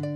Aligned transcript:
Olá, 0.00 0.06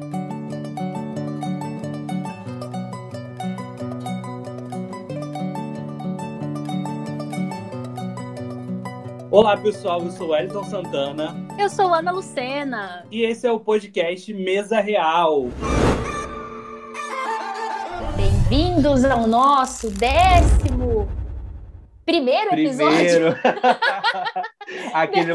pessoal. 9.56 10.04
Eu 10.04 10.12
sou 10.12 10.28
Wellington 10.28 10.62
Santana. 10.62 11.34
Eu 11.58 11.68
sou 11.68 11.92
Ana 11.92 12.12
Lucena. 12.12 13.04
E 13.10 13.22
esse 13.22 13.44
é 13.44 13.50
o 13.50 13.58
podcast 13.58 14.32
Mesa 14.32 14.78
Real. 14.78 15.48
Bem-vindos 18.16 19.04
ao 19.04 19.26
nosso 19.26 19.90
décimo 19.90 20.61
primeiro 22.04 22.54
episódio. 22.54 22.96
Primeiro. 22.96 23.36
Aquele 24.92 25.32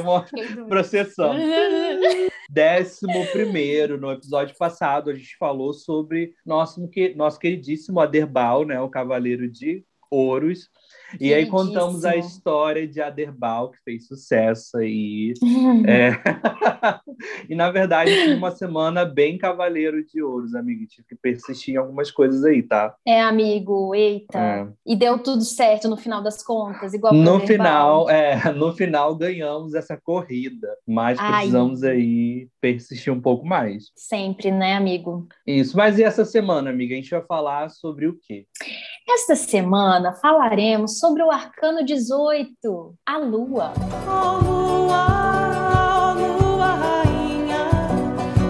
processão. 0.67 1.33
Décimo 2.49 3.25
primeiro. 3.27 3.99
No 3.99 4.11
episódio 4.11 4.55
passado, 4.57 5.09
a 5.09 5.13
gente 5.13 5.35
falou 5.37 5.73
sobre 5.73 6.33
nosso, 6.45 6.89
nosso 7.15 7.39
queridíssimo 7.39 7.99
Aderbal, 7.99 8.65
né? 8.65 8.79
O 8.79 8.89
Cavaleiro 8.89 9.49
de 9.49 9.83
Ouros 10.09 10.69
e 11.19 11.33
aí 11.33 11.45
contamos 11.45 12.03
a 12.03 12.15
história 12.15 12.87
de 12.87 13.01
Aderbal, 13.01 13.71
que 13.71 13.77
fez 13.83 14.07
sucesso 14.07 14.77
aí. 14.77 15.33
é... 15.87 16.11
e, 17.49 17.55
na 17.55 17.71
verdade, 17.71 18.13
foi 18.13 18.35
uma 18.35 18.51
semana 18.51 19.05
bem 19.05 19.37
cavaleiro 19.37 20.05
de 20.05 20.21
ouros, 20.21 20.53
amigo. 20.53 20.85
Tive 20.87 21.07
que 21.07 21.15
persistir 21.15 21.75
em 21.75 21.77
algumas 21.77 22.11
coisas 22.11 22.43
aí, 22.43 22.61
tá? 22.61 22.93
É, 23.05 23.21
amigo, 23.21 23.95
eita. 23.95 24.37
É. 24.37 24.67
E 24.85 24.95
deu 24.95 25.19
tudo 25.19 25.43
certo 25.43 25.87
no 25.87 25.97
final 25.97 26.21
das 26.21 26.43
contas, 26.43 26.93
igual 26.93 27.13
No 27.13 27.39
final, 27.39 28.09
é, 28.09 28.51
no 28.51 28.73
final 28.73 29.15
ganhamos 29.15 29.73
essa 29.73 29.97
corrida, 29.97 30.67
mas 30.85 31.17
Ai. 31.19 31.31
precisamos 31.31 31.83
aí 31.83 32.49
persistir 32.59 33.13
um 33.13 33.21
pouco 33.21 33.45
mais. 33.45 33.91
Sempre, 33.95 34.51
né, 34.51 34.75
amigo? 34.75 35.27
Isso. 35.45 35.75
Mas 35.77 35.97
e 35.97 36.03
essa 36.03 36.25
semana, 36.25 36.69
amiga? 36.69 36.93
A 36.93 36.97
gente 36.97 37.11
vai 37.11 37.21
falar 37.21 37.69
sobre 37.69 38.07
o 38.07 38.17
quê? 38.21 38.45
Esta 39.09 39.35
semana 39.35 40.13
falaremos 40.13 40.96
sobre 40.97 41.21
o 41.23 41.29
arcano 41.29 41.85
18, 41.85 42.95
a 43.05 43.17
lua. 43.17 43.73
Oh, 44.07 44.39
lua, 44.43 46.13
lua 46.13 46.73
rainha, 46.73 47.69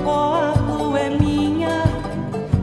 oh, 0.05 0.09
a 0.09 0.53
lua 0.61 0.99
é 0.99 1.09
minha, 1.09 1.83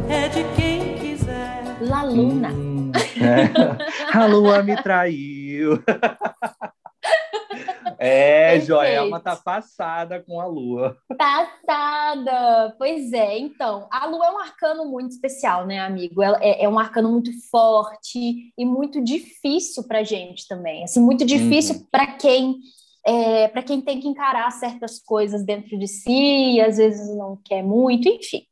é 0.08 0.28
de 0.28 0.44
quem 0.56 0.98
quiser. 0.98 1.76
La 1.82 2.02
luna. 2.02 2.48
Hum, 2.48 2.92
é. 3.20 3.50
a 4.16 4.26
lua 4.26 4.62
me 4.62 4.74
traiu. 4.82 5.82
É, 8.04 8.50
Perfeito. 8.50 8.66
Joelma 8.66 9.18
tá 9.18 9.34
passada 9.34 10.22
com 10.22 10.38
a 10.38 10.46
lua. 10.46 10.94
Passada! 11.16 12.74
Pois 12.76 13.14
é, 13.14 13.38
então, 13.38 13.88
a 13.90 14.04
lua 14.06 14.26
é 14.26 14.30
um 14.30 14.38
arcano 14.38 14.84
muito 14.84 15.12
especial, 15.12 15.66
né, 15.66 15.80
amigo? 15.80 16.22
É, 16.22 16.64
é 16.64 16.68
um 16.68 16.78
arcano 16.78 17.10
muito 17.10 17.30
forte 17.50 18.52
e 18.58 18.64
muito 18.66 19.02
difícil 19.02 19.84
pra 19.88 20.02
gente 20.02 20.46
também. 20.46 20.84
Assim, 20.84 21.00
muito 21.00 21.24
difícil 21.24 21.76
uhum. 21.76 21.86
para 21.90 22.06
quem 22.08 22.56
é, 23.06 23.48
para 23.48 23.62
quem 23.62 23.80
tem 23.80 24.00
que 24.00 24.08
encarar 24.08 24.50
certas 24.50 24.98
coisas 24.98 25.44
dentro 25.44 25.78
de 25.78 25.86
si, 25.86 26.54
e 26.54 26.60
às 26.60 26.76
vezes 26.76 27.14
não 27.16 27.38
quer 27.42 27.62
muito, 27.62 28.08
enfim. 28.08 28.42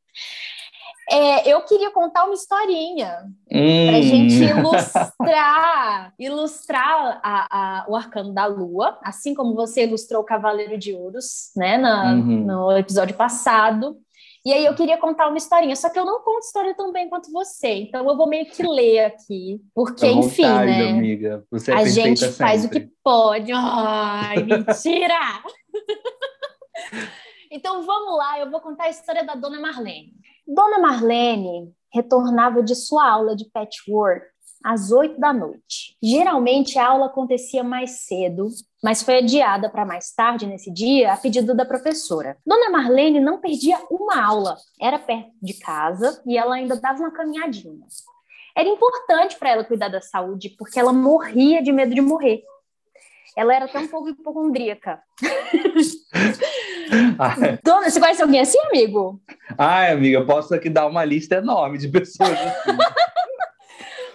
É, 1.12 1.52
eu 1.52 1.60
queria 1.60 1.90
contar 1.90 2.24
uma 2.24 2.32
historinha 2.32 3.24
hum. 3.52 3.86
para 3.86 3.98
a 3.98 4.00
gente 4.00 4.34
ilustrar, 4.48 6.14
ilustrar 6.18 7.20
a, 7.22 7.48
a, 7.50 7.86
o 7.86 7.94
arcano 7.94 8.32
da 8.32 8.46
lua, 8.46 8.98
assim 9.02 9.34
como 9.34 9.54
você 9.54 9.84
ilustrou 9.84 10.22
o 10.22 10.24
Cavaleiro 10.24 10.78
de 10.78 10.94
Ouros, 10.94 11.50
né, 11.54 11.76
na, 11.76 12.14
uhum. 12.14 12.44
no 12.44 12.72
episódio 12.78 13.14
passado. 13.14 13.98
E 14.44 14.54
aí 14.54 14.64
eu 14.64 14.74
queria 14.74 14.96
contar 14.96 15.28
uma 15.28 15.36
historinha, 15.36 15.76
só 15.76 15.90
que 15.90 15.98
eu 15.98 16.04
não 16.06 16.22
conto 16.22 16.46
história 16.46 16.74
tão 16.74 16.90
bem 16.90 17.10
quanto 17.10 17.30
você, 17.30 17.68
então 17.74 18.08
eu 18.08 18.16
vou 18.16 18.26
meio 18.26 18.46
que 18.46 18.66
ler 18.66 19.04
aqui, 19.04 19.60
porque 19.74 20.08
vontade, 20.08 20.26
enfim, 20.26 20.42
né? 20.42 20.88
Amiga. 20.88 21.44
Você 21.50 21.72
é 21.72 21.74
a 21.74 21.84
gente 21.84 22.26
faz 22.32 22.64
o 22.64 22.70
que 22.70 22.88
pode. 23.04 23.52
Ai, 23.54 24.42
mentira! 24.42 25.42
então 27.52 27.82
vamos 27.82 28.16
lá, 28.16 28.40
eu 28.40 28.50
vou 28.50 28.62
contar 28.62 28.84
a 28.84 28.90
história 28.90 29.22
da 29.24 29.34
Dona 29.34 29.60
Marlene. 29.60 30.22
Dona 30.46 30.78
Marlene 30.78 31.72
retornava 31.92 32.62
de 32.62 32.74
sua 32.74 33.08
aula 33.08 33.36
de 33.36 33.44
patchwork 33.50 34.26
às 34.64 34.92
oito 34.92 35.18
da 35.20 35.32
noite. 35.32 35.96
Geralmente 36.02 36.78
a 36.78 36.86
aula 36.86 37.06
acontecia 37.06 37.64
mais 37.64 38.02
cedo, 38.02 38.48
mas 38.82 39.02
foi 39.02 39.18
adiada 39.18 39.68
para 39.68 39.84
mais 39.84 40.12
tarde 40.14 40.46
nesse 40.46 40.72
dia 40.72 41.12
a 41.12 41.16
pedido 41.16 41.54
da 41.54 41.64
professora. 41.64 42.36
Dona 42.46 42.70
Marlene 42.70 43.20
não 43.20 43.40
perdia 43.40 43.78
uma 43.90 44.24
aula, 44.24 44.56
era 44.80 44.98
perto 44.98 45.32
de 45.40 45.54
casa 45.54 46.22
e 46.26 46.38
ela 46.38 46.54
ainda 46.54 46.76
dava 46.76 47.00
uma 47.00 47.10
caminhadinha. 47.10 47.86
Era 48.56 48.68
importante 48.68 49.38
para 49.38 49.50
ela 49.50 49.64
cuidar 49.64 49.88
da 49.88 50.00
saúde 50.00 50.50
porque 50.58 50.78
ela 50.78 50.92
morria 50.92 51.62
de 51.62 51.72
medo 51.72 51.94
de 51.94 52.00
morrer. 52.00 52.42
Ela 53.36 53.54
era 53.54 53.64
até 53.64 53.78
um 53.78 53.88
pouco 53.88 54.10
hipocondríaca. 54.10 55.02
Dona, 57.64 57.90
você 57.90 57.98
conhece 57.98 58.22
alguém 58.22 58.40
assim, 58.40 58.58
amigo? 58.66 59.20
Ai, 59.56 59.92
amiga, 59.92 60.18
eu 60.18 60.26
posso 60.26 60.54
aqui 60.54 60.68
dar 60.68 60.86
uma 60.86 61.04
lista 61.04 61.36
enorme 61.36 61.78
de 61.78 61.88
pessoas 61.88 62.30
assim. 62.30 62.76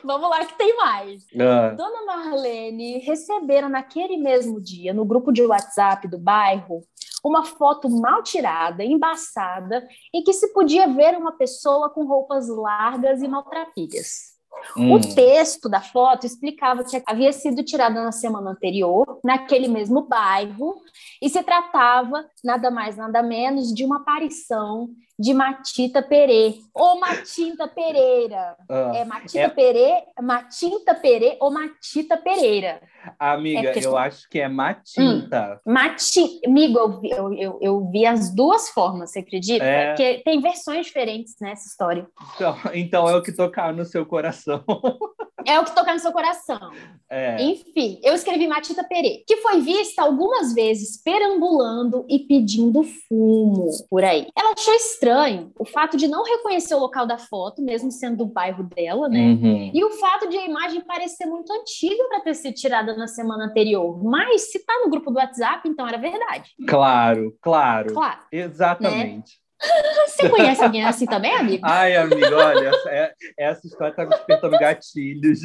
Vamos 0.03 0.29
lá 0.29 0.45
que 0.45 0.57
tem 0.57 0.75
mais. 0.77 1.25
Ah. 1.37 1.73
Dona 1.75 2.05
Marlene 2.05 2.99
receberam 2.99 3.67
naquele 3.67 4.15
mesmo 4.15 4.61
dia, 4.61 4.93
no 4.93 5.03
grupo 5.03 5.33
de 5.33 5.43
WhatsApp 5.43 6.07
do 6.07 6.17
bairro, 6.17 6.81
uma 7.25 7.43
foto 7.43 7.89
mal 7.89 8.23
tirada, 8.23 8.83
embaçada, 8.83 9.85
em 10.13 10.23
que 10.23 10.31
se 10.31 10.53
podia 10.53 10.87
ver 10.87 11.17
uma 11.17 11.33
pessoa 11.33 11.89
com 11.89 12.05
roupas 12.05 12.47
largas 12.47 13.21
e 13.21 13.27
maltrapilhas. 13.27 14.36
Hum. 14.75 14.93
O 14.93 14.99
texto 15.01 15.67
da 15.67 15.81
foto 15.81 16.25
explicava 16.25 16.83
que 16.83 17.01
havia 17.05 17.31
sido 17.33 17.63
tirada 17.63 18.03
na 18.03 18.11
semana 18.11 18.51
anterior, 18.51 19.19
naquele 19.23 19.67
mesmo 19.67 20.03
bairro, 20.03 20.75
e 21.21 21.29
se 21.29 21.41
tratava 21.43 22.25
nada 22.43 22.69
mais, 22.69 22.97
nada 22.97 23.23
menos 23.23 23.73
de 23.73 23.83
uma 23.83 23.97
aparição 23.97 24.89
de 25.19 25.33
Matita 25.33 26.01
Perê, 26.01 26.55
ou 26.73 26.99
Matinta 26.99 27.67
Pereira. 27.67 28.55
Ah, 28.69 28.91
é 28.95 29.03
Matita 29.03 29.39
é... 29.39 29.49
Perê, 29.49 30.03
Matinta 30.21 30.93
Perê 30.93 31.37
ou 31.39 31.51
Matita 31.51 32.17
Pereira. 32.17 32.79
Amiga, 33.17 33.71
é 33.71 33.85
eu 33.85 33.97
acho 33.97 34.29
que 34.29 34.39
é 34.39 34.47
Matinta. 34.47 35.59
Hum, 35.65 35.73
mati... 35.73 36.39
Amigo, 36.45 36.77
eu 36.77 36.99
vi, 36.99 37.09
eu, 37.09 37.33
eu, 37.33 37.59
eu 37.61 37.89
vi 37.89 38.05
as 38.05 38.33
duas 38.33 38.69
formas, 38.69 39.11
você 39.11 39.19
acredita? 39.19 39.63
É... 39.63 39.87
Porque 39.87 40.21
tem 40.23 40.39
versões 40.39 40.85
diferentes 40.85 41.35
nessa 41.41 41.67
história. 41.67 42.07
Então, 42.35 42.57
então 42.73 43.09
é 43.09 43.15
o 43.15 43.23
que 43.23 43.31
tocar 43.31 43.73
no 43.73 43.85
seu 43.85 44.05
coração. 44.05 44.63
É 45.45 45.59
o 45.59 45.63
que 45.63 45.73
tocar 45.73 45.93
no 45.93 45.99
seu 45.99 46.11
coração. 46.11 46.71
É. 47.09 47.41
Enfim, 47.41 47.99
eu 48.03 48.13
escrevi 48.13 48.47
Matita 48.47 48.83
Perê, 48.83 49.23
que 49.25 49.37
foi 49.37 49.61
vista 49.61 50.01
algumas 50.01 50.53
vezes 50.53 51.01
perambulando 51.01 52.05
e 52.09 52.19
pedindo 52.19 52.83
fumo 52.83 53.69
por 53.89 54.03
aí. 54.03 54.27
Ela 54.37 54.53
achou 54.53 54.73
estranho 54.73 55.06
o 55.59 55.65
fato 55.65 55.97
de 55.97 56.07
não 56.07 56.23
reconhecer 56.23 56.75
o 56.75 56.79
local 56.79 57.05
da 57.05 57.17
foto, 57.17 57.61
mesmo 57.61 57.91
sendo 57.91 58.17
do 58.17 58.25
bairro 58.25 58.63
dela, 58.63 59.07
né? 59.09 59.19
Uhum. 59.19 59.71
E 59.73 59.83
o 59.83 59.91
fato 59.91 60.27
de 60.29 60.37
a 60.37 60.45
imagem 60.45 60.81
parecer 60.81 61.25
muito 61.25 61.51
antiga 61.53 62.03
para 62.07 62.21
ter 62.21 62.33
sido 62.33 62.53
tirada 62.53 62.95
na 62.95 63.07
semana 63.07 63.45
anterior. 63.45 64.03
Mas 64.03 64.51
se 64.51 64.65
tá 64.65 64.73
no 64.83 64.89
grupo 64.89 65.11
do 65.11 65.17
WhatsApp, 65.17 65.67
então 65.67 65.87
era 65.87 65.97
verdade. 65.97 66.51
Claro, 66.67 67.35
claro. 67.41 67.93
Claro. 67.93 68.19
Exatamente. 68.31 69.31
Né? 69.31 69.47
Você 70.07 70.29
conhece 70.29 70.63
alguém 70.63 70.85
assim 70.85 71.05
também, 71.05 71.35
amigo? 71.35 71.65
Ai, 71.65 71.95
amigo, 71.95 72.35
olha, 72.35 72.69
essa, 72.69 72.89
é, 72.89 73.13
essa 73.37 73.67
história 73.67 73.95
tá 73.95 74.03
me 74.03 74.11
despertando 74.11 74.57
gatilhos. 74.59 75.39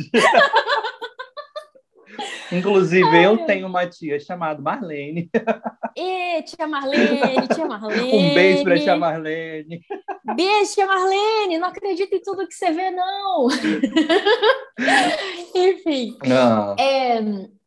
Inclusive, 2.51 3.09
Ai, 3.09 3.27
eu 3.27 3.39
tenho 3.47 3.67
uma 3.67 3.87
tia 3.87 4.21
chamada 4.21 4.61
Marlene. 4.61 5.31
E 5.97 6.43
tia 6.43 6.67
Marlene, 6.67 7.49
tia 7.49 7.67
Marlene. 7.67 8.13
Um 8.13 8.35
beijo 8.35 8.65
pra 8.65 8.79
tia 8.79 8.97
Marlene. 8.97 9.81
Beijo, 10.37 10.75
tia 10.75 10.87
Marlene. 10.87 11.59
Não 11.59 11.69
acredito 11.69 12.15
em 12.15 12.23
tudo 12.23 12.47
que 12.47 12.55
você 12.55 12.71
vê, 12.71 12.91
não. 12.91 13.49
Enfim. 15.55 16.17
Não. 16.25 16.77
É, 16.79 17.21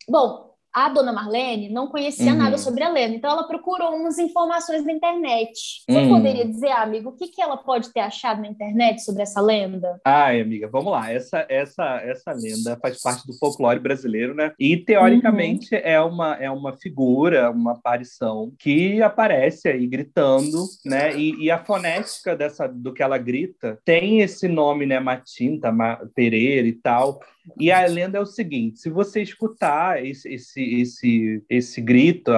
bom, 0.08 0.45
a 0.76 0.90
dona 0.90 1.14
Marlene 1.14 1.70
não 1.70 1.88
conhecia 1.88 2.34
uhum. 2.34 2.38
nada 2.38 2.58
sobre 2.58 2.84
a 2.84 2.90
Lena, 2.90 3.16
então 3.16 3.32
ela 3.32 3.48
procurou 3.48 3.96
umas 3.96 4.20
informações 4.20 4.84
na 4.86 4.92
internet. 4.92 5.82
Você 5.90 5.98
uhum. 5.98 6.10
poderia 6.10 6.46
dizer, 6.46 6.72
amigo, 6.72 7.12
o 7.12 7.14
que, 7.14 7.30
que 7.30 7.42
ela 7.42 7.56
pode 7.56 7.94
ter 7.94 8.02
achado 8.02 8.42
na 8.42 8.50
internet 8.50 9.02
sobre 9.02 9.24
essa 9.24 9.40
lenda? 9.40 10.02
Ai, 10.04 10.42
amiga, 10.42 10.68
vamos 10.68 10.92
lá. 10.92 11.10
Essa, 11.10 11.46
essa, 11.48 12.02
essa 12.04 12.34
lenda 12.34 12.78
faz 12.82 13.02
parte 13.02 13.26
do 13.26 13.38
folclore 13.38 13.80
brasileiro, 13.80 14.36
né? 14.36 14.52
E 14.60 14.76
teoricamente 14.76 15.74
uhum. 15.74 15.82
é, 15.82 16.02
uma, 16.02 16.34
é 16.36 16.52
uma 16.52 16.74
figura, 16.74 17.50
uma 17.52 17.72
aparição 17.72 18.52
que 18.60 19.02
aparece 19.02 19.70
aí 19.70 19.88
gritando, 19.88 20.66
né? 20.86 21.18
E, 21.18 21.46
e, 21.46 21.50
a 21.50 21.64
fonética 21.64 22.36
dessa, 22.36 22.68
do 22.68 22.92
que 22.92 23.02
ela 23.02 23.18
grita 23.18 23.80
tem 23.86 24.20
esse 24.20 24.50
nome, 24.50 24.86
né? 24.86 25.00
Matinta, 25.00 25.72
Ma, 25.72 26.02
Pereira 26.14 26.68
e 26.68 26.74
tal. 26.74 27.22
E 27.60 27.72
a 27.72 27.86
lenda 27.86 28.18
é 28.18 28.22
o 28.22 28.26
seguinte: 28.26 28.80
se 28.80 28.90
você 28.90 29.22
escutar 29.22 30.04
esse, 30.06 30.34
esse, 30.34 30.82
esse, 30.82 31.44
esse 31.50 31.82
grito 31.82 32.32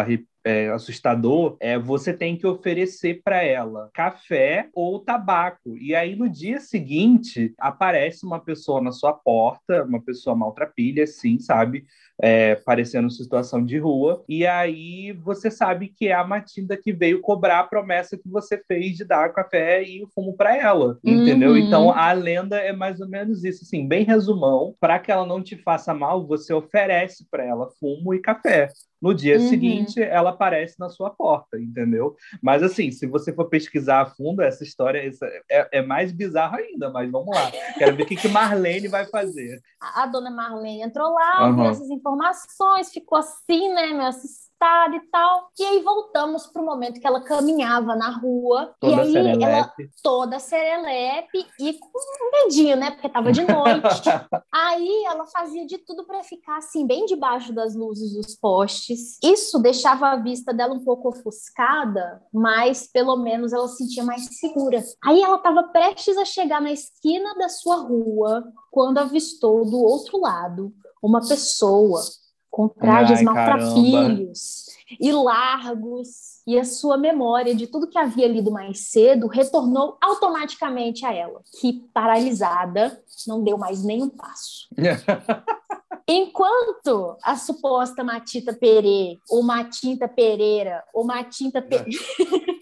é, 0.43 0.69
assustador, 0.69 1.57
é 1.59 1.77
você 1.77 2.13
tem 2.13 2.37
que 2.37 2.47
oferecer 2.47 3.21
para 3.23 3.43
ela 3.43 3.89
café 3.93 4.69
ou 4.73 4.99
tabaco. 4.99 5.77
E 5.77 5.93
aí 5.93 6.15
no 6.15 6.29
dia 6.29 6.59
seguinte 6.59 7.53
aparece 7.59 8.25
uma 8.25 8.39
pessoa 8.39 8.81
na 8.81 8.91
sua 8.91 9.13
porta, 9.13 9.83
uma 9.83 10.01
pessoa 10.01 10.35
maltrapilha, 10.35 11.03
assim, 11.03 11.39
sabe? 11.39 11.85
É, 12.21 12.55
parecendo 12.55 13.09
situação 13.09 13.63
de 13.63 13.77
rua, 13.77 14.23
e 14.27 14.45
aí 14.45 15.11
você 15.23 15.51
sabe 15.51 15.89
que 15.89 16.07
é 16.07 16.13
a 16.13 16.25
Matilda 16.25 16.75
que 16.75 16.91
veio 16.91 17.21
cobrar 17.21 17.59
a 17.59 17.63
promessa 17.63 18.17
que 18.17 18.27
você 18.27 18.61
fez 18.67 18.97
de 18.97 19.05
dar 19.05 19.33
café 19.33 19.83
e 19.83 20.03
o 20.03 20.07
fumo 20.07 20.35
para 20.35 20.55
ela, 20.57 20.97
entendeu? 21.03 21.51
Uhum. 21.51 21.57
Então 21.57 21.91
a 21.91 22.11
lenda 22.11 22.57
é 22.57 22.73
mais 22.73 22.99
ou 22.99 23.07
menos 23.07 23.43
isso, 23.43 23.63
assim, 23.63 23.87
bem 23.87 24.03
resumão, 24.03 24.75
para 24.79 24.97
que 24.99 25.11
ela 25.11 25.25
não 25.25 25.41
te 25.43 25.55
faça 25.55 25.93
mal, 25.93 26.25
você 26.25 26.53
oferece 26.53 27.27
para 27.29 27.43
ela 27.43 27.69
fumo 27.79 28.13
e 28.13 28.19
café. 28.19 28.69
No 28.99 29.13
dia 29.13 29.37
Uhum. 29.37 29.47
seguinte, 29.47 30.01
ela 30.01 30.31
aparece 30.31 30.79
na 30.79 30.89
sua 30.89 31.11
porta, 31.11 31.59
entendeu? 31.59 32.15
Mas, 32.41 32.63
assim, 32.63 32.89
se 32.89 33.05
você 33.05 33.31
for 33.31 33.45
pesquisar 33.45 34.01
a 34.01 34.05
fundo, 34.07 34.41
essa 34.41 34.63
história 34.63 35.07
essa 35.07 35.27
é, 35.51 35.67
é 35.73 35.81
mais 35.83 36.11
bizarra 36.11 36.57
ainda, 36.57 36.89
mas 36.89 37.09
vamos 37.11 37.29
lá. 37.29 37.51
Quero 37.77 37.95
ver 37.95 38.03
o 38.03 38.05
que, 38.07 38.15
que 38.15 38.27
Marlene 38.27 38.87
vai 38.87 39.05
fazer. 39.05 39.61
A, 39.79 40.01
a 40.03 40.05
dona 40.07 40.31
Marlene 40.31 40.81
entrou 40.81 41.13
lá, 41.13 41.51
viu 41.51 41.65
essas 41.65 41.89
informações, 41.91 42.06
ficou 42.91 43.17
assim, 43.17 43.73
né, 43.73 43.87
meio 43.87 44.07
assustada 44.07 44.47
e 44.95 44.99
tal. 45.11 45.49
E 45.57 45.63
aí 45.63 45.81
voltamos 45.81 46.47
pro 46.47 46.65
momento 46.65 46.99
que 46.99 47.07
ela 47.07 47.21
caminhava 47.21 47.95
na 47.95 48.09
rua. 48.09 48.75
Toda 48.79 48.95
e 48.95 48.99
aí 48.99 49.15
ela 49.15 49.33
serelepe. 49.33 49.89
toda 50.01 50.39
serelepe 50.39 51.45
e 51.59 51.73
com 51.73 51.87
um 51.87 52.31
medinho, 52.31 52.75
né? 52.75 52.91
Porque 52.91 53.09
tava 53.09 53.31
de 53.31 53.41
noite. 53.41 54.09
Aí 54.53 55.03
ela 55.05 55.27
fazia 55.27 55.65
de 55.65 55.77
tudo 55.77 56.05
para 56.05 56.23
ficar 56.23 56.57
assim, 56.57 56.87
bem 56.87 57.05
debaixo 57.05 57.53
das 57.53 57.75
luzes 57.75 58.13
dos 58.13 58.35
postes. 58.35 59.17
Isso 59.23 59.59
deixava 59.59 60.09
a 60.09 60.15
vista 60.15 60.53
dela 60.53 60.73
um 60.73 60.83
pouco 60.83 61.09
ofuscada, 61.09 62.21
mas 62.33 62.87
pelo 62.87 63.17
menos 63.17 63.53
ela 63.53 63.67
se 63.67 63.77
sentia 63.77 64.03
mais 64.03 64.39
segura. 64.39 64.83
Aí 65.03 65.21
ela 65.21 65.37
estava 65.37 65.63
prestes 65.63 66.17
a 66.17 66.25
chegar 66.25 66.61
na 66.61 66.71
esquina 66.71 67.35
da 67.35 67.49
sua 67.49 67.77
rua 67.77 68.43
quando 68.71 68.97
avistou 68.97 69.63
do 69.65 69.79
outro 69.79 70.19
lado 70.19 70.73
uma 71.01 71.19
pessoa 71.27 72.01
com 72.49 72.67
trajes 72.67 73.19
Ai, 73.19 73.23
maltrapilhos 73.23 74.65
e 74.99 75.11
largos, 75.11 76.41
e 76.47 76.57
a 76.57 76.63
sua 76.63 76.97
memória 76.97 77.53
de 77.53 77.67
tudo 77.67 77.89
que 77.89 77.97
havia 77.97 78.27
lido 78.27 78.49
mais 78.49 78.89
cedo 78.89 79.27
retornou 79.27 79.97
automaticamente 80.01 81.05
a 81.05 81.13
ela, 81.13 81.41
que 81.59 81.85
paralisada 81.93 83.03
não 83.27 83.43
deu 83.43 83.57
mais 83.57 83.83
nenhum 83.83 84.09
passo. 84.09 84.67
Enquanto 86.09 87.17
a 87.21 87.35
suposta 87.35 88.01
Matita 88.01 88.53
Perê, 88.53 89.19
ou 89.29 89.43
Matinta 89.43 90.07
Pereira, 90.07 90.81
ou 90.93 91.03
Matinta 91.03 91.61
Pe... 91.61 91.83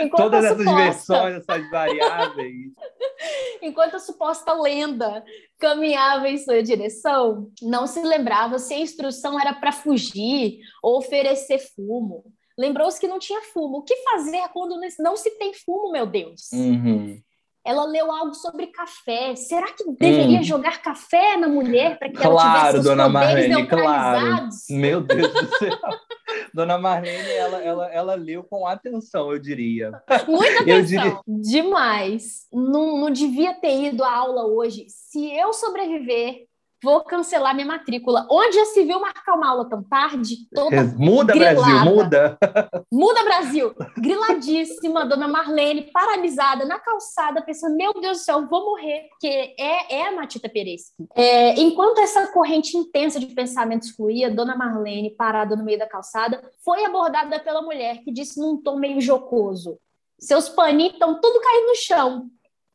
Enquanto 0.00 0.16
Todas 0.22 0.44
essas 0.44 0.58
suposta- 0.58 0.82
versões, 0.82 1.34
essas 1.36 1.70
variáveis. 1.70 2.72
Enquanto 3.62 3.94
a 3.96 3.98
suposta 4.00 4.52
lenda 4.54 5.24
caminhava 5.58 6.28
em 6.28 6.36
sua 6.38 6.62
direção, 6.62 7.50
não 7.62 7.86
se 7.86 8.02
lembrava 8.02 8.58
se 8.58 8.74
a 8.74 8.78
instrução 8.78 9.38
era 9.38 9.52
para 9.54 9.70
fugir 9.72 10.58
ou 10.82 10.98
oferecer 10.98 11.58
fumo. 11.58 12.24
Lembrou-se 12.58 13.00
que 13.00 13.06
não 13.08 13.18
tinha 13.18 13.40
fumo. 13.52 13.78
O 13.78 13.82
que 13.82 13.96
fazer 14.02 14.42
quando 14.52 14.78
não 14.98 15.16
se 15.16 15.30
tem 15.38 15.54
fumo, 15.54 15.92
meu 15.92 16.06
Deus? 16.06 16.50
Uhum. 16.52 17.20
Ela 17.64 17.84
leu 17.84 18.10
algo 18.10 18.34
sobre 18.34 18.66
café. 18.68 19.36
Será 19.36 19.72
que 19.72 19.84
deveria 19.92 20.40
Hum. 20.40 20.42
jogar 20.42 20.82
café 20.82 21.36
na 21.36 21.48
mulher 21.48 21.98
para 21.98 22.08
que 22.10 22.16
ela 22.16 22.34
Claro, 22.34 22.58
tivesse 22.58 22.78
os 22.78 22.84
dona 22.84 23.04
poderes 23.10 23.48
Marlene, 23.48 23.68
claro. 23.68 24.48
Meu 24.70 25.00
Deus 25.00 25.32
do 25.32 25.56
céu. 25.58 25.70
Dona 26.54 26.78
Marlene, 26.78 27.30
ela, 27.30 27.58
ela, 27.62 27.92
ela 27.92 28.14
leu 28.14 28.42
com 28.42 28.66
atenção, 28.66 29.30
eu 29.32 29.38
diria. 29.38 29.92
Muita 30.26 30.62
atenção. 30.62 31.22
Demais. 31.26 32.46
Não, 32.52 32.98
não 32.98 33.10
devia 33.10 33.54
ter 33.54 33.84
ido 33.84 34.02
à 34.02 34.10
aula 34.12 34.46
hoje. 34.46 34.86
Se 34.88 35.32
eu 35.34 35.52
sobreviver, 35.52 36.46
vou 36.82 37.02
cancelar 37.04 37.54
minha 37.54 37.66
matrícula. 37.66 38.26
Onde 38.30 38.56
já 38.56 38.64
se 38.66 38.84
viu 38.84 39.00
marcar 39.00 39.34
uma 39.34 39.48
aula 39.48 39.68
tão 39.68 39.82
tarde? 39.82 40.48
Toda 40.54 40.82
Muda, 40.96 41.32
grilada. 41.32 41.54
Brasil, 41.54 41.84
muda. 41.84 42.38
Muda 42.92 43.24
Brasil! 43.24 43.74
Griladíssima, 43.96 45.04
dona 45.06 45.28
Marlene, 45.28 45.90
paralisada 45.92 46.64
na 46.64 46.78
calçada, 46.78 47.42
pensando: 47.42 47.76
meu 47.76 47.92
Deus 47.94 48.18
do 48.18 48.24
céu, 48.24 48.46
vou 48.46 48.64
morrer, 48.64 49.08
porque 49.10 49.54
é, 49.58 49.96
é 49.96 50.08
a 50.08 50.12
Matita 50.12 50.48
Pereschi. 50.48 50.92
É, 51.14 51.60
enquanto 51.60 51.98
essa 51.98 52.26
corrente 52.28 52.76
intensa 52.76 53.18
de 53.20 53.26
pensamentos 53.26 53.90
fluía, 53.90 54.30
dona 54.30 54.56
Marlene, 54.56 55.10
parada 55.10 55.56
no 55.56 55.64
meio 55.64 55.78
da 55.78 55.86
calçada, 55.86 56.42
foi 56.64 56.84
abordada 56.84 57.38
pela 57.40 57.62
mulher 57.62 57.98
que 58.02 58.12
disse 58.12 58.40
num 58.40 58.56
tom 58.56 58.76
meio 58.76 59.00
jocoso: 59.00 59.78
seus 60.18 60.48
paninhos 60.48 60.94
estão 60.94 61.20
tudo 61.20 61.40
caindo 61.40 61.66
no 61.66 61.76
chão. 61.76 62.30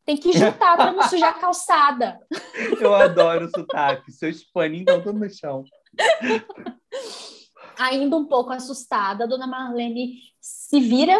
Tem 0.08 0.16
que 0.16 0.32
juntar 0.32 0.74
para 0.74 0.90
não 0.90 1.02
sujar 1.02 1.36
a 1.36 1.38
calçada. 1.38 2.18
Eu 2.80 2.94
adoro 2.94 3.46
sotaque. 3.50 4.10
Seus 4.10 4.42
paninhos 4.42 4.86
estão 4.88 5.02
tudo 5.02 5.18
no 5.18 5.28
chão. 5.28 5.64
Ainda 7.78 8.16
um 8.16 8.24
pouco 8.24 8.50
assustada, 8.50 9.24
a 9.24 9.26
dona 9.26 9.46
Marlene 9.46 10.14
se 10.40 10.80
vira 10.80 11.14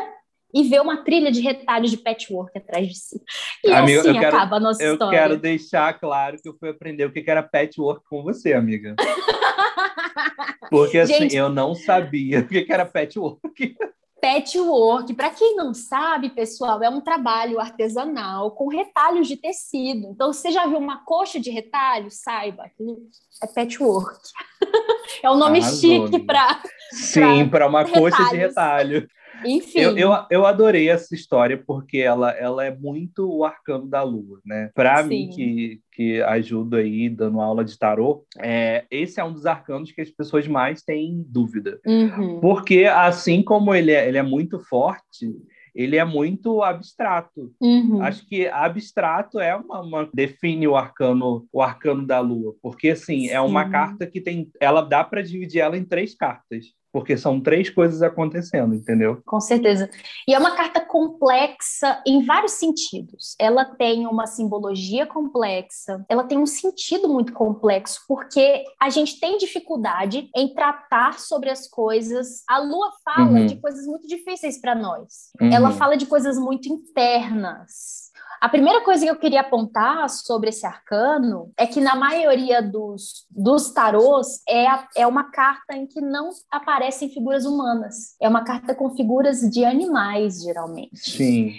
e 0.54 0.62
vê 0.66 0.80
uma 0.80 1.04
trilha 1.04 1.30
de 1.30 1.42
retalhos 1.42 1.90
de 1.90 1.98
patchwork 1.98 2.56
atrás 2.56 2.88
de 2.88 2.94
si. 2.98 3.22
E 3.62 3.70
Amigo, 3.70 4.00
assim 4.00 4.08
eu 4.08 4.14
quero- 4.20 4.36
acaba 4.38 4.56
a 4.56 4.60
nossa 4.60 4.82
Eu 4.82 4.94
história. 4.94 5.18
quero 5.18 5.36
deixar 5.36 6.00
claro 6.00 6.38
que 6.42 6.48
eu 6.48 6.56
fui 6.58 6.70
aprender 6.70 7.04
o 7.04 7.12
que 7.12 7.22
era 7.28 7.42
patchwork 7.42 8.02
com 8.08 8.22
você, 8.22 8.54
amiga. 8.54 8.96
Porque 10.70 10.96
assim, 10.98 11.12
Gente- 11.12 11.36
eu 11.36 11.50
não 11.50 11.74
sabia 11.74 12.40
o 12.40 12.48
que 12.48 12.62
que 12.62 12.72
era 12.72 12.86
patchwork. 12.86 13.76
Patchwork, 14.20 15.14
para 15.14 15.30
quem 15.30 15.54
não 15.54 15.72
sabe, 15.72 16.30
pessoal, 16.30 16.82
é 16.82 16.88
um 16.88 17.00
trabalho 17.00 17.60
artesanal 17.60 18.50
com 18.50 18.68
retalhos 18.68 19.28
de 19.28 19.36
tecido. 19.36 20.08
Então, 20.08 20.32
você 20.32 20.50
já 20.50 20.66
viu 20.66 20.78
uma 20.78 21.04
coxa 21.04 21.38
de 21.38 21.50
retalho? 21.50 22.10
Saiba, 22.10 22.64
aquilo 22.64 22.98
é 23.42 23.46
patchwork. 23.46 24.18
é 25.22 25.30
um 25.30 25.36
nome 25.36 25.60
Arrasou, 25.60 25.80
chique 25.80 26.18
para. 26.20 26.62
Sim, 26.90 27.48
para 27.48 27.68
uma 27.68 27.84
coxa 27.84 28.24
de 28.30 28.36
retalhos. 28.36 29.02
retalho. 29.02 29.17
Enfim. 29.44 29.80
Eu, 29.80 29.96
eu, 29.96 30.12
eu 30.30 30.46
adorei 30.46 30.88
essa 30.88 31.14
história 31.14 31.62
porque 31.66 31.98
ela, 31.98 32.30
ela 32.32 32.64
é 32.64 32.74
muito 32.74 33.28
o 33.30 33.44
arcano 33.44 33.86
da 33.86 34.02
lua, 34.02 34.40
né? 34.44 34.70
Para 34.74 35.02
Sim. 35.02 35.08
mim, 35.08 35.28
que, 35.30 35.80
que 35.92 36.22
ajudo 36.22 36.76
aí 36.76 37.08
dando 37.08 37.40
aula 37.40 37.64
de 37.64 37.78
tarô, 37.78 38.24
é, 38.38 38.84
esse 38.90 39.20
é 39.20 39.24
um 39.24 39.32
dos 39.32 39.46
arcanos 39.46 39.92
que 39.92 40.00
as 40.00 40.10
pessoas 40.10 40.46
mais 40.46 40.82
têm 40.82 41.24
dúvida. 41.28 41.80
Uhum. 41.86 42.40
Porque, 42.40 42.84
assim 42.84 43.42
como 43.42 43.74
ele 43.74 43.92
é, 43.92 44.08
ele 44.08 44.18
é 44.18 44.22
muito 44.22 44.58
forte, 44.58 45.32
ele 45.74 45.96
é 45.96 46.04
muito 46.04 46.60
abstrato. 46.62 47.52
Uhum. 47.60 48.02
Acho 48.02 48.26
que 48.26 48.48
abstrato 48.48 49.38
é 49.38 49.54
uma, 49.54 49.80
uma- 49.80 50.10
define 50.12 50.66
o 50.66 50.74
arcano 50.76 51.46
o 51.52 51.62
arcano 51.62 52.04
da 52.04 52.18
lua, 52.18 52.54
porque 52.60 52.88
assim 52.90 53.28
é 53.28 53.40
uma 53.40 53.64
Sim. 53.66 53.70
carta 53.70 54.06
que 54.06 54.20
tem, 54.20 54.50
ela 54.60 54.82
dá 54.82 55.04
para 55.04 55.22
dividir 55.22 55.60
ela 55.60 55.76
em 55.76 55.84
três 55.84 56.16
cartas, 56.16 56.66
porque 56.92 57.16
são 57.16 57.40
três 57.40 57.68
coisas 57.70 58.02
acontecendo, 58.02 58.74
entendeu? 58.74 59.20
Com 59.26 59.40
certeza. 59.40 59.88
E 60.26 60.34
é 60.34 60.38
uma 60.38 60.52
carta 60.56 60.80
complexa 60.80 62.02
em 62.06 62.24
vários 62.24 62.52
sentidos. 62.52 63.34
Ela 63.38 63.64
tem 63.64 64.06
uma 64.06 64.26
simbologia 64.26 65.06
complexa, 65.06 66.04
ela 66.08 66.24
tem 66.24 66.38
um 66.38 66.46
sentido 66.46 67.08
muito 67.08 67.32
complexo, 67.32 68.00
porque 68.08 68.64
a 68.80 68.88
gente 68.90 69.20
tem 69.20 69.36
dificuldade 69.38 70.30
em 70.34 70.54
tratar 70.54 71.18
sobre 71.18 71.50
as 71.50 71.68
coisas. 71.68 72.42
A 72.48 72.58
lua 72.58 72.90
fala 73.04 73.28
Uhum. 73.40 73.46
de 73.46 73.56
coisas 73.56 73.86
muito 73.86 74.06
difíceis 74.08 74.60
para 74.60 74.74
nós. 74.74 75.30
Uhum. 75.40 75.52
Ela 75.52 75.70
fala 75.72 75.96
de 75.96 76.06
coisas 76.06 76.38
muito 76.38 76.68
internas. 76.68 78.07
A 78.40 78.48
primeira 78.48 78.82
coisa 78.84 79.04
que 79.04 79.10
eu 79.10 79.16
queria 79.16 79.40
apontar 79.40 80.08
sobre 80.08 80.50
esse 80.50 80.64
arcano 80.64 81.52
é 81.56 81.66
que 81.66 81.80
na 81.80 81.96
maioria 81.96 82.62
dos, 82.62 83.26
dos 83.30 83.72
tarôs 83.72 84.42
é, 84.48 84.66
a- 84.68 84.88
é 84.96 85.06
uma 85.06 85.24
carta 85.30 85.74
em 85.76 85.86
que 85.86 86.00
não 86.00 86.30
aparecem 86.50 87.08
figuras 87.10 87.44
humanas. 87.44 88.14
É 88.20 88.28
uma 88.28 88.44
carta 88.44 88.74
com 88.74 88.90
figuras 88.94 89.40
de 89.40 89.64
animais, 89.64 90.42
geralmente. 90.42 90.90
Sim. 90.98 91.54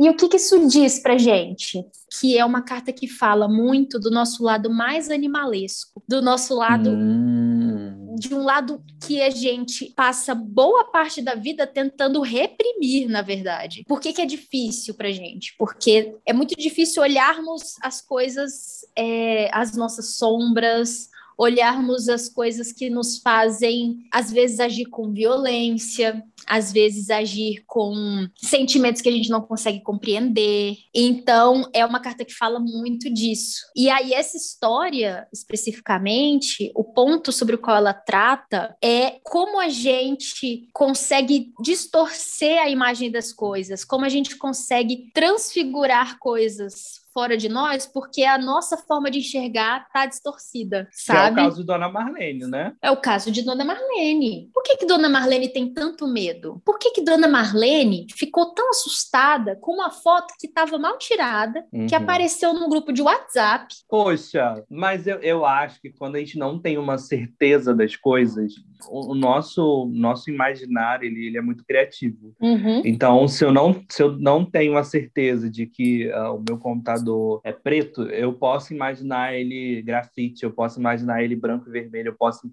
E 0.00 0.08
o 0.08 0.14
que, 0.14 0.28
que 0.28 0.36
isso 0.36 0.68
diz 0.68 1.00
pra 1.00 1.18
gente? 1.18 1.84
Que 2.20 2.38
é 2.38 2.44
uma 2.44 2.62
carta 2.62 2.92
que 2.92 3.08
fala 3.08 3.48
muito 3.48 3.98
do 3.98 4.10
nosso 4.10 4.44
lado 4.44 4.70
mais 4.70 5.10
animalesco, 5.10 6.02
do 6.08 6.22
nosso 6.22 6.54
lado 6.54 6.90
Hum. 6.90 8.14
de 8.16 8.32
um 8.32 8.42
lado 8.42 8.82
que 9.04 9.20
a 9.20 9.30
gente 9.30 9.92
passa 9.96 10.34
boa 10.34 10.84
parte 10.84 11.20
da 11.20 11.34
vida 11.34 11.66
tentando 11.66 12.20
reprimir, 12.20 13.08
na 13.08 13.22
verdade. 13.22 13.84
Por 13.88 14.00
que, 14.00 14.12
que 14.12 14.22
é 14.22 14.26
difícil 14.26 14.94
pra 14.94 15.10
gente? 15.10 15.54
Porque 15.58 16.14
é 16.24 16.32
muito 16.32 16.54
difícil 16.56 17.02
olharmos 17.02 17.74
as 17.82 18.00
coisas, 18.00 18.86
é, 18.96 19.50
as 19.52 19.76
nossas 19.76 20.16
sombras, 20.16 21.08
olharmos 21.38 22.08
as 22.08 22.28
coisas 22.28 22.72
que 22.72 22.90
nos 22.90 23.18
fazem, 23.18 23.98
às 24.12 24.32
vezes, 24.32 24.58
agir 24.58 24.86
com 24.86 25.12
violência. 25.12 26.22
às 26.46 26.72
vezes 26.72 27.10
agir 27.10 27.62
com 27.66 28.26
sentimentos 28.36 29.02
que 29.02 29.08
a 29.08 29.12
gente 29.12 29.28
não 29.28 29.42
consegue 29.42 29.80
compreender. 29.82 30.76
Então, 30.94 31.68
é 31.74 31.84
uma 31.84 32.00
carta 32.00 32.24
que 32.24 32.32
fala 32.32 32.58
muito 32.58 33.12
disso. 33.12 33.66
E 33.76 33.90
aí, 33.90 34.14
essa 34.14 34.36
história, 34.36 35.28
especificamente, 35.32 36.72
o 36.74 36.82
ponto 36.82 37.30
sobre 37.32 37.54
o 37.54 37.58
qual 37.58 37.76
ela 37.76 37.92
trata 37.92 38.74
é 38.82 39.18
como 39.22 39.60
a 39.60 39.68
gente 39.68 40.68
consegue 40.72 41.52
distorcer 41.62 42.58
a 42.62 42.70
imagem 42.70 43.10
das 43.10 43.32
coisas, 43.32 43.84
como 43.84 44.06
a 44.06 44.08
gente 44.08 44.36
consegue 44.36 45.10
transfigurar 45.12 46.18
coisas 46.18 47.06
fora 47.18 47.36
de 47.36 47.48
nós 47.48 47.84
porque 47.84 48.22
a 48.22 48.38
nossa 48.38 48.76
forma 48.76 49.10
de 49.10 49.18
enxergar 49.18 49.88
tá 49.92 50.06
distorcida, 50.06 50.86
sabe? 50.92 51.34
Que 51.34 51.40
é 51.40 51.42
o 51.42 51.46
caso 51.46 51.60
de 51.60 51.66
Dona 51.66 51.88
Marlene, 51.88 52.46
né? 52.46 52.72
É 52.80 52.90
o 52.92 52.96
caso 52.96 53.32
de 53.32 53.42
Dona 53.42 53.64
Marlene. 53.64 54.48
Por 54.54 54.62
que 54.62 54.76
que 54.76 54.86
Dona 54.86 55.08
Marlene 55.08 55.48
tem 55.48 55.74
tanto 55.74 56.06
medo? 56.06 56.62
Por 56.64 56.78
que 56.78 56.92
que 56.92 57.02
Dona 57.02 57.26
Marlene 57.26 58.06
ficou 58.14 58.54
tão 58.54 58.70
assustada 58.70 59.56
com 59.56 59.72
uma 59.72 59.90
foto 59.90 60.32
que 60.38 60.46
estava 60.46 60.78
mal 60.78 60.96
tirada, 60.96 61.64
uhum. 61.72 61.88
que 61.88 61.94
apareceu 61.96 62.54
no 62.54 62.68
grupo 62.68 62.92
de 62.92 63.02
WhatsApp? 63.02 63.74
Poxa, 63.88 64.62
mas 64.70 65.08
eu, 65.08 65.18
eu 65.18 65.44
acho 65.44 65.80
que 65.80 65.90
quando 65.90 66.14
a 66.14 66.18
gente 66.20 66.38
não 66.38 66.56
tem 66.56 66.78
uma 66.78 66.98
certeza 66.98 67.74
das 67.74 67.96
coisas, 67.96 68.52
o, 68.88 69.10
o 69.10 69.14
nosso 69.16 69.90
nosso 69.92 70.30
imaginário 70.30 71.04
ele, 71.04 71.26
ele 71.26 71.38
é 71.38 71.42
muito 71.42 71.64
criativo. 71.64 72.32
Uhum. 72.40 72.82
Então, 72.84 73.26
se 73.26 73.44
eu 73.44 73.52
não 73.52 73.82
se 73.88 74.02
eu 74.04 74.16
não 74.16 74.44
tenho 74.44 74.76
a 74.76 74.84
certeza 74.84 75.50
de 75.50 75.66
que 75.66 76.08
uh, 76.12 76.36
o 76.36 76.44
meu 76.46 76.58
computador 76.58 77.07
é 77.44 77.52
preto, 77.52 78.02
eu 78.02 78.32
posso 78.32 78.74
imaginar 78.74 79.34
ele 79.34 79.82
grafite, 79.82 80.44
eu 80.44 80.50
posso 80.50 80.78
imaginar 80.78 81.22
ele 81.22 81.36
branco 81.36 81.68
e 81.68 81.72
vermelho, 81.72 82.08
eu 82.08 82.16
posso 82.16 82.50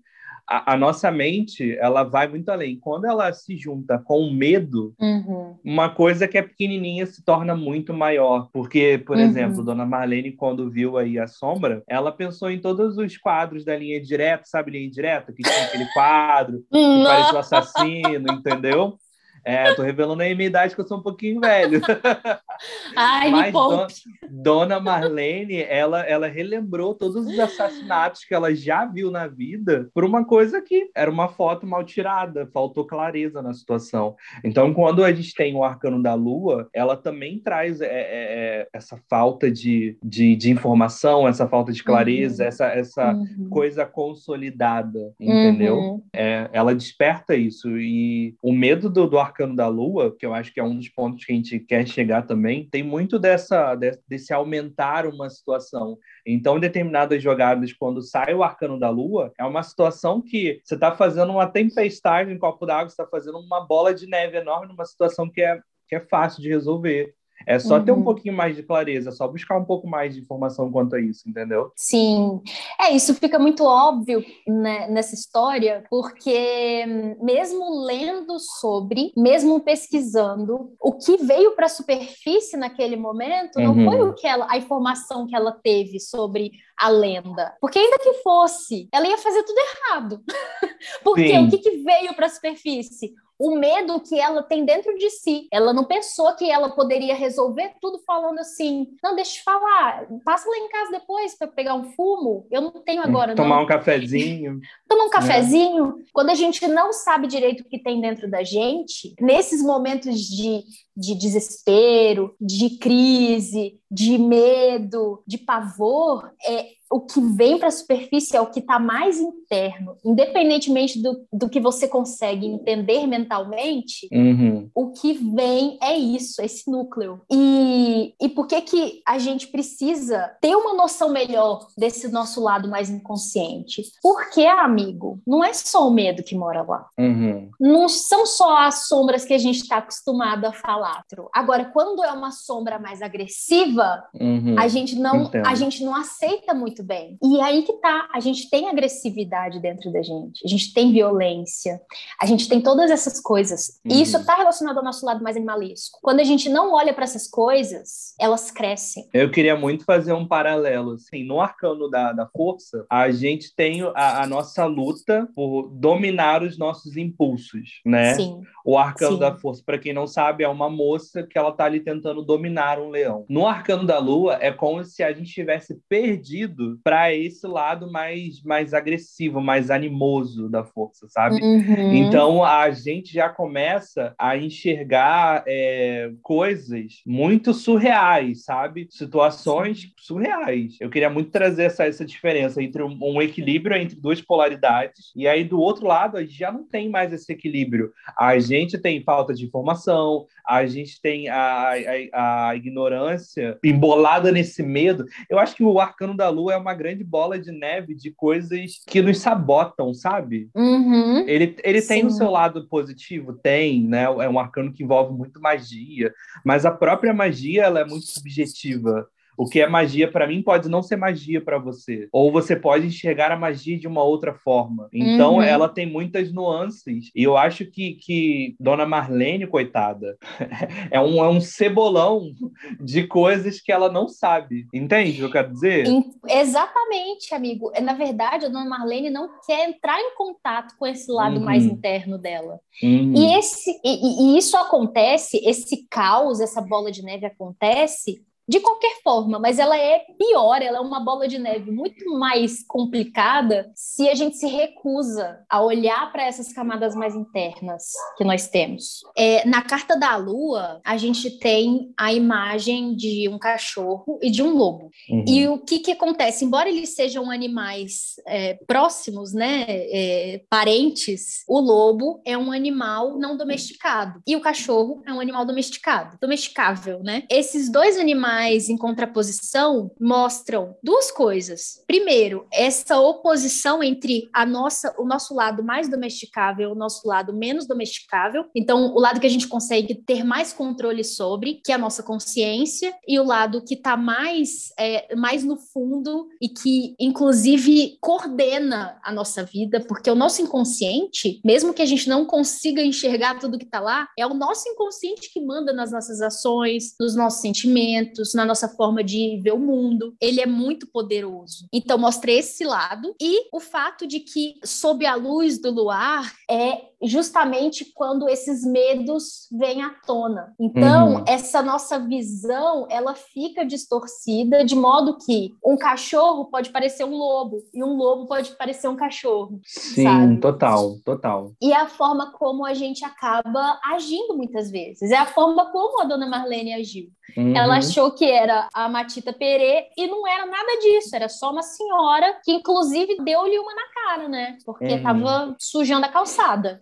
a, 0.48 0.74
a, 0.74 0.78
nossa 0.78 1.12
mente 1.12 1.76
ela 1.80 2.04
vai 2.04 2.28
muito 2.28 2.50
além. 2.50 2.78
Quando 2.80 3.06
ela 3.06 3.34
se 3.34 3.58
junta 3.58 3.98
com 3.98 4.20
o 4.20 4.34
medo, 4.34 4.94
uhum. 5.00 5.56
uma 5.64 5.90
coisa 5.90 6.28
que 6.28 6.38
é 6.38 6.42
pequenininha 6.42 7.06
se 7.06 7.24
torna 7.24 7.56
muito 7.56 7.94
maior. 7.94 8.48
Porque, 8.54 9.02
por 9.06 9.18
uhum. 9.18 9.24
exemplo, 9.24 9.64
Dona 9.64 9.86
Marlene, 9.86 10.32
quando 10.32 10.70
viu 10.70 10.98
aí 10.98 11.18
a 11.18 11.28
sombra, 11.28 11.84
ela 11.88 12.12
pensou 12.12 12.52
em 12.52 12.60
todos 12.60 12.98
os 12.98 13.18
quadros 13.18 13.66
da 13.66 13.76
linha 13.76 14.00
direta, 14.02 14.44
sabe 14.46 14.72
linha 14.72 14.90
direta? 14.90 15.34
Que 15.34 15.42
tinha 15.42 15.66
aquele 15.66 15.88
quadro 15.94 16.64
que 16.72 17.04
parecia 17.04 17.34
o 17.34 17.40
assassino, 17.40 18.32
entendeu? 18.32 18.98
É, 19.46 19.72
tô 19.76 19.84
revelando 19.84 20.24
aí 20.24 20.32
a 20.32 20.36
minha 20.36 20.48
idade, 20.48 20.74
que 20.74 20.82
eu 20.82 20.88
sou 20.88 20.98
um 20.98 21.04
pouquinho 21.04 21.40
velho. 21.40 21.80
Ai, 22.96 23.30
Mas 23.30 23.46
me 23.46 23.52
Dona, 23.52 23.88
Dona 24.28 24.80
Marlene, 24.80 25.62
ela, 25.62 26.02
ela 26.02 26.28
relembrou 26.28 26.96
todos 26.96 27.28
os 27.28 27.38
assassinatos 27.38 28.24
que 28.24 28.34
ela 28.34 28.56
já 28.56 28.86
viu 28.86 29.12
na 29.12 29.28
vida 29.28 29.88
por 29.94 30.04
uma 30.04 30.26
coisa 30.26 30.62
que 30.62 30.90
era 30.96 31.12
uma 31.12 31.28
foto 31.28 31.68
mal 31.68 31.84
tirada, 31.84 32.50
faltou 32.52 32.88
clareza 32.88 33.40
na 33.42 33.54
situação. 33.54 34.16
Então, 34.44 34.74
quando 34.74 35.04
a 35.04 35.14
gente 35.14 35.36
tem 35.36 35.56
o 35.56 35.64
Arcano 35.64 36.02
da 36.02 36.16
Lua, 36.16 36.68
ela 36.74 36.98
também 36.98 37.38
traz 37.38 37.82
é, 37.82 37.86
é, 37.86 37.92
é 37.92 38.68
essa 38.74 39.00
falta 39.08 39.52
de, 39.52 39.96
de, 40.04 40.36
de, 40.36 40.50
informação, 40.50 41.28
essa 41.28 41.48
falta 41.48 41.72
de 41.72 41.84
clareza, 41.84 42.44
uhum. 42.44 42.48
essa, 42.48 42.66
essa 42.68 43.14
uhum. 43.14 43.48
coisa 43.50 43.86
consolidada, 43.86 45.14
entendeu? 45.20 45.78
Uhum. 45.78 46.04
É, 46.14 46.50
ela 46.52 46.74
desperta 46.74 47.36
isso. 47.36 47.78
E 47.78 48.36
o 48.42 48.52
medo 48.52 48.90
do, 48.90 49.08
do 49.08 49.20
Arcano 49.20 49.35
Arcano 49.36 49.56
da 49.56 49.68
Lua, 49.68 50.16
que 50.18 50.26
eu 50.26 50.34
acho 50.34 50.54
que 50.54 50.60
é 50.60 50.64
um 50.64 50.78
dos 50.78 50.88
pontos 50.88 51.26
que 51.26 51.34
a 51.34 51.36
gente 51.36 51.60
quer 51.60 51.86
chegar 51.86 52.22
também, 52.22 52.68
tem 52.70 52.82
muito 52.82 53.20
dessa 53.20 53.76
desse 54.08 54.34
aumentar 54.34 55.06
uma 55.06 55.30
situação. 55.30 55.98
Então, 56.26 56.60
determinadas 56.60 57.22
jogadas, 57.22 57.74
quando 57.74 58.02
sai 58.02 58.34
o 58.34 58.44
Arcano 58.44 58.80
da 58.80 58.90
Lua, 58.90 59.34
é 59.38 59.44
uma 59.44 59.62
situação 59.62 60.22
que 60.22 60.62
você 60.64 60.76
está 60.76 60.96
fazendo 60.96 61.34
uma 61.34 61.48
tempestade 61.48 62.32
em 62.32 62.40
copo 62.40 62.66
d'água, 62.66 62.90
você 62.90 62.94
está 62.94 63.06
fazendo 63.06 63.38
uma 63.38 63.60
bola 63.60 63.94
de 63.94 64.08
neve 64.08 64.38
enorme 64.38 64.68
numa 64.68 64.86
situação 64.86 65.30
que 65.30 65.42
é, 65.42 65.60
que 65.88 65.96
é 65.96 66.00
fácil 66.00 66.42
de 66.42 66.48
resolver. 66.48 67.14
É 67.48 67.60
só 67.60 67.78
uhum. 67.78 67.86
ter 67.86 67.92
um 67.92 67.96
uhum. 67.96 68.04
pouquinho 68.04 68.36
mais 68.36 68.56
de 68.56 68.64
clareza, 68.64 69.12
só 69.12 69.28
buscar 69.28 69.58
um 69.58 69.66
pouco 69.66 69.88
mais 69.88 70.16
de 70.16 70.22
informação 70.22 70.72
quanto 70.72 70.96
a 70.96 71.02
isso, 71.02 71.30
entendeu? 71.30 71.72
Sim. 71.76 72.42
É, 72.80 72.92
isso 72.92 73.14
fica 73.16 73.38
muito 73.38 73.64
óbvio 73.64 74.24
né, 74.48 74.88
nessa 74.90 75.14
história, 75.14 75.84
porque 75.90 76.86
mesmo 77.22 77.86
lendo 77.86 78.38
sobre, 78.40 79.12
mesmo 79.16 79.60
pesquisando, 79.60 80.74
o 80.82 80.94
que 80.94 81.18
veio 81.18 81.56
para 81.56 81.68
a 81.68 81.70
superfície 81.70 82.58
naquele 82.58 82.96
momento 82.96 83.60
não 83.60 83.76
uhum. 83.76 83.86
foi 83.86 84.02
o 84.02 84.14
que 84.14 84.28
ela, 84.28 84.48
a 84.50 84.58
informação 84.58 85.28
que 85.28 85.36
ela 85.36 85.52
teve 85.52 86.00
sobre 86.00 86.52
a 86.78 86.90
lenda. 86.90 87.56
Porque 87.60 87.80
ainda 87.80 88.00
que 88.00 88.14
fosse, 88.16 88.88
ela 88.92 89.08
ia 89.08 89.18
fazer 89.18 89.44
tudo 89.44 89.58
errado. 89.60 90.24
porque 91.04 91.28
Sim. 91.28 91.48
o 91.48 91.50
que, 91.50 91.58
que 91.58 91.78
veio 91.78 92.14
para 92.14 92.26
a 92.26 92.30
superfície? 92.30 93.14
o 93.38 93.56
medo 93.56 94.00
que 94.00 94.20
ela 94.20 94.42
tem 94.42 94.66
dentro 94.66 94.96
de 94.98 95.10
si. 95.10 95.48
Ela 95.52 95.74
não 95.74 95.84
pensou 95.84 96.34
que 96.36 96.50
ela 96.50 96.70
poderia 96.70 97.16
resolver 97.16 97.74
tudo 97.82 98.00
falando 98.00 98.40
assim: 98.40 98.88
não, 99.04 99.16
deixa 99.16 99.40
eu 99.40 99.44
falar, 99.44 100.08
passa 100.24 100.50
lá 100.50 100.58
em 100.58 100.70
casa 100.70 100.92
depois 100.92 101.38
para 101.38 101.48
pegar 101.48 101.76
um 101.76 101.92
fumo. 101.94 102.48
Eu 102.50 102.62
não 102.62 102.72
tenho 102.72 103.02
hum, 103.02 103.06
agora. 103.06 103.36
Tomar 103.36 103.58
não. 103.58 103.64
um 103.64 103.68
cafezinho. 103.68 104.60
Tomar 104.88 105.06
um 105.06 105.10
cafezinho. 105.10 106.00
É. 106.00 106.04
Quando 106.14 106.30
a 106.30 106.36
gente 106.36 106.68
não 106.68 106.94
sabe 106.94 107.28
direito 107.28 107.62
o 107.62 107.68
que 107.68 107.82
tem 107.82 108.00
dentro 108.00 108.30
da 108.30 108.44
gente, 108.44 109.16
nesses 109.20 109.62
momentos 109.62 110.20
de, 110.20 110.64
de 110.96 111.16
desespero, 111.16 112.36
de 112.40 112.78
crise, 112.78 113.80
de 113.90 114.18
medo, 114.18 115.24
de 115.26 115.38
pavor, 115.38 116.32
é, 116.46 116.68
o 116.92 117.02
que 117.02 117.20
vem 117.20 117.58
para 117.58 117.68
a 117.68 117.72
superfície 117.72 118.36
é 118.36 118.42
o 118.42 118.48
que 118.48 118.60
está 118.60 118.80
mais 118.80 119.20
interno, 119.20 119.98
independentemente 120.06 121.02
do, 121.02 121.26
do 121.32 121.50
que 121.50 121.60
você 121.60 121.88
consegue 121.88 122.46
entender 122.46 123.08
mentalmente, 123.08 124.08
uhum. 124.12 124.70
o 124.74 124.92
que 124.92 125.14
vem 125.14 125.78
é 125.82 125.98
isso, 125.98 126.42
esse 126.42 126.70
núcleo. 126.70 127.22
E, 127.32 128.14
e 128.22 128.30
por 128.30 128.48
que 128.48 128.62
que 128.62 129.02
a 129.06 129.18
gente 129.18 129.48
precisa 129.48 130.32
ter 130.42 130.56
uma 130.56 130.74
noção 130.74 131.10
melhor 131.10 131.68
desse 131.78 132.08
nosso 132.08 132.42
lado 132.42 132.70
mais 132.70 132.90
inconsciente? 132.90 133.84
Porque, 134.02 134.46
amigo, 134.46 135.20
não 135.26 135.44
é 135.44 135.54
só 135.54 135.88
o 135.88 135.92
medo 135.92 136.24
que 136.24 136.36
mora 136.36 136.62
lá. 136.64 136.88
Uhum. 136.98 137.50
Não 137.60 137.90
são 137.90 138.26
só 138.26 138.58
as 138.66 138.88
sombras 138.88 139.26
que 139.26 139.34
a 139.34 139.38
gente 139.38 139.62
está 139.62 139.78
acostumado 139.78 140.46
a 140.46 140.54
falar. 140.54 141.04
Agora, 141.34 141.66
quando 141.66 142.04
é 142.04 142.12
uma 142.12 142.32
sombra 142.32 142.80
mais 142.80 143.02
agressiva, 143.02 144.04
uhum. 144.14 144.56
a 144.58 144.68
gente 144.68 144.96
não 144.96 145.30
a 145.46 145.56
gente 145.56 145.84
não 145.84 145.96
aceita 145.96 146.54
muito 146.54 146.84
bem. 146.86 147.18
E 147.22 147.42
aí 147.42 147.64
que 147.64 147.74
tá, 147.74 148.08
a 148.14 148.20
gente 148.20 148.50
tem 148.50 148.70
agressividade 148.70 149.60
dentro 149.60 149.92
da 149.92 150.02
gente, 150.02 150.42
a 150.44 150.48
gente 150.48 150.74
tem 150.74 150.92
violência, 150.92 151.82
a 152.22 152.26
gente 152.26 152.48
tem 152.48 152.62
todas 152.62 152.92
essas 152.92 153.20
coisas. 153.20 153.80
Uhum. 153.86 153.96
E 153.96 154.02
isso 154.02 154.18
está 154.18 154.36
relacionado 154.36 154.78
ao 154.78 154.84
nosso 154.84 155.06
lado 155.06 155.24
mais 155.24 155.36
animalesco. 155.36 156.00
Quando 156.02 156.20
a 156.20 156.24
gente 156.24 156.50
não 156.50 156.74
olha 156.74 156.94
para 156.94 157.04
essas 157.04 157.28
coisas, 157.28 158.14
elas 158.20 158.52
crescem. 158.52 159.08
Eu 159.14 159.32
queria 159.32 159.56
muito 159.56 159.84
fazer 159.84 160.14
um 160.14 160.28
paralelo, 160.28 160.94
assim, 160.94 161.24
no 161.24 161.42
arcano 161.42 161.90
da, 161.90 162.12
da 162.12 162.28
força, 162.28 162.86
a 162.90 163.10
gente 163.12 163.56
tem 163.56 163.82
a, 163.96 164.24
a 164.24 164.28
nossa 164.28 164.66
luta 164.66 165.28
por 165.36 165.70
dominar 165.70 166.44
os 166.44 166.58
nossos 166.58 166.96
impulsos, 166.98 167.82
né? 167.86 168.14
Sim. 168.16 168.42
O 168.66 168.78
arcano 168.78 169.14
Sim. 169.14 169.20
da 169.20 169.36
força, 169.36 169.62
para 169.64 169.78
quem 169.78 169.94
não 169.94 170.08
sabe, 170.08 170.44
é 170.44 170.48
uma 170.48 170.70
moça 170.70 171.24
que 171.24 171.38
ela 171.38 171.52
tá 171.52 171.66
ali 171.66 171.80
tentando 171.80 172.24
dominar 172.24 172.80
um 172.80 172.90
leão. 172.90 173.26
No 173.30 173.46
arcano 173.46 173.86
da 173.86 174.00
lua, 174.00 174.38
é 174.42 174.52
como 174.52 174.84
se 174.84 175.04
a 175.04 175.14
gente 175.14 175.32
tivesse 175.32 175.80
perdido 175.88 176.65
para 176.84 177.14
esse 177.14 177.48
lado 177.48 177.92
mais, 177.92 178.42
mais 178.44 178.74
agressivo, 178.74 179.42
mais 179.42 179.70
animoso 179.70 180.50
da 180.50 180.64
força, 180.64 181.08
sabe? 181.08 181.42
Uhum. 181.42 181.94
Então 181.94 182.44
a 182.44 182.70
gente 182.72 183.14
já 183.14 183.30
começa 183.30 184.14
a 184.18 184.38
enxergar 184.38 185.44
é, 185.48 186.12
coisas 186.22 187.02
muito 187.06 187.54
surreais, 187.54 188.44
sabe? 188.44 188.88
Situações 188.90 189.92
surreais. 189.98 190.78
Eu 190.80 190.90
queria 190.90 191.10
muito 191.10 191.32
trazer 191.32 191.64
essa, 191.64 191.86
essa 191.86 192.06
diferença 192.06 192.62
entre 192.62 192.84
um, 192.84 192.98
um 193.02 193.22
equilíbrio 193.22 193.76
entre 193.76 194.00
duas 194.00 194.22
polaridades, 194.22 195.12
e 195.16 195.28
aí 195.28 195.44
do 195.44 195.60
outro 195.60 195.86
lado 195.86 196.18
a 196.18 196.22
gente 196.22 196.38
já 196.38 196.52
não 196.52 196.64
tem 196.68 196.90
mais 196.90 197.14
esse 197.14 197.32
equilíbrio. 197.32 197.92
A 198.18 198.38
gente 198.40 198.78
tem 198.78 199.04
falta 199.04 199.34
de 199.34 199.46
informação, 199.46 200.26
a 200.46 200.66
gente 200.66 201.02
tem 201.02 201.28
a, 201.30 201.74
a, 202.14 202.50
a 202.50 202.56
ignorância 202.56 203.58
embolada 203.64 204.32
nesse 204.32 204.64
medo. 204.64 205.06
Eu 205.30 205.40
acho 205.40 205.56
que 205.56 205.64
o 205.64 205.80
arcano 205.80 206.16
da 206.16 206.30
lua 206.30 206.55
é 206.56 206.60
uma 206.60 206.74
grande 206.74 207.04
bola 207.04 207.38
de 207.38 207.52
neve 207.52 207.94
de 207.94 208.12
coisas 208.12 208.82
que 208.88 209.02
nos 209.02 209.20
sabotam, 209.20 209.94
sabe? 209.94 210.50
Uhum. 210.56 211.28
Ele, 211.28 211.56
ele 211.64 211.82
tem 211.82 212.06
o 212.06 212.12
seu 212.12 212.30
lado 212.30 212.68
positivo, 212.68 213.34
tem, 213.34 213.84
né? 213.84 214.04
É 214.04 214.30
um 214.30 214.40
arcano 214.40 214.72
que 214.72 214.84
envolve 214.84 215.14
muito 215.16 215.40
magia, 215.40 216.14
mas 216.44 216.66
a 216.66 216.72
própria 216.72 217.14
magia 217.14 217.64
ela 217.64 217.80
é 217.80 217.86
muito 217.86 218.06
subjetiva. 218.06 219.08
O 219.38 219.48
que 219.48 219.60
é 219.60 219.68
magia 219.68 220.10
para 220.10 220.28
mim 220.28 220.42
pode 220.42 220.70
não 220.70 220.82
ser 220.82 220.96
magia 220.96 221.42
para 221.42 221.58
você. 221.58 222.08
Ou 222.12 222.32
você 222.32 222.56
pode 222.56 222.88
enxergar 222.88 223.32
a 223.32 223.38
magia 223.38 223.78
de 223.78 223.88
uma 223.88 224.04
outra 224.04 224.34
forma. 224.34 224.88
Então, 224.94 225.36
uhum. 225.36 225.42
ela 225.42 225.68
tem 225.68 225.86
muitas 225.86 226.32
nuances. 226.32 227.12
E 227.16 227.24
eu 227.24 227.38
acho 227.38 227.66
que, 227.66 227.96
que 227.96 228.56
Dona 228.60 228.86
Marlene, 228.86 229.48
coitada, 229.48 230.18
é 230.92 231.00
um, 231.00 231.24
é 231.24 231.30
um 231.30 231.42
cebolão 231.42 232.32
de 232.80 233.06
coisas 233.08 233.60
que 233.60 233.72
ela 233.72 233.92
não 233.92 234.08
sabe. 234.08 234.68
Entende 234.74 235.12
o 235.12 235.16
que 235.16 235.24
eu 235.24 235.32
quero 235.32 235.52
dizer? 235.52 235.86
Exatamente, 236.28 237.34
amigo. 237.34 237.72
Na 237.82 237.94
verdade, 237.94 238.46
a 238.46 238.50
Dona 238.50 238.70
Marlene 238.70 239.10
não 239.10 239.30
quer 239.46 239.70
entrar 239.70 240.00
em 240.00 240.16
contato 240.16 240.76
com 240.78 240.86
esse 240.86 241.12
lado 241.12 241.38
uhum. 241.38 241.46
mais 241.46 241.66
interno 241.66 242.18
dela. 242.18 242.60
Uhum. 242.82 243.14
E, 243.16 243.38
esse, 243.38 243.72
e, 243.84 244.34
e 244.34 244.38
isso 244.38 244.58
acontece, 244.58 245.42
esse 245.46 245.86
caos, 245.90 246.40
essa 246.40 246.62
bola 246.62 246.92
de 246.92 247.04
neve 247.04 247.26
acontece 247.26 248.24
de 248.48 248.60
qualquer 248.60 249.02
forma, 249.04 249.40
mas 249.40 249.58
ela 249.60 249.78
é 249.78 250.06
pior, 250.18 250.62
ela 250.62 250.78
é 250.78 250.82
uma 250.82 251.00
bola 251.00 251.28
de 251.28 251.40
neve 251.40 251.72
muito 251.72 252.18
mais 252.18 252.64
complicada 252.68 253.72
se 253.74 254.08
a 254.08 254.14
gente 254.14 254.38
se 254.38 254.48
recusa 254.48 255.40
a 255.50 255.62
olhar 255.62 256.12
para 256.12 256.26
essas 256.26 256.54
camadas 256.54 256.96
mais 256.96 257.16
internas 257.16 257.92
que 258.18 258.24
nós 258.24 258.48
temos. 258.48 259.02
É, 259.18 259.48
na 259.48 259.62
carta 259.62 259.98
da 259.98 260.16
lua, 260.16 260.80
a 260.84 260.98
gente 260.98 261.40
tem 261.40 261.92
a 261.98 262.14
imagem 262.14 262.96
de 262.96 263.28
um 263.30 263.40
cachorro 263.40 264.20
e 264.22 264.30
de 264.30 264.44
um 264.44 264.56
lobo. 264.56 264.92
Uhum. 265.10 265.26
E 265.28 265.48
o 265.48 265.58
que, 265.58 265.80
que 265.80 265.92
acontece? 265.92 266.46
Embora 266.46 266.70
eles 266.70 266.96
sejam 266.96 267.32
animais 267.32 268.16
é, 268.28 268.54
próximos, 268.68 269.34
né, 269.34 269.66
é, 269.68 270.42
parentes, 270.50 271.44
o 271.48 271.60
lobo 271.60 272.22
é 272.26 272.38
um 272.38 272.52
animal 272.52 273.18
não 273.18 273.36
domesticado 273.36 274.22
e 274.28 274.36
o 274.36 274.42
cachorro 274.42 275.02
é 275.06 275.12
um 275.12 275.20
animal 275.20 275.46
domesticado, 275.46 276.18
domesticável, 276.22 277.02
né? 277.02 277.24
Esses 277.30 277.72
dois 277.72 277.98
animais 277.98 278.35
mais 278.36 278.68
em 278.68 278.78
contraposição 278.78 279.90
mostram 280.00 280.76
duas 280.84 281.10
coisas. 281.10 281.84
Primeiro, 281.88 282.46
essa 282.52 283.00
oposição 283.00 283.82
entre 283.82 284.30
a 284.34 284.46
nossa, 284.46 284.94
o 285.00 285.06
nosso 285.06 285.34
lado 285.34 285.64
mais 285.64 285.90
domesticável 285.90 286.72
o 286.72 286.76
nosso 286.76 287.08
lado 287.08 287.34
menos 287.34 287.66
domesticável. 287.66 288.46
Então, 288.54 288.94
o 288.94 289.00
lado 289.00 289.20
que 289.20 289.28
a 289.28 289.30
gente 289.30 289.48
consegue 289.48 289.96
ter 289.96 290.24
mais 290.24 290.52
controle 290.52 291.04
sobre, 291.04 291.62
que 291.64 291.72
é 291.72 291.76
a 291.76 291.78
nossa 291.78 292.04
consciência, 292.04 292.94
e 293.08 293.20
o 293.20 293.24
lado 293.24 293.64
que 293.64 293.76
está 293.76 293.96
mais, 293.96 294.74
é, 294.78 295.16
mais 295.16 295.44
no 295.44 295.58
fundo 295.58 296.28
e 296.42 296.50
que, 296.50 296.96
inclusive, 297.00 297.98
coordena 298.02 299.00
a 299.04 299.12
nossa 299.12 299.44
vida, 299.44 299.80
porque 299.88 300.12
o 300.12 300.16
nosso 300.16 300.42
inconsciente, 300.42 301.42
mesmo 301.44 301.74
que 301.74 301.82
a 301.82 301.86
gente 301.86 302.10
não 302.10 302.26
consiga 302.26 302.82
enxergar 302.82 303.40
tudo 303.40 303.58
que 303.58 303.66
está 303.66 303.80
lá, 303.80 304.10
é 304.18 304.26
o 304.28 304.34
nosso 304.34 304.68
inconsciente 304.68 305.32
que 305.32 305.40
manda 305.40 305.72
nas 305.72 305.92
nossas 305.92 306.22
ações, 306.22 306.96
nos 307.00 307.16
nossos 307.16 307.42
sentimentos 307.42 308.25
na 308.34 308.46
nossa 308.46 308.68
forma 308.70 309.04
de 309.04 309.40
ver 309.44 309.54
o 309.54 309.60
mundo. 309.60 310.16
Ele 310.20 310.42
é 310.42 310.46
muito 310.46 310.88
poderoso. 310.88 311.68
Então, 311.72 311.98
mostrei 311.98 312.40
esse 312.40 312.64
lado 312.64 313.16
e 313.22 313.48
o 313.54 313.60
fato 313.60 314.08
de 314.08 314.20
que, 314.20 314.56
sob 314.64 315.06
a 315.06 315.16
luz 315.16 315.60
do 315.60 315.72
luar, 315.72 316.34
é 316.50 316.95
justamente 317.02 317.86
quando 317.94 318.30
esses 318.30 318.64
medos 318.66 319.48
vêm 319.52 319.82
à 319.82 319.90
tona. 320.06 320.54
Então, 320.60 321.16
uhum. 321.16 321.24
essa 321.28 321.62
nossa 321.62 322.00
visão, 322.00 322.88
ela 322.90 323.16
fica 323.16 323.66
distorcida 323.66 324.64
de 324.66 324.76
modo 324.76 325.18
que 325.18 325.54
um 325.64 325.78
cachorro 325.78 326.46
pode 326.46 326.70
parecer 326.70 327.04
um 327.04 327.16
lobo 327.16 327.64
e 327.74 327.84
um 327.84 327.96
lobo 327.96 328.28
pode 328.28 328.52
parecer 328.52 328.88
um 328.88 328.96
cachorro. 328.96 329.60
Sim, 329.64 330.04
sabe? 330.04 330.40
total, 330.40 330.96
total. 331.04 331.52
E 331.62 331.72
é 331.72 331.78
a 331.78 331.88
forma 331.88 332.32
como 332.32 332.66
a 332.66 332.74
gente 332.74 333.04
acaba 333.04 333.80
agindo 333.84 334.36
muitas 334.36 334.70
vezes. 334.72 335.12
É 335.12 335.18
a 335.18 335.26
forma 335.26 335.72
como 335.72 336.02
a 336.02 336.06
dona 336.06 336.28
Marlene 336.28 336.74
agiu. 336.74 337.10
Uhum. 337.36 337.56
Ela 337.56 337.78
achou 337.78 338.12
que 338.12 338.26
era 338.26 338.70
a 338.74 338.88
Matita 338.88 339.34
Perê 339.34 339.88
e 339.98 340.08
não 340.08 340.28
era 340.28 340.46
nada 340.46 340.80
disso, 340.80 341.16
era 341.16 341.28
só 341.28 341.52
uma 341.52 341.64
senhora 341.64 342.40
que 342.44 342.52
inclusive 342.52 343.18
deu-lhe 343.24 343.58
uma 343.60 343.74
na 343.74 343.94
cara, 343.94 344.28
né? 344.28 344.58
Porque 344.66 344.86
uhum. 344.86 345.04
tava 345.04 345.56
sujando 345.60 346.06
a 346.06 346.10
calçada. 346.10 346.82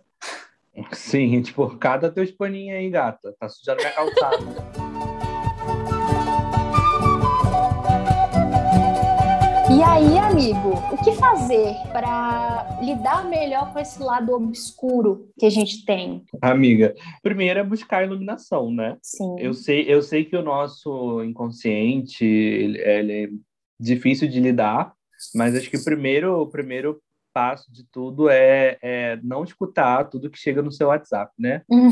Sim, 0.92 1.40
tipo, 1.42 1.76
cada 1.78 2.10
teus 2.10 2.30
paninhos 2.30 2.78
aí, 2.78 2.90
gata. 2.90 3.34
Tá 3.38 3.48
sujando 3.48 3.78
minha 3.78 3.92
calçada. 3.92 4.94
E 9.70 9.82
aí, 9.82 10.18
amigo, 10.18 10.72
o 10.92 11.02
que 11.02 11.12
fazer 11.12 11.74
para 11.90 12.78
lidar 12.82 13.28
melhor 13.28 13.72
com 13.72 13.78
esse 13.78 14.00
lado 14.00 14.32
obscuro 14.32 15.30
que 15.38 15.46
a 15.46 15.50
gente 15.50 15.84
tem? 15.84 16.22
Amiga, 16.40 16.94
primeiro 17.22 17.60
é 17.60 17.64
buscar 17.64 18.04
iluminação, 18.04 18.70
né? 18.70 18.96
Sim. 19.02 19.36
Eu 19.38 19.54
sei, 19.54 19.84
eu 19.92 20.02
sei 20.02 20.24
que 20.24 20.36
o 20.36 20.42
nosso 20.42 21.24
inconsciente 21.24 22.24
ele, 22.24 22.78
ele 22.78 23.24
é 23.24 23.28
difícil 23.80 24.28
de 24.28 24.38
lidar, 24.38 24.92
mas 25.34 25.56
acho 25.56 25.70
que 25.70 25.76
o 25.76 25.84
primeiro, 25.84 26.42
o 26.42 26.46
primeiro 26.46 27.00
passo 27.34 27.70
de 27.72 27.84
tudo 27.90 28.30
é, 28.30 28.78
é, 28.80 29.18
não 29.22 29.42
escutar 29.42 30.04
tudo 30.04 30.30
que 30.30 30.38
chega 30.38 30.62
no 30.62 30.70
seu 30.70 30.86
WhatsApp, 30.88 31.32
né? 31.36 31.62
Uhum. 31.68 31.90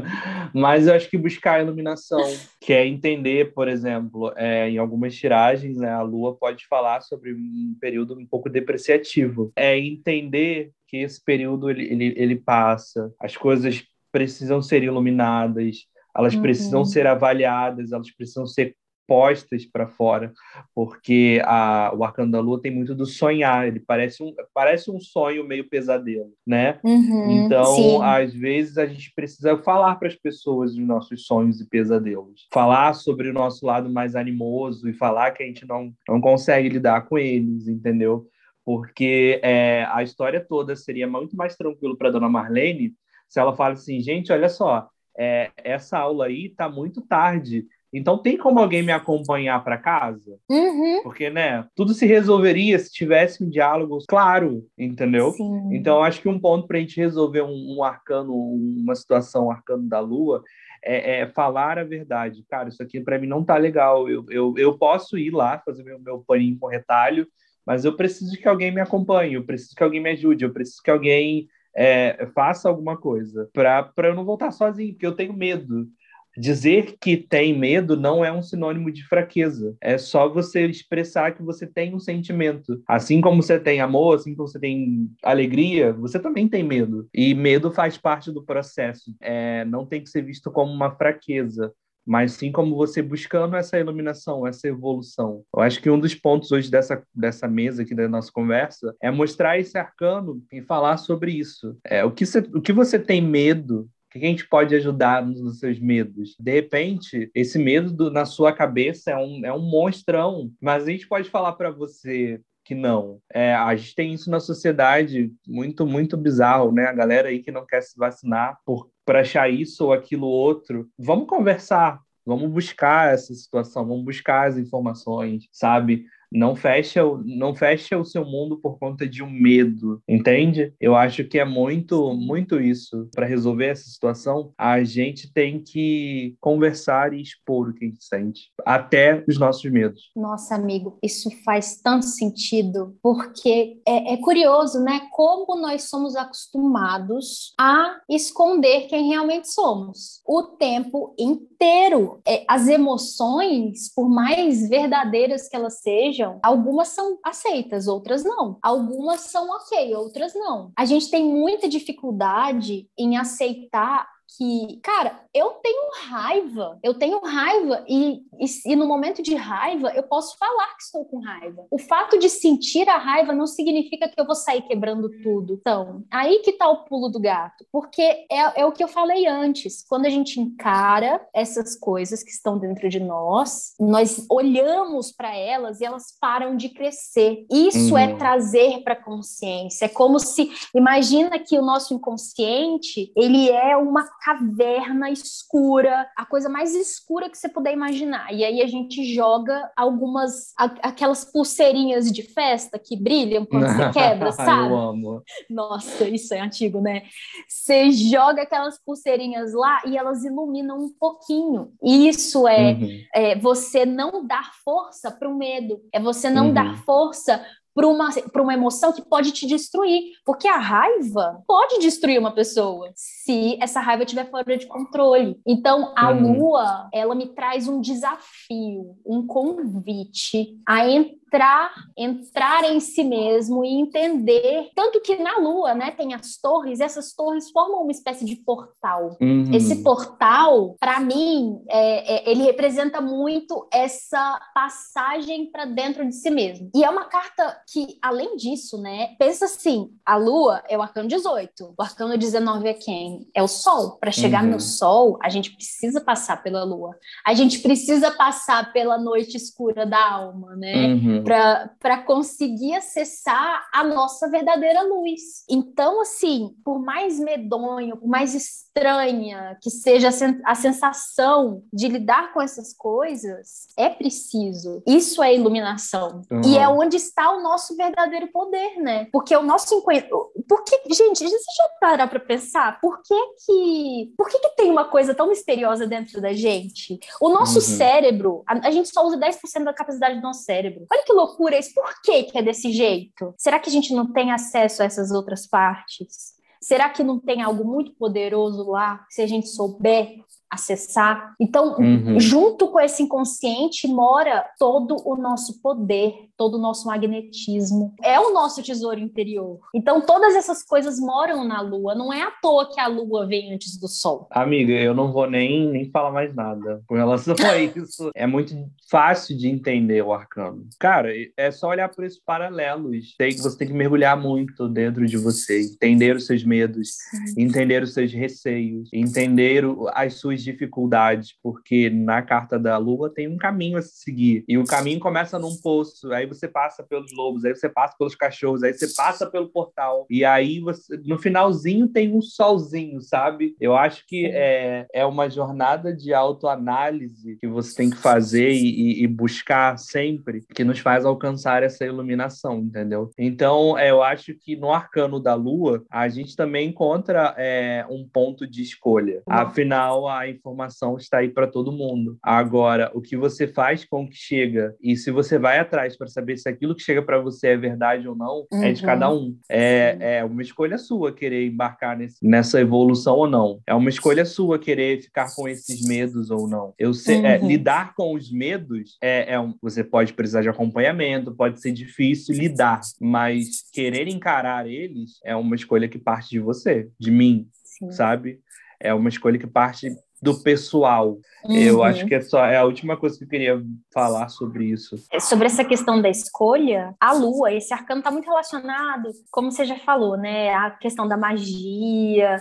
Mas 0.52 0.86
eu 0.86 0.94
acho 0.94 1.08
que 1.08 1.16
buscar 1.16 1.54
a 1.54 1.62
iluminação, 1.62 2.22
que 2.60 2.72
é 2.74 2.86
entender, 2.86 3.54
por 3.54 3.66
exemplo, 3.66 4.32
é, 4.36 4.68
em 4.68 4.76
algumas 4.76 5.16
tiragens, 5.16 5.78
né, 5.78 5.90
a 5.90 6.02
Lua 6.02 6.36
pode 6.36 6.66
falar 6.66 7.00
sobre 7.00 7.32
um 7.32 7.74
período 7.80 8.18
um 8.18 8.26
pouco 8.26 8.50
depreciativo. 8.50 9.50
É 9.56 9.78
entender 9.78 10.70
que 10.86 10.98
esse 10.98 11.24
período 11.24 11.70
ele, 11.70 11.84
ele, 11.84 12.14
ele 12.16 12.36
passa, 12.36 13.10
as 13.18 13.36
coisas 13.36 13.82
precisam 14.12 14.60
ser 14.60 14.82
iluminadas, 14.82 15.86
elas 16.16 16.34
uhum. 16.34 16.42
precisam 16.42 16.84
ser 16.84 17.06
avaliadas, 17.06 17.90
elas 17.90 18.10
precisam 18.14 18.46
ser 18.46 18.76
postas 19.06 19.64
para 19.64 19.86
fora, 19.86 20.32
porque 20.74 21.40
a, 21.44 21.92
o 21.94 22.04
Arcano 22.04 22.32
da 22.32 22.40
Lua 22.40 22.60
tem 22.60 22.70
muito 22.70 22.94
do 22.94 23.06
sonhar, 23.06 23.66
ele 23.66 23.80
parece 23.80 24.22
um, 24.22 24.34
parece 24.52 24.90
um 24.90 25.00
sonho 25.00 25.46
meio 25.46 25.68
pesadelo, 25.68 26.32
né? 26.46 26.78
Uhum, 26.82 27.44
então, 27.44 27.64
sim. 27.64 28.02
às 28.02 28.34
vezes, 28.34 28.78
a 28.78 28.86
gente 28.86 29.12
precisa 29.14 29.56
falar 29.58 29.96
para 29.96 30.08
as 30.08 30.16
pessoas 30.16 30.74
dos 30.74 30.86
nossos 30.86 31.26
sonhos 31.26 31.60
e 31.60 31.68
pesadelos, 31.68 32.46
falar 32.52 32.94
sobre 32.94 33.28
o 33.28 33.34
nosso 33.34 33.66
lado 33.66 33.90
mais 33.90 34.16
animoso 34.16 34.88
e 34.88 34.92
falar 34.92 35.32
que 35.32 35.42
a 35.42 35.46
gente 35.46 35.66
não, 35.66 35.92
não 36.08 36.20
consegue 36.20 36.68
lidar 36.68 37.02
com 37.02 37.18
eles, 37.18 37.68
entendeu? 37.68 38.26
Porque 38.64 39.40
é, 39.42 39.86
a 39.90 40.02
história 40.02 40.40
toda 40.40 40.74
seria 40.74 41.06
muito 41.06 41.36
mais 41.36 41.54
tranquilo 41.54 41.96
para 41.96 42.10
Dona 42.10 42.28
Marlene 42.28 42.94
se 43.28 43.40
ela 43.40 43.54
fala 43.54 43.74
assim, 43.74 44.00
gente, 44.00 44.32
olha 44.32 44.48
só, 44.48 44.88
é, 45.18 45.50
essa 45.56 45.98
aula 45.98 46.26
aí 46.26 46.50
tá 46.50 46.68
muito 46.68 47.00
tarde, 47.02 47.66
então, 47.96 48.18
tem 48.18 48.36
como 48.36 48.58
alguém 48.58 48.82
me 48.82 48.90
acompanhar 48.90 49.62
para 49.62 49.78
casa? 49.78 50.36
Uhum. 50.50 51.02
Porque, 51.04 51.30
né, 51.30 51.64
tudo 51.76 51.94
se 51.94 52.04
resolveria 52.06 52.78
se 52.78 52.92
tivesse 52.92 53.42
um 53.44 53.48
diálogo 53.48 53.98
claro, 54.08 54.66
entendeu? 54.76 55.30
Sim. 55.30 55.72
Então, 55.72 56.02
acho 56.02 56.20
que 56.20 56.28
um 56.28 56.38
ponto 56.38 56.66
para 56.66 56.78
a 56.78 56.80
gente 56.80 56.96
resolver 56.96 57.42
um, 57.42 57.76
um, 57.76 57.84
arcano, 57.84 58.34
uma 58.34 58.96
situação 58.96 59.50
arcano 59.50 59.88
da 59.88 60.00
lua, 60.00 60.42
é, 60.84 61.20
é, 61.20 61.26
falar 61.28 61.78
a 61.78 61.84
verdade. 61.84 62.44
Cara, 62.50 62.68
isso 62.68 62.82
aqui 62.82 63.00
para 63.00 63.18
mim 63.18 63.28
não 63.28 63.44
tá 63.44 63.56
legal. 63.56 64.08
Eu, 64.08 64.26
eu, 64.28 64.54
eu 64.58 64.76
posso 64.76 65.16
ir 65.16 65.30
lá 65.30 65.62
fazer 65.64 65.84
meu, 65.84 65.98
meu 66.00 66.24
paninho 66.26 66.58
com 66.58 66.66
retalho, 66.66 67.26
mas 67.64 67.84
eu 67.84 67.96
preciso 67.96 68.36
que 68.36 68.48
alguém 68.48 68.72
me 68.72 68.80
acompanhe, 68.80 69.34
eu 69.34 69.44
preciso 69.44 69.74
que 69.74 69.82
alguém 69.82 70.00
me 70.00 70.10
ajude, 70.10 70.44
eu 70.44 70.52
preciso 70.52 70.82
que 70.82 70.90
alguém 70.90 71.48
é, 71.74 72.26
faça 72.34 72.68
alguma 72.68 72.96
coisa 72.96 73.48
para 73.52 73.92
eu 73.98 74.14
não 74.14 74.24
voltar 74.24 74.50
sozinho, 74.50 74.92
porque 74.92 75.06
eu 75.06 75.14
tenho 75.14 75.32
medo. 75.32 75.88
Dizer 76.36 76.96
que 77.00 77.16
tem 77.16 77.56
medo 77.56 77.96
não 77.96 78.24
é 78.24 78.32
um 78.32 78.42
sinônimo 78.42 78.90
de 78.90 79.06
fraqueza. 79.06 79.76
É 79.80 79.96
só 79.98 80.28
você 80.28 80.66
expressar 80.66 81.32
que 81.32 81.42
você 81.42 81.66
tem 81.66 81.94
um 81.94 82.00
sentimento. 82.00 82.82
Assim 82.86 83.20
como 83.20 83.42
você 83.42 83.58
tem 83.58 83.80
amor, 83.80 84.16
assim 84.16 84.34
como 84.34 84.48
você 84.48 84.58
tem 84.58 85.08
alegria, 85.22 85.92
você 85.92 86.18
também 86.18 86.48
tem 86.48 86.62
medo. 86.62 87.08
E 87.14 87.34
medo 87.34 87.70
faz 87.70 87.96
parte 87.96 88.32
do 88.32 88.44
processo. 88.44 89.14
É, 89.20 89.64
não 89.64 89.86
tem 89.86 90.02
que 90.02 90.10
ser 90.10 90.22
visto 90.22 90.50
como 90.50 90.72
uma 90.72 90.90
fraqueza 90.90 91.72
mas 92.06 92.32
sim 92.32 92.52
como 92.52 92.76
você 92.76 93.00
buscando 93.00 93.56
essa 93.56 93.78
iluminação, 93.78 94.46
essa 94.46 94.68
evolução. 94.68 95.42
Eu 95.54 95.62
acho 95.62 95.80
que 95.80 95.88
um 95.88 95.98
dos 95.98 96.14
pontos 96.14 96.52
hoje 96.52 96.70
dessa, 96.70 97.02
dessa 97.14 97.48
mesa 97.48 97.82
aqui 97.82 97.94
da 97.94 98.08
nossa 98.08 98.30
conversa 98.30 98.94
é 99.00 99.10
mostrar 99.10 99.58
esse 99.58 99.78
arcano 99.78 100.42
e 100.52 100.60
falar 100.62 100.98
sobre 100.98 101.32
isso. 101.32 101.76
É, 101.84 102.04
o, 102.04 102.10
que 102.10 102.24
o 102.54 102.60
que 102.60 102.72
você 102.72 102.98
tem 102.98 103.22
medo 103.22 103.88
que 104.20 104.26
a 104.26 104.28
gente 104.28 104.48
pode 104.48 104.74
ajudar 104.74 105.24
nos 105.24 105.58
seus 105.58 105.78
medos? 105.78 106.36
De 106.38 106.52
repente, 106.52 107.30
esse 107.34 107.58
medo 107.58 107.92
do, 107.92 108.10
na 108.10 108.24
sua 108.24 108.52
cabeça 108.52 109.10
é 109.10 109.16
um, 109.16 109.44
é 109.44 109.52
um 109.52 109.62
monstrão, 109.62 110.50
mas 110.60 110.86
a 110.86 110.90
gente 110.90 111.08
pode 111.08 111.28
falar 111.28 111.52
para 111.52 111.70
você 111.70 112.40
que 112.64 112.74
não. 112.74 113.20
É, 113.32 113.54
a 113.54 113.74
gente 113.76 113.94
tem 113.94 114.14
isso 114.14 114.30
na 114.30 114.40
sociedade 114.40 115.30
muito, 115.46 115.86
muito 115.86 116.16
bizarro, 116.16 116.72
né? 116.72 116.86
A 116.86 116.92
galera 116.92 117.28
aí 117.28 117.40
que 117.40 117.52
não 117.52 117.66
quer 117.66 117.82
se 117.82 117.96
vacinar 117.98 118.58
por 118.64 118.88
para 119.04 119.20
achar 119.20 119.50
isso 119.50 119.84
ou 119.84 119.92
aquilo 119.92 120.26
outro. 120.26 120.88
Vamos 120.98 121.26
conversar, 121.26 122.00
vamos 122.24 122.50
buscar 122.50 123.12
essa 123.12 123.34
situação, 123.34 123.86
vamos 123.86 124.04
buscar 124.04 124.48
as 124.48 124.56
informações, 124.56 125.46
sabe? 125.52 126.06
Não 126.34 126.56
fecha, 126.56 127.00
não 127.24 127.54
fecha 127.54 127.96
o 127.96 128.04
seu 128.04 128.24
mundo 128.24 128.58
por 128.58 128.76
conta 128.78 129.08
de 129.08 129.22
um 129.22 129.30
medo, 129.30 130.02
entende? 130.08 130.74
Eu 130.80 130.96
acho 130.96 131.24
que 131.24 131.38
é 131.38 131.44
muito, 131.44 132.12
muito 132.14 132.60
isso. 132.60 133.08
Para 133.14 133.26
resolver 133.26 133.66
essa 133.66 133.84
situação, 133.84 134.52
a 134.58 134.82
gente 134.82 135.32
tem 135.32 135.62
que 135.62 136.34
conversar 136.40 137.12
e 137.12 137.22
expor 137.22 137.68
o 137.68 137.74
que 137.74 137.84
a 137.84 137.88
gente 137.88 138.04
sente, 138.04 138.50
até 138.66 139.22
os 139.28 139.38
nossos 139.38 139.70
medos. 139.70 140.10
Nossa, 140.16 140.56
amigo, 140.56 140.98
isso 141.00 141.30
faz 141.44 141.80
tanto 141.80 142.06
sentido, 142.06 142.96
porque 143.00 143.80
é, 143.86 144.14
é 144.14 144.16
curioso, 144.16 144.82
né? 144.82 145.02
Como 145.12 145.60
nós 145.60 145.84
somos 145.84 146.16
acostumados 146.16 147.54
a 147.58 148.00
esconder 148.10 148.88
quem 148.88 149.08
realmente 149.08 149.52
somos 149.52 150.20
o 150.26 150.42
tempo 150.42 151.14
inteiro. 151.18 152.20
É, 152.26 152.44
as 152.48 152.66
emoções, 152.66 153.92
por 153.94 154.08
mais 154.08 154.68
verdadeiras 154.68 155.48
que 155.48 155.56
elas 155.56 155.80
sejam, 155.80 156.23
algumas 156.42 156.88
são 156.88 157.18
aceitas, 157.22 157.86
outras 157.86 158.24
não. 158.24 158.58
Algumas 158.62 159.20
são 159.22 159.48
ok, 159.50 159.94
outras 159.94 160.34
não. 160.34 160.72
A 160.76 160.84
gente 160.84 161.10
tem 161.10 161.24
muita 161.24 161.68
dificuldade 161.68 162.88
em 162.98 163.16
aceitar 163.16 164.13
que, 164.36 164.80
cara, 164.82 165.20
eu 165.32 165.50
tenho 165.62 165.90
raiva, 166.08 166.78
eu 166.82 166.94
tenho 166.94 167.20
raiva 167.20 167.84
e, 167.88 168.22
e, 168.38 168.72
e, 168.72 168.76
no 168.76 168.86
momento 168.86 169.22
de 169.22 169.34
raiva 169.34 169.92
eu 169.94 170.02
posso 170.02 170.36
falar 170.38 170.76
que 170.76 170.82
estou 170.82 171.04
com 171.04 171.20
raiva. 171.20 171.66
O 171.70 171.78
fato 171.78 172.18
de 172.18 172.28
sentir 172.28 172.88
a 172.88 172.96
raiva 172.96 173.32
não 173.32 173.46
significa 173.46 174.08
que 174.08 174.20
eu 174.20 174.26
vou 174.26 174.34
sair 174.34 174.62
quebrando 174.62 175.08
tudo. 175.22 175.54
Então, 175.60 176.04
aí 176.10 176.40
que 176.40 176.52
tá 176.52 176.68
o 176.68 176.84
pulo 176.84 177.08
do 177.08 177.20
gato, 177.20 177.64
porque 177.70 178.02
é, 178.02 178.60
é 178.60 178.66
o 178.66 178.72
que 178.72 178.82
eu 178.82 178.88
falei 178.88 179.26
antes. 179.26 179.84
Quando 179.88 180.06
a 180.06 180.10
gente 180.10 180.40
encara 180.40 181.24
essas 181.32 181.76
coisas 181.76 182.22
que 182.22 182.30
estão 182.30 182.58
dentro 182.58 182.88
de 182.88 183.00
nós, 183.00 183.74
nós 183.78 184.26
olhamos 184.30 185.12
para 185.12 185.34
elas 185.36 185.80
e 185.80 185.84
elas 185.84 186.16
param 186.20 186.56
de 186.56 186.68
crescer. 186.68 187.46
Isso 187.50 187.96
é 187.96 188.06
uhum. 188.06 188.14
é 188.14 188.16
trazer 188.16 188.82
para 188.82 188.96
consciência. 188.96 189.86
É 189.86 189.88
como 189.88 190.18
se, 190.18 190.50
imagina 190.74 191.38
que 191.38 191.58
o 191.58 191.62
nosso 191.62 191.94
inconsciente 191.94 193.12
ele 193.16 193.50
é 193.50 193.76
uma 193.76 194.04
caverna 194.24 195.10
escura, 195.10 196.08
a 196.16 196.24
coisa 196.24 196.48
mais 196.48 196.74
escura 196.74 197.28
que 197.28 197.36
você 197.36 197.46
puder 197.46 197.74
imaginar. 197.74 198.32
E 198.32 198.42
aí 198.42 198.62
a 198.62 198.66
gente 198.66 199.04
joga 199.14 199.70
algumas 199.76 200.54
a, 200.58 200.64
aquelas 200.88 201.26
pulseirinhas 201.26 202.10
de 202.10 202.22
festa 202.22 202.78
que 202.78 202.96
brilham 202.96 203.44
quando 203.44 203.66
você 203.66 203.90
quebra, 203.92 204.32
sabe? 204.32 204.70
Eu 204.70 204.76
amo. 204.76 205.22
Nossa, 205.50 206.08
isso 206.08 206.32
é 206.32 206.40
antigo, 206.40 206.80
né? 206.80 207.02
Você 207.46 207.92
joga 207.92 208.42
aquelas 208.42 208.82
pulseirinhas 208.82 209.52
lá 209.52 209.82
e 209.84 209.98
elas 209.98 210.24
iluminam 210.24 210.78
um 210.78 210.90
pouquinho. 210.98 211.74
Isso 211.82 212.48
é, 212.48 212.72
uhum. 212.72 213.00
é 213.14 213.38
você 213.38 213.84
não 213.84 214.26
dar 214.26 214.54
força 214.64 215.10
para 215.10 215.28
o 215.28 215.36
medo, 215.36 215.82
é 215.92 216.00
você 216.00 216.30
não 216.30 216.46
uhum. 216.46 216.54
dar 216.54 216.82
força 216.84 217.44
para 217.74 217.88
uma, 217.88 218.08
uma 218.36 218.54
emoção 218.54 218.92
que 218.92 219.02
pode 219.02 219.32
te 219.32 219.46
destruir. 219.46 220.12
Porque 220.24 220.46
a 220.46 220.58
raiva 220.58 221.42
pode 221.46 221.78
destruir 221.78 222.18
uma 222.18 222.32
pessoa 222.32 222.90
se 222.94 223.58
essa 223.60 223.80
raiva 223.80 224.04
estiver 224.04 224.30
fora 224.30 224.56
de 224.56 224.66
controle. 224.66 225.40
Então, 225.46 225.92
a 225.96 226.10
uhum. 226.10 226.38
lua, 226.38 226.88
ela 226.92 227.14
me 227.14 227.26
traz 227.26 227.66
um 227.66 227.80
desafio, 227.80 228.96
um 229.04 229.26
convite 229.26 230.56
a 230.66 230.88
entrar 230.88 231.23
entrar, 231.34 231.72
entrar 231.96 232.64
em 232.64 232.78
si 232.78 233.02
mesmo 233.02 233.64
e 233.64 233.68
entender. 233.68 234.70
Tanto 234.74 235.00
que 235.00 235.16
na 235.16 235.38
Lua, 235.38 235.74
né, 235.74 235.90
tem 235.90 236.14
as 236.14 236.36
torres, 236.36 236.80
essas 236.80 237.12
torres 237.12 237.50
formam 237.50 237.82
uma 237.82 237.90
espécie 237.90 238.24
de 238.24 238.36
portal. 238.36 239.16
Uhum. 239.20 239.50
Esse 239.52 239.82
portal, 239.82 240.76
para 240.78 241.00
mim, 241.00 241.60
é, 241.68 242.16
é, 242.16 242.30
ele 242.30 242.44
representa 242.44 243.00
muito 243.00 243.66
essa 243.72 244.40
passagem 244.54 245.50
para 245.50 245.64
dentro 245.64 246.06
de 246.06 246.14
si 246.14 246.30
mesmo. 246.30 246.70
E 246.74 246.84
é 246.84 246.90
uma 246.90 247.04
carta 247.04 247.60
que, 247.70 247.98
além 248.00 248.36
disso, 248.36 248.80
né, 248.80 249.14
pensa 249.18 249.46
assim: 249.46 249.90
a 250.06 250.16
Lua 250.16 250.62
é 250.68 250.78
o 250.78 250.82
arcano 250.82 251.08
18, 251.08 251.74
o 251.76 251.82
arcano 251.82 252.16
19 252.16 252.68
é 252.68 252.74
quem? 252.74 253.28
É 253.34 253.42
o 253.42 253.48
Sol. 253.48 253.98
Para 253.98 254.12
chegar 254.12 254.44
uhum. 254.44 254.52
no 254.52 254.60
Sol, 254.60 255.18
a 255.20 255.28
gente 255.28 255.52
precisa 255.52 256.00
passar 256.00 256.42
pela 256.42 256.62
Lua. 256.62 256.96
A 257.26 257.34
gente 257.34 257.58
precisa 257.58 258.10
passar 258.12 258.72
pela 258.72 258.96
noite 258.98 259.36
escura 259.36 259.84
da 259.84 260.12
alma, 260.12 260.54
né? 260.54 260.94
Uhum 260.94 261.23
para 261.24 262.02
conseguir 262.02 262.74
acessar 262.74 263.66
a 263.72 263.82
nossa 263.82 264.28
verdadeira 264.28 264.82
luz. 264.82 265.44
Então, 265.48 266.00
assim, 266.00 266.54
por 266.64 266.78
mais 266.78 267.18
medonho, 267.18 267.96
por 267.96 268.08
mais 268.08 268.34
estranha 268.34 269.56
que 269.62 269.70
seja 269.70 270.10
a 270.44 270.54
sensação 270.54 271.62
de 271.72 271.88
lidar 271.88 272.32
com 272.32 272.42
essas 272.42 272.74
coisas, 272.74 273.68
é 273.76 273.88
preciso. 273.88 274.82
Isso 274.86 275.22
é 275.22 275.34
iluminação. 275.34 276.22
Uhum. 276.30 276.42
E 276.44 276.58
é 276.58 276.68
onde 276.68 276.96
está 276.96 277.32
o 277.32 277.42
nosso 277.42 277.76
verdadeiro 277.76 278.28
poder, 278.28 278.76
né? 278.80 279.06
Porque 279.12 279.34
o 279.36 279.42
nosso 279.42 279.74
encontro. 279.74 280.32
Por 280.48 280.64
que, 280.64 280.80
gente, 280.92 281.24
você 281.24 281.36
já 281.56 281.68
parou 281.80 282.08
para 282.08 282.20
pensar 282.20 282.80
por 282.80 283.00
que 283.02 283.14
que, 283.46 284.12
por 284.16 284.28
que 284.28 284.38
que 284.38 284.56
tem 284.56 284.70
uma 284.70 284.84
coisa 284.84 285.14
tão 285.14 285.28
misteriosa 285.28 285.86
dentro 285.86 286.20
da 286.20 286.32
gente? 286.32 286.98
O 287.20 287.28
nosso 287.28 287.56
uhum. 287.56 287.60
cérebro, 287.60 288.42
a, 288.46 288.68
a, 288.68 288.70
gente 288.70 288.88
só 288.88 289.06
usa 289.06 289.16
10% 289.16 289.64
da 289.64 289.72
capacidade 289.72 290.16
do 290.16 290.22
nosso 290.22 290.42
cérebro. 290.42 290.86
Olha 290.90 291.04
que 291.04 291.12
loucura 291.14 291.58
isso. 291.58 291.72
Por 291.74 292.02
que 292.02 292.24
que 292.24 292.38
é 292.38 292.42
desse 292.42 292.72
jeito? 292.72 293.34
Será 293.36 293.58
que 293.58 293.68
a 293.68 293.72
gente 293.72 293.94
não 293.94 294.12
tem 294.12 294.32
acesso 294.32 294.82
a 294.82 294.86
essas 294.86 295.10
outras 295.10 295.46
partes? 295.46 296.34
Será 296.60 296.88
que 296.88 297.04
não 297.04 297.20
tem 297.20 297.42
algo 297.42 297.64
muito 297.64 297.92
poderoso 297.94 298.70
lá, 298.70 299.04
se 299.10 299.20
a 299.20 299.26
gente 299.26 299.48
souber 299.48 300.16
acessar? 300.54 301.34
Então, 301.38 301.76
uhum. 301.78 302.18
junto 302.18 302.68
com 302.68 302.80
esse 302.80 303.02
inconsciente 303.02 303.86
mora 303.86 304.44
todo 304.58 304.96
o 305.04 305.16
nosso 305.16 305.60
poder, 305.60 306.14
todo 306.36 306.56
o 306.56 306.60
nosso 306.60 306.86
magnetismo. 306.86 307.94
É 308.02 308.18
o 308.18 308.32
nosso 308.32 308.62
tesouro 308.62 309.00
interior. 309.00 309.58
Então, 309.74 310.00
todas 310.00 310.34
essas 310.34 310.62
coisas 310.62 310.98
moram 310.98 311.44
na 311.44 311.60
Lua. 311.60 311.94
Não 311.94 312.12
é 312.12 312.22
à 312.22 312.30
toa 312.30 312.70
que 312.72 312.80
a 312.80 312.86
Lua 312.86 313.26
vem 313.26 313.54
antes 313.54 313.78
do 313.78 313.88
Sol. 313.88 314.26
Amiga, 314.30 314.72
eu 314.72 314.94
não 314.94 315.12
vou 315.12 315.28
nem, 315.28 315.68
nem 315.68 315.90
falar 315.90 316.10
mais 316.10 316.34
nada 316.34 316.82
com 316.86 316.94
relação 316.94 317.34
a 317.38 317.58
isso. 317.58 318.10
é 318.14 318.26
muito 318.26 318.54
fácil 318.90 319.36
de 319.36 319.48
entender 319.48 320.02
o 320.02 320.12
arcano. 320.12 320.66
Cara, 320.78 321.10
é 321.36 321.50
só 321.50 321.68
olhar 321.68 321.88
por 321.88 322.04
esses 322.04 322.20
paralelos. 322.20 323.14
Tem, 323.16 323.36
você 323.36 323.56
tem 323.56 323.68
que 323.68 323.74
mergulhar 323.74 324.20
muito 324.20 324.68
dentro 324.68 325.06
de 325.06 325.16
você, 325.16 325.62
entender 325.62 326.16
os 326.16 326.26
seus 326.26 326.44
medos, 326.44 326.96
entender 327.36 327.82
os 327.82 327.92
seus 327.92 328.12
receios, 328.12 328.88
entender 328.92 329.64
as 329.92 330.14
suas 330.14 330.43
dificuldades, 330.44 331.34
porque 331.42 331.90
na 331.90 332.22
carta 332.22 332.58
da 332.58 332.76
Lua 332.76 333.12
tem 333.12 333.28
um 333.28 333.36
caminho 333.36 333.78
a 333.78 333.82
seguir. 333.82 334.44
E 334.46 334.58
o 334.58 334.64
caminho 334.64 335.00
começa 335.00 335.38
num 335.38 335.56
poço, 335.56 336.12
aí 336.12 336.26
você 336.26 336.46
passa 336.46 336.82
pelos 336.82 337.12
lobos, 337.12 337.44
aí 337.44 337.54
você 337.54 337.68
passa 337.68 337.94
pelos 337.98 338.14
cachorros, 338.14 338.62
aí 338.62 338.72
você 338.72 338.88
passa 338.94 339.28
pelo 339.28 339.48
portal. 339.48 340.06
E 340.08 340.24
aí 340.24 340.60
você, 340.60 340.96
no 341.04 341.18
finalzinho 341.18 341.88
tem 341.88 342.14
um 342.14 342.20
solzinho, 342.20 343.00
sabe? 343.00 343.56
Eu 343.60 343.76
acho 343.76 344.06
que 344.06 344.26
é, 344.26 344.86
é 344.92 345.06
uma 345.06 345.28
jornada 345.28 345.94
de 345.94 346.12
autoanálise 346.12 347.36
que 347.40 347.46
você 347.46 347.74
tem 347.74 347.90
que 347.90 347.96
fazer 347.96 348.50
e, 348.52 349.02
e, 349.02 349.06
buscar 349.06 349.78
sempre, 349.78 350.44
que 350.54 350.64
nos 350.64 350.78
faz 350.78 351.04
alcançar 351.04 351.62
essa 351.62 351.84
iluminação, 351.84 352.58
entendeu? 352.58 353.10
Então, 353.18 353.78
é, 353.78 353.90
eu 353.90 354.02
acho 354.02 354.34
que 354.34 354.56
no 354.56 354.72
arcano 354.72 355.20
da 355.20 355.34
lua, 355.34 355.84
a 355.90 356.08
gente 356.08 356.36
também 356.36 356.68
encontra 356.68 357.34
é, 357.38 357.86
um 357.88 358.06
ponto 358.06 358.46
de 358.46 358.62
escolha. 358.62 359.22
Afinal, 359.28 360.08
a 360.08 360.28
informação 360.34 360.96
está 360.96 361.18
aí 361.18 361.28
para 361.28 361.46
todo 361.46 361.72
mundo. 361.72 362.18
Agora, 362.22 362.90
o 362.94 363.00
que 363.00 363.16
você 363.16 363.46
faz 363.46 363.84
com 363.84 364.08
que 364.08 364.16
chega 364.16 364.74
e 364.80 364.96
se 364.96 365.10
você 365.10 365.38
vai 365.38 365.58
atrás 365.58 365.96
para 365.96 366.08
saber 366.08 366.36
se 366.36 366.48
aquilo 366.48 366.74
que 366.74 366.82
chega 366.82 367.02
para 367.02 367.18
você 367.18 367.48
é 367.48 367.56
verdade 367.56 368.08
ou 368.08 368.14
não, 368.14 368.46
uhum. 368.52 368.62
é 368.62 368.72
de 368.72 368.82
cada 368.82 369.10
uhum. 369.10 369.28
um. 369.28 369.38
É, 369.48 370.18
é 370.18 370.24
uma 370.24 370.42
escolha 370.42 370.78
sua 370.78 371.12
querer 371.12 371.46
embarcar 371.46 371.96
nesse, 371.96 372.16
nessa 372.22 372.60
evolução 372.60 373.16
ou 373.16 373.28
não. 373.28 373.60
É 373.66 373.74
uma 373.74 373.88
escolha 373.88 374.24
sua 374.24 374.58
querer 374.58 375.00
ficar 375.00 375.34
com 375.34 375.48
esses 375.48 375.86
medos 375.86 376.30
ou 376.30 376.48
não. 376.48 376.74
Eu 376.78 376.92
sei, 376.92 377.16
é, 377.16 377.18
uhum. 377.18 377.26
é, 377.26 377.38
lidar 377.38 377.94
com 377.94 378.14
os 378.14 378.30
medos 378.30 378.96
é, 379.02 379.34
é 379.34 379.40
um, 379.40 379.54
você 379.62 379.82
pode 379.82 380.12
precisar 380.12 380.42
de 380.42 380.48
acompanhamento, 380.48 381.34
pode 381.34 381.60
ser 381.60 381.72
difícil 381.72 382.34
lidar, 382.34 382.80
mas 383.00 383.62
querer 383.72 384.08
encarar 384.08 384.68
eles 384.68 385.18
é 385.24 385.34
uma 385.36 385.54
escolha 385.54 385.88
que 385.88 385.98
parte 385.98 386.30
de 386.30 386.40
você, 386.40 386.88
de 386.98 387.10
mim, 387.10 387.48
Sim. 387.52 387.90
sabe? 387.90 388.40
É 388.80 388.92
uma 388.92 389.08
escolha 389.08 389.38
que 389.38 389.46
parte 389.46 389.94
do 390.24 390.42
pessoal. 390.42 391.18
Uhum. 391.44 391.54
Eu 391.54 391.84
acho 391.84 392.06
que 392.06 392.14
é 392.14 392.20
só 392.22 392.42
é 392.46 392.56
a 392.56 392.64
última 392.64 392.96
coisa 392.96 393.18
que 393.18 393.24
eu 393.24 393.28
queria 393.28 393.62
falar 393.92 394.30
sobre 394.30 394.64
isso. 394.64 394.96
É, 395.12 395.20
sobre 395.20 395.46
essa 395.46 395.62
questão 395.62 396.00
da 396.00 396.08
escolha, 396.08 396.94
a 396.98 397.12
lua, 397.12 397.52
esse 397.52 397.74
arcano 397.74 397.98
está 397.98 398.10
muito 398.10 398.24
relacionado, 398.24 399.10
como 399.30 399.52
você 399.52 399.66
já 399.66 399.78
falou, 399.78 400.16
né? 400.16 400.54
A 400.54 400.70
questão 400.70 401.06
da 401.06 401.18
magia, 401.18 402.40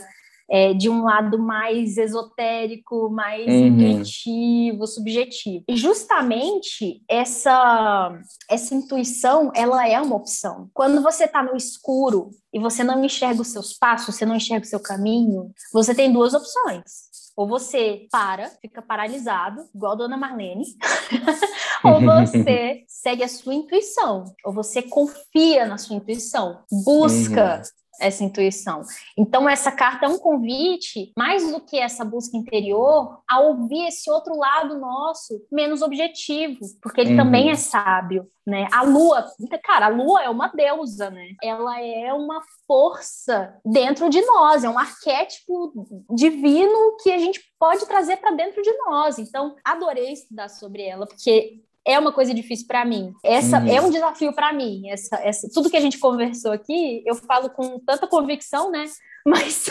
é, 0.49 0.73
de 0.73 0.89
um 0.89 1.03
lado 1.03 1.37
mais 1.37 1.97
esotérico, 1.97 3.09
mais 3.09 3.45
uhum. 3.45 3.67
intuitivo, 3.67 4.87
subjetivo. 4.87 5.65
E 5.67 5.75
justamente 5.75 7.03
essa 7.09 8.17
essa 8.49 8.73
intuição, 8.73 9.51
ela 9.53 9.85
é 9.85 9.99
uma 9.99 10.15
opção. 10.15 10.69
Quando 10.73 11.01
você 11.01 11.25
está 11.25 11.43
no 11.43 11.57
escuro 11.57 12.29
e 12.53 12.59
você 12.59 12.81
não 12.81 13.03
enxerga 13.03 13.41
os 13.41 13.49
seus 13.49 13.73
passos, 13.73 14.15
você 14.15 14.25
não 14.25 14.37
enxerga 14.37 14.65
o 14.65 14.69
seu 14.69 14.79
caminho, 14.79 15.51
você 15.73 15.93
tem 15.93 16.13
duas 16.13 16.33
opções 16.33 17.11
Ou 17.35 17.47
você 17.47 18.07
para, 18.11 18.49
fica 18.61 18.81
paralisado, 18.81 19.67
igual 19.73 19.93
a 19.93 19.95
dona 19.95 20.17
Marlene, 20.17 20.65
ou 21.83 21.99
você 21.99 22.83
segue 22.87 23.23
a 23.23 23.27
sua 23.27 23.53
intuição, 23.53 24.25
ou 24.45 24.53
você 24.53 24.83
confia 24.83 25.65
na 25.65 25.77
sua 25.77 25.95
intuição, 25.95 26.63
busca. 26.85 27.57
Uhum 27.57 27.82
essa 27.99 28.23
intuição. 28.23 28.81
Então, 29.17 29.47
essa 29.47 29.71
carta 29.71 30.05
é 30.05 30.09
um 30.09 30.17
convite, 30.17 31.11
mais 31.17 31.51
do 31.51 31.61
que 31.61 31.77
essa 31.77 32.03
busca 32.03 32.35
interior, 32.35 33.19
a 33.29 33.39
ouvir 33.39 33.87
esse 33.87 34.09
outro 34.09 34.35
lado 34.37 34.79
nosso, 34.79 35.41
menos 35.51 35.81
objetivo, 35.81 36.59
porque 36.81 37.01
ele 37.01 37.11
uhum. 37.11 37.17
também 37.17 37.49
é 37.49 37.55
sábio, 37.55 38.27
né? 38.45 38.67
A 38.71 38.83
lua, 38.83 39.25
cara, 39.63 39.85
a 39.85 39.89
lua 39.89 40.23
é 40.23 40.29
uma 40.29 40.47
deusa, 40.47 41.09
né? 41.09 41.29
Ela 41.41 41.81
é 41.81 42.13
uma 42.13 42.41
força 42.67 43.55
dentro 43.65 44.09
de 44.09 44.21
nós, 44.21 44.63
é 44.63 44.69
um 44.69 44.77
arquétipo 44.77 45.73
divino 46.09 46.97
que 47.01 47.11
a 47.11 47.17
gente 47.17 47.41
pode 47.59 47.85
trazer 47.85 48.17
para 48.17 48.31
dentro 48.31 48.61
de 48.61 48.71
nós. 48.85 49.17
Então, 49.17 49.55
adorei 49.63 50.11
estudar 50.11 50.49
sobre 50.49 50.83
ela, 50.83 51.07
porque 51.07 51.61
é 51.85 51.99
uma 51.99 52.11
coisa 52.11 52.33
difícil 52.33 52.65
para 52.67 52.85
mim. 52.85 53.13
Essa 53.23 53.59
uhum. 53.59 53.67
é 53.67 53.81
um 53.81 53.89
desafio 53.89 54.33
para 54.33 54.53
mim. 54.53 54.89
Essa, 54.89 55.17
essa, 55.17 55.49
tudo 55.53 55.69
que 55.69 55.77
a 55.77 55.81
gente 55.81 55.99
conversou 55.99 56.51
aqui, 56.51 57.03
eu 57.05 57.15
falo 57.15 57.49
com 57.49 57.79
tanta 57.79 58.07
convicção, 58.07 58.71
né? 58.71 58.85
Mas 59.25 59.69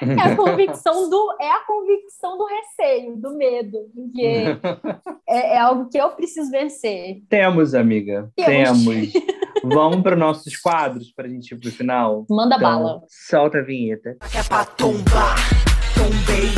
é 0.00 0.22
a 0.22 0.36
convicção 0.36 1.10
do 1.10 1.36
é 1.40 1.50
a 1.50 1.58
convicção 1.66 2.38
do 2.38 2.46
receio, 2.46 3.16
do 3.16 3.36
medo, 3.36 3.78
porque 3.92 4.56
é, 5.28 5.54
é 5.54 5.58
algo 5.58 5.88
que 5.88 5.98
eu 5.98 6.10
preciso 6.10 6.52
vencer. 6.52 7.20
Temos, 7.28 7.74
amiga. 7.74 8.30
Temos. 8.36 8.84
Temos. 8.84 9.12
Vamos 9.64 10.02
para 10.02 10.14
os 10.14 10.20
nossos 10.20 10.56
quadros 10.56 11.10
para 11.12 11.26
a 11.26 11.28
gente 11.28 11.52
ir 11.52 11.58
para 11.58 11.68
o 11.68 11.72
final. 11.72 12.26
Manda 12.30 12.54
então, 12.54 12.70
bala. 12.70 13.02
Solta 13.08 13.58
a 13.58 13.62
vinheta. 13.62 14.16
É 14.32 14.42
para 14.48 14.64
tombar, 14.64 15.36
tombei. 15.94 16.50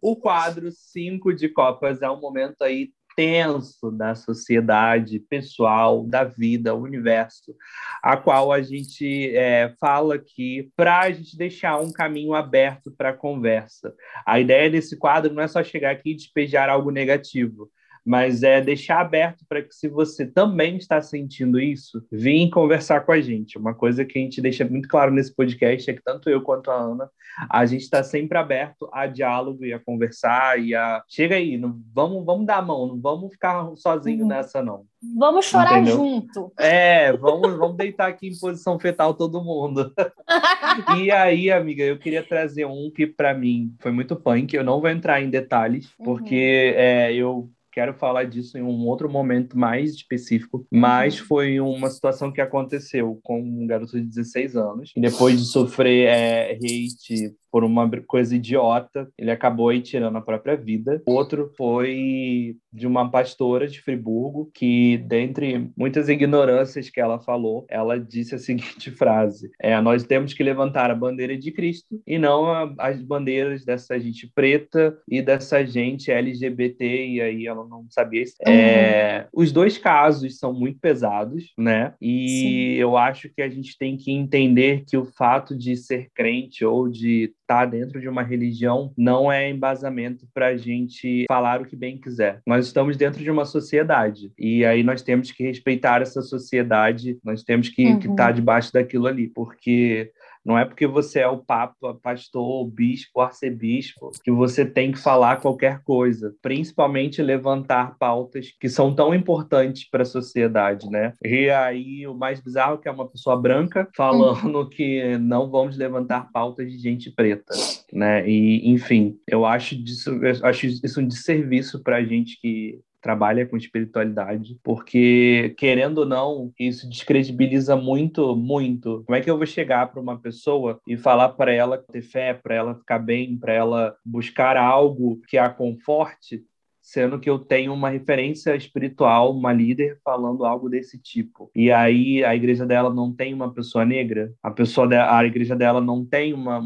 O 0.00 0.16
quadro 0.16 0.70
5 0.70 1.34
de 1.34 1.48
Copas 1.50 2.00
é 2.00 2.08
um 2.08 2.20
momento 2.20 2.62
aí 2.62 2.90
tenso 3.16 3.90
da 3.90 4.14
sociedade 4.14 5.18
pessoal, 5.18 6.04
da 6.04 6.22
vida, 6.22 6.74
universo, 6.74 7.56
a 8.02 8.16
qual 8.16 8.52
a 8.52 8.60
gente 8.60 9.34
é, 9.34 9.74
fala 9.80 10.16
aqui 10.16 10.70
para 10.76 11.00
a 11.00 11.10
gente 11.10 11.36
deixar 11.36 11.80
um 11.80 11.90
caminho 11.90 12.34
aberto 12.34 12.92
para 12.92 13.08
a 13.08 13.16
conversa. 13.16 13.94
A 14.26 14.38
ideia 14.38 14.70
desse 14.70 14.98
quadro 14.98 15.32
não 15.32 15.42
é 15.42 15.48
só 15.48 15.64
chegar 15.64 15.90
aqui 15.90 16.10
e 16.10 16.16
despejar 16.16 16.68
algo 16.68 16.90
negativo, 16.90 17.70
mas 18.06 18.44
é 18.44 18.60
deixar 18.60 19.00
aberto 19.00 19.44
para 19.48 19.60
que, 19.60 19.74
se 19.74 19.88
você 19.88 20.24
também 20.24 20.76
está 20.76 21.02
sentindo 21.02 21.58
isso, 21.58 22.00
vim 22.10 22.48
conversar 22.48 23.00
com 23.00 23.10
a 23.10 23.20
gente. 23.20 23.58
Uma 23.58 23.74
coisa 23.74 24.04
que 24.04 24.16
a 24.16 24.22
gente 24.22 24.40
deixa 24.40 24.64
muito 24.64 24.88
claro 24.88 25.10
nesse 25.10 25.34
podcast 25.34 25.90
é 25.90 25.94
que 25.94 26.02
tanto 26.04 26.30
eu 26.30 26.40
quanto 26.40 26.70
a 26.70 26.76
Ana, 26.76 27.10
a 27.50 27.66
gente 27.66 27.82
está 27.82 28.04
sempre 28.04 28.38
aberto 28.38 28.88
a 28.92 29.08
diálogo 29.08 29.64
e 29.64 29.72
a 29.72 29.80
conversar 29.80 30.60
e 30.60 30.72
a 30.72 31.02
chega 31.08 31.34
aí, 31.34 31.58
não 31.58 31.80
vamos 31.92 32.24
vamos 32.24 32.46
dar 32.46 32.58
a 32.58 32.62
mão, 32.62 32.86
não 32.86 33.00
vamos 33.00 33.32
ficar 33.32 33.68
sozinho 33.74 34.22
uhum. 34.22 34.28
nessa 34.28 34.62
não. 34.62 34.84
Vamos 35.16 35.46
chorar 35.46 35.80
Entendeu? 35.80 35.96
junto. 35.96 36.52
É, 36.58 37.12
vamos 37.12 37.56
vamos 37.58 37.76
deitar 37.76 38.08
aqui 38.08 38.28
em 38.28 38.38
posição 38.38 38.78
fetal 38.78 39.14
todo 39.14 39.42
mundo. 39.42 39.92
e 40.98 41.10
aí, 41.10 41.50
amiga, 41.50 41.82
eu 41.82 41.98
queria 41.98 42.22
trazer 42.22 42.66
um 42.66 42.90
que 42.94 43.06
para 43.06 43.34
mim 43.34 43.74
foi 43.80 43.90
muito 43.90 44.14
punk. 44.14 44.54
Eu 44.54 44.64
não 44.64 44.80
vou 44.80 44.90
entrar 44.90 45.20
em 45.20 45.28
detalhes 45.28 45.92
porque 45.98 46.72
uhum. 46.74 46.80
é, 46.80 47.14
eu 47.14 47.50
quero 47.76 47.92
falar 47.92 48.24
disso 48.24 48.56
em 48.56 48.62
um 48.62 48.86
outro 48.86 49.06
momento 49.06 49.58
mais 49.58 49.92
específico, 49.92 50.66
mas 50.72 51.20
uhum. 51.20 51.26
foi 51.26 51.60
uma 51.60 51.90
situação 51.90 52.32
que 52.32 52.40
aconteceu 52.40 53.20
com 53.22 53.38
um 53.38 53.66
garoto 53.66 54.00
de 54.00 54.06
16 54.06 54.56
anos, 54.56 54.92
e 54.96 55.00
depois 55.00 55.38
de 55.38 55.44
sofrer 55.44 56.08
é, 56.08 56.52
hate 56.54 57.36
por 57.56 57.64
uma 57.64 57.90
coisa 58.06 58.36
idiota, 58.36 59.08
ele 59.16 59.30
acabou 59.30 59.70
aí 59.70 59.80
tirando 59.80 60.16
a 60.16 60.20
própria 60.20 60.54
vida. 60.56 61.02
Outro 61.06 61.50
foi 61.56 62.54
de 62.70 62.86
uma 62.86 63.10
pastora 63.10 63.66
de 63.66 63.80
Friburgo, 63.80 64.50
que, 64.52 64.98
dentre 64.98 65.70
muitas 65.74 66.10
ignorâncias 66.10 66.90
que 66.90 67.00
ela 67.00 67.18
falou, 67.18 67.64
ela 67.70 67.98
disse 67.98 68.34
a 68.34 68.38
seguinte 68.38 68.90
frase: 68.90 69.50
é, 69.58 69.80
Nós 69.80 70.04
temos 70.04 70.34
que 70.34 70.42
levantar 70.42 70.90
a 70.90 70.94
bandeira 70.94 71.34
de 71.34 71.50
Cristo 71.50 71.98
e 72.06 72.18
não 72.18 72.44
a, 72.44 72.74
as 72.78 73.00
bandeiras 73.00 73.64
dessa 73.64 73.98
gente 73.98 74.30
preta 74.34 74.94
e 75.08 75.22
dessa 75.22 75.64
gente 75.64 76.10
LGBT, 76.10 77.06
e 77.06 77.20
aí 77.22 77.46
ela 77.46 77.65
não 77.68 77.86
sabia 77.90 78.22
isso. 78.22 78.36
Uhum. 78.46 78.52
É, 78.52 79.26
os 79.32 79.52
dois 79.52 79.78
casos 79.78 80.38
são 80.38 80.52
muito 80.52 80.78
pesados, 80.78 81.52
né? 81.58 81.94
E 82.00 82.28
Sim. 82.28 82.80
eu 82.80 82.96
acho 82.96 83.28
que 83.28 83.42
a 83.42 83.48
gente 83.48 83.76
tem 83.78 83.96
que 83.96 84.12
entender 84.12 84.84
que 84.86 84.96
o 84.96 85.04
fato 85.04 85.56
de 85.56 85.76
ser 85.76 86.08
crente 86.14 86.64
ou 86.64 86.88
de 86.88 87.34
estar 87.40 87.60
tá 87.60 87.66
dentro 87.66 88.00
de 88.00 88.08
uma 88.08 88.22
religião 88.22 88.92
não 88.96 89.30
é 89.30 89.48
embasamento 89.48 90.26
para 90.34 90.48
a 90.48 90.56
gente 90.56 91.24
falar 91.28 91.60
o 91.60 91.64
que 91.64 91.76
bem 91.76 91.98
quiser. 91.98 92.40
Nós 92.46 92.66
estamos 92.66 92.96
dentro 92.96 93.22
de 93.22 93.30
uma 93.30 93.44
sociedade 93.44 94.32
e 94.38 94.64
aí 94.64 94.82
nós 94.82 95.02
temos 95.02 95.30
que 95.30 95.44
respeitar 95.44 96.02
essa 96.02 96.22
sociedade, 96.22 97.18
nós 97.24 97.42
temos 97.42 97.68
que 97.68 97.84
uhum. 97.84 97.98
estar 97.98 98.14
tá 98.14 98.32
debaixo 98.32 98.72
daquilo 98.72 99.06
ali, 99.06 99.28
porque 99.28 100.10
não 100.46 100.56
é 100.56 100.64
porque 100.64 100.86
você 100.86 101.18
é 101.18 101.28
o 101.28 101.38
papa, 101.38 101.98
pastor, 102.00 102.64
bispo, 102.70 103.20
arcebispo 103.20 104.12
que 104.22 104.30
você 104.30 104.64
tem 104.64 104.92
que 104.92 104.98
falar 104.98 105.40
qualquer 105.40 105.82
coisa, 105.82 106.32
principalmente 106.40 107.20
levantar 107.20 107.98
pautas 107.98 108.52
que 108.60 108.68
são 108.68 108.94
tão 108.94 109.12
importantes 109.12 109.90
para 109.90 110.02
a 110.02 110.06
sociedade, 110.06 110.88
né? 110.88 111.12
E 111.24 111.50
aí 111.50 112.06
o 112.06 112.14
mais 112.14 112.40
bizarro 112.40 112.76
é 112.76 112.78
que 112.78 112.88
é 112.88 112.92
uma 112.92 113.08
pessoa 113.08 113.36
branca 113.36 113.88
falando 113.96 114.60
uhum. 114.60 114.68
que 114.68 115.18
não 115.18 115.50
vamos 115.50 115.76
levantar 115.76 116.30
pautas 116.32 116.70
de 116.70 116.78
gente 116.78 117.10
preta, 117.10 117.52
né? 117.92 118.28
E 118.28 118.70
enfim, 118.70 119.18
eu 119.26 119.44
acho 119.44 119.74
disso, 119.76 120.10
eu 120.10 120.46
acho 120.46 120.66
isso 120.66 121.00
um 121.00 121.08
desserviço 121.08 121.82
para 121.82 121.96
a 121.96 122.04
gente 122.04 122.40
que 122.40 122.78
trabalha 123.00 123.46
com 123.46 123.56
espiritualidade, 123.56 124.58
porque, 124.62 125.54
querendo 125.58 125.98
ou 125.98 126.06
não, 126.06 126.52
isso 126.58 126.88
descredibiliza 126.88 127.76
muito, 127.76 128.34
muito. 128.34 129.02
Como 129.06 129.16
é 129.16 129.20
que 129.20 129.30
eu 129.30 129.36
vou 129.36 129.46
chegar 129.46 129.90
para 129.90 130.00
uma 130.00 130.18
pessoa 130.18 130.80
e 130.86 130.96
falar 130.96 131.30
para 131.30 131.52
ela 131.52 131.78
ter 131.78 132.02
fé, 132.02 132.34
para 132.34 132.54
ela 132.54 132.74
ficar 132.74 132.98
bem, 132.98 133.36
para 133.36 133.52
ela 133.52 133.96
buscar 134.04 134.56
algo 134.56 135.20
que 135.28 135.38
a 135.38 135.48
conforte, 135.48 136.44
sendo 136.86 137.18
que 137.18 137.28
eu 137.28 137.36
tenho 137.38 137.74
uma 137.74 137.90
referência 137.90 138.54
espiritual, 138.54 139.36
uma 139.36 139.52
líder 139.52 139.98
falando 140.04 140.44
algo 140.44 140.68
desse 140.68 140.96
tipo. 141.02 141.50
E 141.52 141.70
aí 141.72 142.24
a 142.24 142.34
igreja 142.36 142.64
dela 142.64 142.94
não 142.94 143.12
tem 143.12 143.34
uma 143.34 143.52
pessoa 143.52 143.84
negra, 143.84 144.32
a 144.40 144.52
pessoa 144.52 144.86
de, 144.86 144.94
a 144.94 145.24
igreja 145.24 145.56
dela 145.56 145.80
não 145.80 146.04
tem 146.04 146.32
uma 146.32 146.62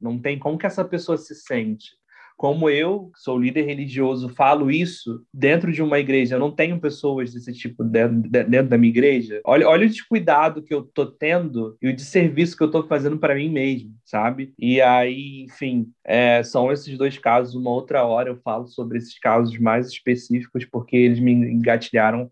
não 0.00 0.20
tem 0.20 0.38
como 0.38 0.56
que 0.56 0.66
essa 0.66 0.84
pessoa 0.84 1.18
se 1.18 1.34
sente? 1.34 1.96
Como 2.36 2.68
eu, 2.68 3.10
sou 3.16 3.38
líder 3.38 3.62
religioso, 3.62 4.28
falo 4.28 4.70
isso 4.70 5.24
dentro 5.32 5.72
de 5.72 5.82
uma 5.82 5.98
igreja, 5.98 6.36
eu 6.36 6.40
não 6.40 6.50
tenho 6.50 6.78
pessoas 6.78 7.32
desse 7.32 7.52
tipo 7.52 7.82
dentro, 7.82 8.28
dentro 8.28 8.68
da 8.68 8.76
minha 8.78 8.90
igreja, 8.90 9.40
olha, 9.44 9.66
olha 9.66 9.86
o 9.86 9.90
descuidado 9.90 10.62
que 10.62 10.74
eu 10.74 10.82
tô 10.82 11.06
tendo 11.06 11.76
e 11.80 11.88
o 11.88 11.96
desserviço 11.96 12.56
que 12.56 12.62
eu 12.62 12.70
tô 12.70 12.86
fazendo 12.86 13.18
para 13.18 13.34
mim 13.34 13.48
mesmo, 13.48 13.94
sabe? 14.04 14.52
E 14.58 14.80
aí, 14.80 15.44
enfim, 15.44 15.88
é, 16.04 16.42
são 16.42 16.70
esses 16.70 16.96
dois 16.98 17.18
casos. 17.18 17.54
Uma 17.54 17.70
outra 17.70 18.04
hora 18.04 18.30
eu 18.30 18.36
falo 18.44 18.66
sobre 18.66 18.98
esses 18.98 19.18
casos 19.18 19.58
mais 19.58 19.88
específicos, 19.88 20.64
porque 20.64 20.96
eles 20.96 21.18
me 21.18 21.32
engatilharam 21.32 22.30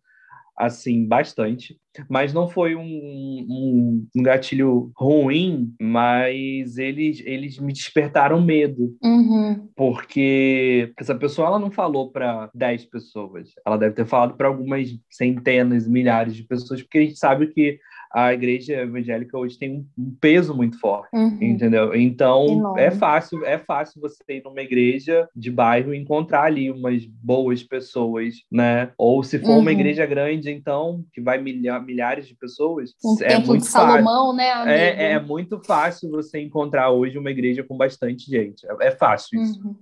assim, 0.57 1.07
bastante. 1.07 1.77
Mas 2.09 2.33
não 2.33 2.49
foi 2.49 2.75
um, 2.75 2.83
um, 2.83 4.07
um, 4.17 4.23
gatilho 4.23 4.91
ruim, 4.97 5.73
mas 5.81 6.77
eles, 6.77 7.23
eles 7.25 7.59
me 7.59 7.73
despertaram 7.73 8.41
medo. 8.41 8.97
Uhum. 9.03 9.69
Porque 9.77 10.93
essa 10.99 11.15
pessoa 11.15 11.49
ela 11.49 11.59
não 11.59 11.71
falou 11.71 12.11
para 12.11 12.51
10 12.55 12.87
pessoas. 12.87 13.51
Ela 13.65 13.77
deve 13.77 13.95
ter 13.95 14.07
falado 14.07 14.37
para 14.37 14.49
algumas 14.49 14.89
centenas, 15.11 15.87
milhares 15.87 16.35
de 16.35 16.43
pessoas, 16.43 16.83
porque 16.83 16.99
a 16.99 17.03
gente 17.03 17.19
sabe 17.19 17.49
que 17.49 17.79
a 18.15 18.33
igreja 18.33 18.75
evangélica 18.75 19.37
hoje 19.37 19.59
tem 19.59 19.85
um 19.99 20.15
peso 20.21 20.55
muito 20.55 20.79
forte, 20.79 21.09
uhum. 21.13 21.37
entendeu? 21.41 21.93
Então 21.95 22.47
Enorme. 22.47 22.81
é 22.81 22.91
fácil, 22.93 23.45
é 23.45 23.59
fácil 23.59 24.01
você 24.01 24.23
ir 24.29 24.43
numa 24.45 24.63
igreja 24.63 25.29
de 25.35 25.51
bairro 25.51 25.93
e 25.93 25.99
encontrar 25.99 26.45
ali 26.45 26.71
umas 26.71 27.05
boas 27.05 27.65
pessoas, 27.65 28.37
né? 28.51 28.93
Ou 28.97 29.25
se 29.25 29.41
for 29.41 29.51
uhum. 29.51 29.59
uma 29.59 29.73
igreja 29.73 30.07
grande, 30.07 30.49
então 30.49 31.05
que 31.13 31.21
vai 31.21 31.43
milha 31.43 31.81
milhares 31.81 32.29
de 32.29 32.37
pessoas, 32.37 32.93
um 33.05 33.17
é 33.21 33.39
muito 33.41 33.65
Salomão, 33.65 34.37
fácil. 34.37 34.65
né? 34.67 34.89
É, 34.89 35.13
é, 35.13 35.21
muito 35.21 35.59
fácil 35.59 36.09
você 36.11 36.41
encontrar 36.41 36.91
hoje 36.91 37.19
uma 37.19 37.31
igreja 37.33 37.65
com 37.65 37.77
bastante 37.77 38.31
gente. 38.31 38.65
É, 38.67 38.89
é 38.89 38.91
fácil 38.93 39.43
isso. 39.43 39.61
Uhum. 39.67 39.75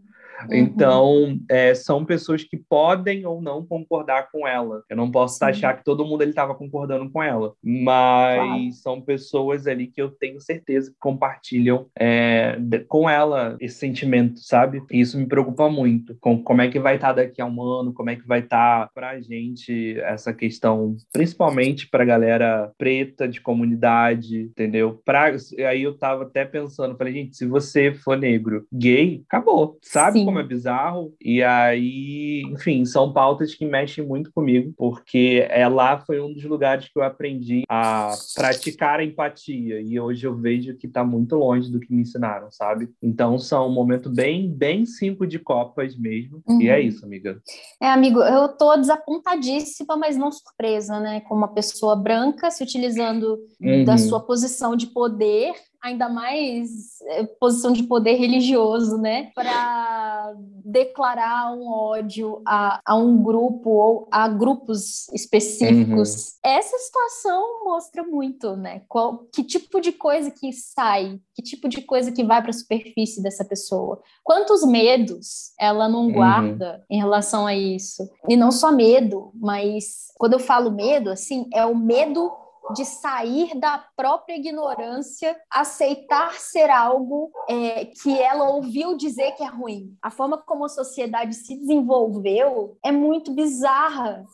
Uhum. 0.51 0.57
Então, 0.57 1.39
é, 1.49 1.75
são 1.75 2.05
pessoas 2.05 2.45
que 2.45 2.57
podem 2.57 3.25
ou 3.27 3.41
não 3.41 3.65
concordar 3.65 4.31
com 4.31 4.47
ela. 4.47 4.83
Eu 4.89 4.97
não 4.97 5.11
posso 5.11 5.39
Sim. 5.39 5.45
achar 5.45 5.77
que 5.77 5.85
todo 5.85 6.05
mundo 6.05 6.23
estava 6.23 6.55
concordando 6.55 7.11
com 7.11 7.23
ela, 7.23 7.55
mas 7.63 8.37
claro. 8.37 8.73
são 8.73 9.01
pessoas 9.01 9.67
ali 9.67 9.87
que 9.87 10.01
eu 10.01 10.11
tenho 10.11 10.41
certeza 10.41 10.91
que 10.91 10.97
compartilham 10.99 11.87
é, 11.99 12.59
com 12.89 13.09
ela 13.09 13.57
esse 13.61 13.77
sentimento, 13.77 14.41
sabe? 14.41 14.83
E 14.91 15.01
isso 15.01 15.19
me 15.19 15.27
preocupa 15.27 15.69
muito. 15.69 16.17
Com 16.21 16.43
como 16.43 16.63
é 16.63 16.69
que 16.69 16.79
vai 16.79 16.97
estar 16.97 17.09
tá 17.09 17.23
daqui 17.23 17.41
a 17.41 17.47
um 17.47 17.63
ano, 17.63 17.93
como 17.93 18.11
é 18.11 18.17
que 18.17 18.27
vai 18.27 18.41
estar 18.41 18.87
tá 18.87 18.91
para 18.95 19.11
a 19.11 19.21
gente 19.21 19.99
essa 20.01 20.33
questão, 20.33 20.97
principalmente 21.13 21.89
para 21.89 22.03
a 22.03 22.07
galera 22.07 22.73
preta 22.79 23.29
de 23.29 23.41
comunidade, 23.41 24.43
entendeu? 24.43 25.01
Pra, 25.05 25.33
aí 25.69 25.83
eu 25.83 25.97
tava 25.97 26.25
até 26.25 26.45
pensando, 26.45 26.97
falei, 26.97 27.13
gente, 27.13 27.37
se 27.37 27.47
você 27.47 27.93
for 27.93 28.17
negro, 28.17 28.67
gay, 28.73 29.23
acabou. 29.27 29.79
Sabe 29.83 30.21
Sim. 30.21 30.25
Como 30.33 30.41
é 30.41 30.43
bizarro? 30.43 31.15
E 31.21 31.43
aí, 31.43 32.43
enfim, 32.51 32.85
são 32.87 33.13
pautas 33.13 33.55
que 33.55 33.67
mexem 33.67 34.05
muito 34.05 34.33
comigo, 34.33 34.73
porque 34.77 35.47
é, 35.51 35.69
lá 35.69 35.99
foi 35.99 36.21
um 36.21 36.33
dos 36.33 36.43
lugares 36.45 36.89
que 36.89 36.99
eu 36.99 37.03
aprendi 37.03 37.63
a 37.69 38.13
praticar 38.35 39.01
a 39.01 39.05
empatia. 39.05 39.81
E 39.81 40.01
hoje 40.01 40.27
eu 40.27 40.35
vejo 40.35 40.75
que 40.77 40.87
está 40.87 41.05
muito 41.05 41.37
longe 41.37 41.71
do 41.71 41.79
que 41.79 41.93
me 41.93 42.03
ensinaram, 42.03 42.51
sabe? 42.51 42.89
Então 43.03 43.39
são 43.39 43.69
um 43.69 43.73
momento 43.73 44.09
bem, 44.09 44.51
bem 44.51 44.87
cinco 44.87 45.27
de 45.27 45.39
copas 45.39 45.95
mesmo. 45.97 46.43
Uhum. 46.49 46.63
E 46.63 46.69
é 46.69 46.77
uhum. 46.77 46.83
isso, 46.83 47.05
amiga. 47.05 47.41
É, 47.81 47.89
amigo, 47.89 48.21
eu 48.23 48.49
tô 48.49 48.75
desapontadíssima, 48.77 49.97
mas 49.97 50.17
não 50.17 50.33
surpresa, 50.33 50.99
né? 50.99 51.21
Com 51.21 51.35
uma 51.35 51.49
pessoa 51.49 51.95
branca 51.95 52.51
se 52.51 52.63
utilizando 52.63 53.39
uhum. 53.61 53.85
da 53.85 53.99
sua 53.99 54.21
posição 54.21 54.75
de 54.75 54.87
poder 54.87 55.53
ainda 55.83 56.09
mais 56.09 57.01
é, 57.03 57.25
posição 57.25 57.73
de 57.73 57.83
poder 57.83 58.15
religioso, 58.15 58.97
né, 58.99 59.33
para 59.35 60.33
declarar 60.65 61.53
um 61.53 61.69
ódio 61.69 62.41
a, 62.47 62.81
a, 62.87 62.95
um 62.95 63.21
grupo 63.21 63.71
ou 63.71 64.09
a 64.11 64.29
grupos 64.29 65.09
específicos. 65.09 66.35
Uhum. 66.45 66.51
Essa 66.51 66.79
situação 66.79 67.65
mostra 67.65 68.05
muito, 68.05 68.57
né, 68.57 68.83
qual, 68.89 69.27
que 69.35 69.43
tipo 69.43 69.81
de 69.81 69.91
coisa 69.91 70.31
que 70.31 70.53
sai, 70.53 71.19
que 71.35 71.43
tipo 71.43 71.69
de 71.69 71.83
coisa 71.83 72.13
que 72.13 72.23
vai 72.23 72.41
para 72.41 72.51
a 72.51 72.55
superfície 72.55 73.21
dessa 73.21 73.45
pessoa, 73.45 74.01
quantos 74.23 74.65
medos 74.65 75.53
ela 75.59 75.89
não 75.89 76.07
uhum. 76.07 76.13
guarda 76.13 76.75
uhum. 76.75 76.97
em 76.97 76.99
relação 76.99 77.47
a 77.47 77.55
isso. 77.55 78.09
E 78.29 78.37
não 78.37 78.53
só 78.53 78.71
medo, 78.71 79.33
mas 79.35 80.13
quando 80.17 80.35
eu 80.35 80.39
falo 80.39 80.71
medo, 80.71 81.11
assim, 81.11 81.49
é 81.53 81.67
o 81.67 81.75
medo 81.75 82.31
de 82.75 82.85
sair 82.85 83.59
da 83.59 83.85
própria 83.97 84.37
ignorância, 84.37 85.37
aceitar 85.51 86.35
ser 86.35 86.71
algo 86.71 87.31
é, 87.49 87.87
que 87.87 88.19
ela 88.21 88.51
ouviu 88.51 88.97
dizer 88.97 89.33
que 89.33 89.43
é 89.43 89.49
ruim. 89.49 89.95
A 90.01 90.11
forma 90.11 90.39
como 90.39 90.65
a 90.65 90.69
sociedade 90.69 91.35
se 91.35 91.57
desenvolveu 91.57 92.77
é 92.85 92.93
muito 92.93 93.33
bizarra. 93.33 94.25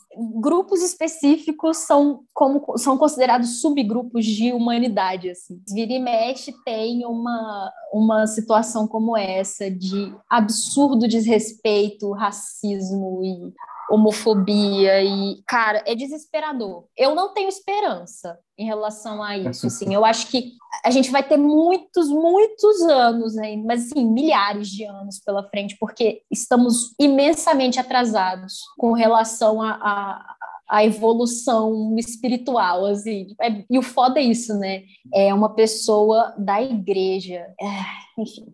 Grupos 0.41 0.83
específicos 0.83 1.79
são, 1.79 2.25
como, 2.35 2.77
são 2.77 2.99
considerados 2.99 3.61
subgrupos 3.61 4.25
de 4.25 4.53
humanidade. 4.53 5.31
Assim. 5.31 5.61
Vira 5.73 5.93
e 5.93 5.99
mexe 5.99 6.53
tem 6.65 7.05
uma, 7.07 7.73
uma 7.93 8.27
situação 8.27 8.87
como 8.87 9.17
essa 9.17 9.71
de 9.71 10.15
absurdo 10.29 11.09
desrespeito, 11.09 12.13
racismo 12.13 13.23
e 13.23 13.55
homofobia 13.91 15.03
e, 15.03 15.43
cara, 15.47 15.83
é 15.87 15.95
desesperador. 15.95 16.85
Eu 16.97 17.15
não 17.15 17.33
tenho 17.33 17.49
esperança 17.49 18.39
em 18.59 18.67
relação 18.67 19.23
a 19.23 19.37
isso, 19.39 19.67
assim. 19.67 19.95
Eu 19.95 20.05
acho 20.05 20.29
que 20.29 20.53
a 20.85 20.91
gente 20.91 21.11
vai 21.11 21.23
ter 21.23 21.37
muitos, 21.37 22.09
muitos 22.09 22.83
anos, 22.83 23.35
né? 23.35 23.57
mas 23.57 23.87
assim, 23.87 24.05
milhares 24.05 24.69
de 24.69 24.85
anos 24.85 25.19
pela 25.19 25.49
frente, 25.49 25.77
porque 25.79 26.23
estamos 26.31 26.95
imensamente 26.99 27.81
atrasados 27.81 28.61
com 28.77 28.93
relação 28.93 29.63
a, 29.63 29.71
a 29.73 30.37
a 30.69 30.85
evolução 30.85 31.97
espiritual, 31.97 32.85
assim. 32.85 33.35
É, 33.41 33.65
e 33.71 33.79
o 33.79 33.83
foda 33.83 34.21
é 34.21 34.23
isso, 34.23 34.55
né? 34.59 34.83
É 35.15 35.33
uma 35.33 35.55
pessoa 35.55 36.35
da 36.37 36.61
igreja. 36.61 37.47
É, 37.59 38.21
enfim. 38.21 38.53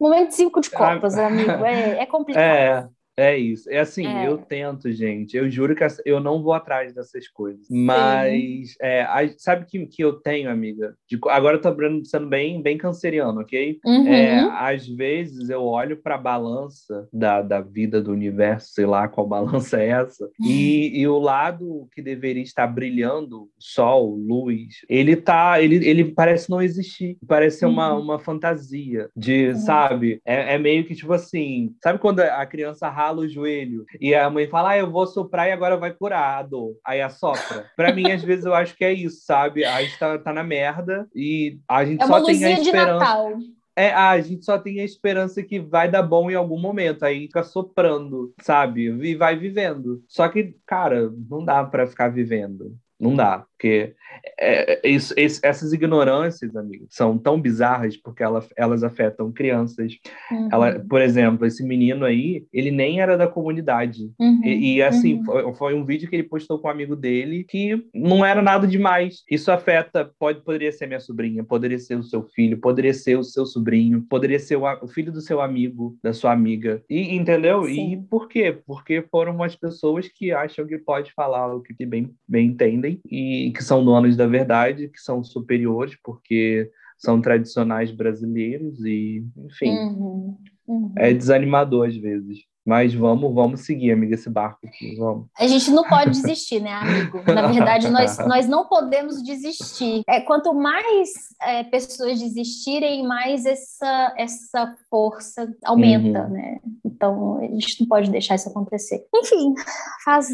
Momento 0.00 0.30
cinco 0.32 0.60
de 0.60 0.70
copas, 0.70 1.18
ah, 1.18 1.26
amigo. 1.26 1.64
É, 1.64 1.98
é 1.98 2.06
complicado. 2.06 2.42
É, 2.42 2.88
é 3.16 3.36
isso. 3.36 3.70
É 3.70 3.78
assim, 3.78 4.06
é. 4.06 4.28
eu 4.28 4.36
tento, 4.38 4.92
gente. 4.92 5.36
Eu 5.36 5.48
juro 5.50 5.74
que 5.74 5.86
eu 6.04 6.20
não 6.20 6.42
vou 6.42 6.52
atrás 6.52 6.92
dessas 6.92 7.26
coisas. 7.28 7.66
Mas, 7.70 8.76
é, 8.80 9.02
a, 9.02 9.26
sabe 9.38 9.64
que, 9.64 9.86
que 9.86 10.04
eu 10.04 10.14
tenho, 10.14 10.50
amiga? 10.50 10.94
De, 11.08 11.18
agora 11.28 11.56
eu 11.56 11.60
tô 11.60 11.74
sendo 12.04 12.28
bem, 12.28 12.60
bem 12.60 12.76
canceriano, 12.76 13.40
ok? 13.40 13.78
Uhum. 13.84 14.06
É, 14.06 14.40
às 14.58 14.86
vezes 14.86 15.48
eu 15.48 15.64
olho 15.64 15.96
para 15.96 16.16
a 16.16 16.18
balança 16.18 17.08
da, 17.12 17.40
da 17.40 17.60
vida 17.60 18.02
do 18.02 18.12
universo, 18.12 18.72
sei 18.72 18.84
lá 18.84 19.08
qual 19.08 19.26
balança 19.26 19.80
é 19.80 19.88
essa, 19.88 20.28
e, 20.40 21.00
e 21.00 21.08
o 21.08 21.18
lado 21.18 21.88
que 21.94 22.02
deveria 22.02 22.42
estar 22.42 22.66
brilhando, 22.66 23.48
sol, 23.58 24.14
luz, 24.14 24.84
ele 24.88 25.16
tá, 25.16 25.60
ele, 25.60 25.76
ele 25.88 26.04
parece 26.04 26.50
não 26.50 26.60
existir. 26.60 27.16
Parece 27.26 27.60
ser 27.60 27.66
uma, 27.66 27.94
uhum. 27.94 28.02
uma 28.02 28.18
fantasia 28.18 29.08
de, 29.16 29.48
uhum. 29.48 29.54
sabe? 29.56 30.20
É, 30.24 30.54
é 30.54 30.58
meio 30.58 30.84
que 30.84 30.94
tipo 30.94 31.12
assim, 31.12 31.74
sabe 31.82 31.98
quando 31.98 32.20
a 32.20 32.44
criança 32.44 32.88
rala 33.06 33.20
o 33.20 33.28
joelho 33.28 33.84
e 34.00 34.14
a 34.14 34.28
mãe 34.28 34.46
fala, 34.46 34.70
ah, 34.70 34.78
eu 34.78 34.90
vou 34.90 35.06
soprar 35.06 35.48
e 35.48 35.52
agora 35.52 35.76
vai 35.76 35.92
curar 35.92 36.38
a 36.38 36.42
dor. 36.42 36.76
Aí 36.84 37.00
assopra. 37.00 37.70
Pra 37.76 37.92
mim, 37.92 38.10
às 38.10 38.22
vezes, 38.22 38.44
eu 38.44 38.54
acho 38.54 38.76
que 38.76 38.84
é 38.84 38.92
isso, 38.92 39.24
sabe? 39.24 39.64
A 39.64 39.82
gente 39.82 39.98
tá, 39.98 40.18
tá 40.18 40.32
na 40.32 40.42
merda 40.42 41.08
e 41.14 41.58
a 41.68 41.84
gente 41.84 42.02
é 42.02 42.06
só 42.06 42.24
tem 42.24 42.44
a 42.44 42.50
esperança. 42.50 43.34
É, 43.78 43.92
a 43.92 44.18
gente 44.20 44.42
só 44.42 44.58
tem 44.58 44.80
a 44.80 44.84
esperança 44.84 45.42
que 45.42 45.60
vai 45.60 45.90
dar 45.90 46.02
bom 46.02 46.30
em 46.30 46.34
algum 46.34 46.58
momento, 46.58 47.04
aí 47.04 47.26
fica 47.26 47.42
soprando, 47.42 48.32
sabe? 48.40 48.86
E 48.86 49.14
vai 49.14 49.36
vivendo. 49.36 50.02
Só 50.08 50.26
que, 50.30 50.56
cara, 50.64 51.12
não 51.28 51.44
dá 51.44 51.62
para 51.62 51.86
ficar 51.86 52.08
vivendo. 52.08 52.74
Não 52.98 53.14
dá, 53.14 53.44
porque 53.56 53.94
é, 54.38 54.86
é, 54.86 54.88
isso, 54.88 55.14
essas 55.16 55.72
ignorâncias, 55.72 56.54
amigo, 56.56 56.86
são 56.88 57.18
tão 57.18 57.40
bizarras 57.40 57.96
porque 57.96 58.22
ela, 58.22 58.44
elas 58.56 58.82
afetam 58.82 59.32
crianças. 59.32 59.94
Uhum. 60.30 60.48
Ela, 60.50 60.78
por 60.80 61.02
exemplo, 61.02 61.46
esse 61.46 61.62
menino 61.62 62.04
aí, 62.04 62.44
ele 62.52 62.70
nem 62.70 63.00
era 63.00 63.16
da 63.16 63.26
comunidade. 63.26 64.10
Uhum. 64.18 64.40
E, 64.44 64.76
e, 64.76 64.82
assim, 64.82 65.14
uhum. 65.14 65.24
foi, 65.24 65.54
foi, 65.54 65.74
um 65.74 65.84
vídeo 65.84 66.08
que 66.08 66.16
ele 66.16 66.22
postou 66.22 66.58
com 66.58 66.68
um 66.68 66.70
amigo 66.70 66.96
dele 66.96 67.44
que 67.44 67.82
não 67.94 68.24
era 68.24 68.40
nada 68.40 68.66
demais. 68.66 69.22
Isso 69.30 69.50
afeta, 69.50 70.10
pode, 70.18 70.40
poderia 70.42 70.72
ser 70.72 70.86
minha 70.86 71.00
sobrinha, 71.00 71.44
poderia 71.44 71.78
ser 71.78 71.96
o 71.96 72.02
seu 72.02 72.22
filho, 72.22 72.58
poderia 72.58 72.94
ser 72.94 73.18
o 73.18 73.24
seu 73.24 73.44
sobrinho, 73.44 74.02
poderia 74.08 74.38
ser 74.38 74.56
o, 74.56 74.64
o 74.82 74.88
filho 74.88 75.12
do 75.12 75.20
seu 75.20 75.40
amigo, 75.40 75.96
da 76.02 76.12
sua 76.12 76.32
amiga. 76.32 76.82
E 76.88 77.14
entendeu? 77.14 77.64
Sim. 77.64 77.92
E 77.92 77.96
por 78.02 78.28
quê? 78.28 78.58
Porque 78.66 79.02
foram 79.10 79.34
umas 79.34 79.54
pessoas 79.54 80.08
que 80.08 80.32
acham 80.32 80.66
que 80.66 80.78
pode 80.78 81.12
falar 81.12 81.54
o 81.54 81.60
que 81.60 81.86
bem, 81.86 82.10
bem 82.28 82.46
entendem 82.48 82.85
entendem 82.86 83.00
e 83.10 83.52
que 83.52 83.62
são 83.62 83.84
donos 83.84 84.16
da 84.16 84.26
verdade, 84.26 84.88
que 84.88 85.00
são 85.00 85.22
superiores, 85.22 85.96
porque 86.02 86.70
são 86.98 87.20
tradicionais 87.20 87.90
brasileiros 87.90 88.84
e, 88.84 89.24
enfim, 89.44 89.70
uhum, 89.70 90.36
uhum. 90.66 90.92
é 90.96 91.12
desanimador 91.12 91.88
às 91.88 91.96
vezes. 91.96 92.40
Mas 92.66 92.92
vamos, 92.92 93.32
vamos 93.32 93.60
seguir, 93.60 93.92
amiga, 93.92 94.16
esse 94.16 94.28
barco 94.28 94.66
aqui, 94.66 94.96
vamos. 94.96 95.28
A 95.38 95.46
gente 95.46 95.70
não 95.70 95.84
pode 95.84 96.10
desistir, 96.10 96.60
né, 96.60 96.72
amigo? 96.72 97.22
Na 97.32 97.46
verdade, 97.46 97.88
nós, 97.88 98.18
nós 98.26 98.48
não 98.48 98.66
podemos 98.66 99.22
desistir. 99.22 100.02
É, 100.08 100.20
quanto 100.20 100.52
mais 100.52 101.10
é, 101.42 101.62
pessoas 101.62 102.18
desistirem, 102.18 103.06
mais 103.06 103.46
essa, 103.46 104.14
essa 104.18 104.74
força 104.90 105.48
aumenta, 105.64 106.24
uhum. 106.24 106.30
né? 106.30 106.58
Então, 106.96 107.38
a 107.38 107.42
gente 107.42 107.80
não 107.80 107.88
pode 107.88 108.10
deixar 108.10 108.34
isso 108.34 108.48
acontecer. 108.48 109.06
Enfim, 109.14 109.54
faz, 110.02 110.28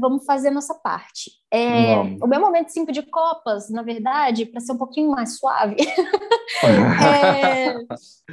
vamos 0.00 0.24
fazer 0.24 0.48
a 0.48 0.52
nossa 0.52 0.74
parte. 0.74 1.30
É, 1.50 1.96
o 2.22 2.26
meu 2.26 2.40
momento 2.40 2.68
5 2.68 2.92
de 2.92 3.02
copas, 3.02 3.70
na 3.70 3.82
verdade, 3.82 4.44
para 4.44 4.60
ser 4.60 4.72
um 4.72 4.76
pouquinho 4.76 5.10
mais 5.10 5.38
suave, 5.38 5.76
é, 6.62 7.74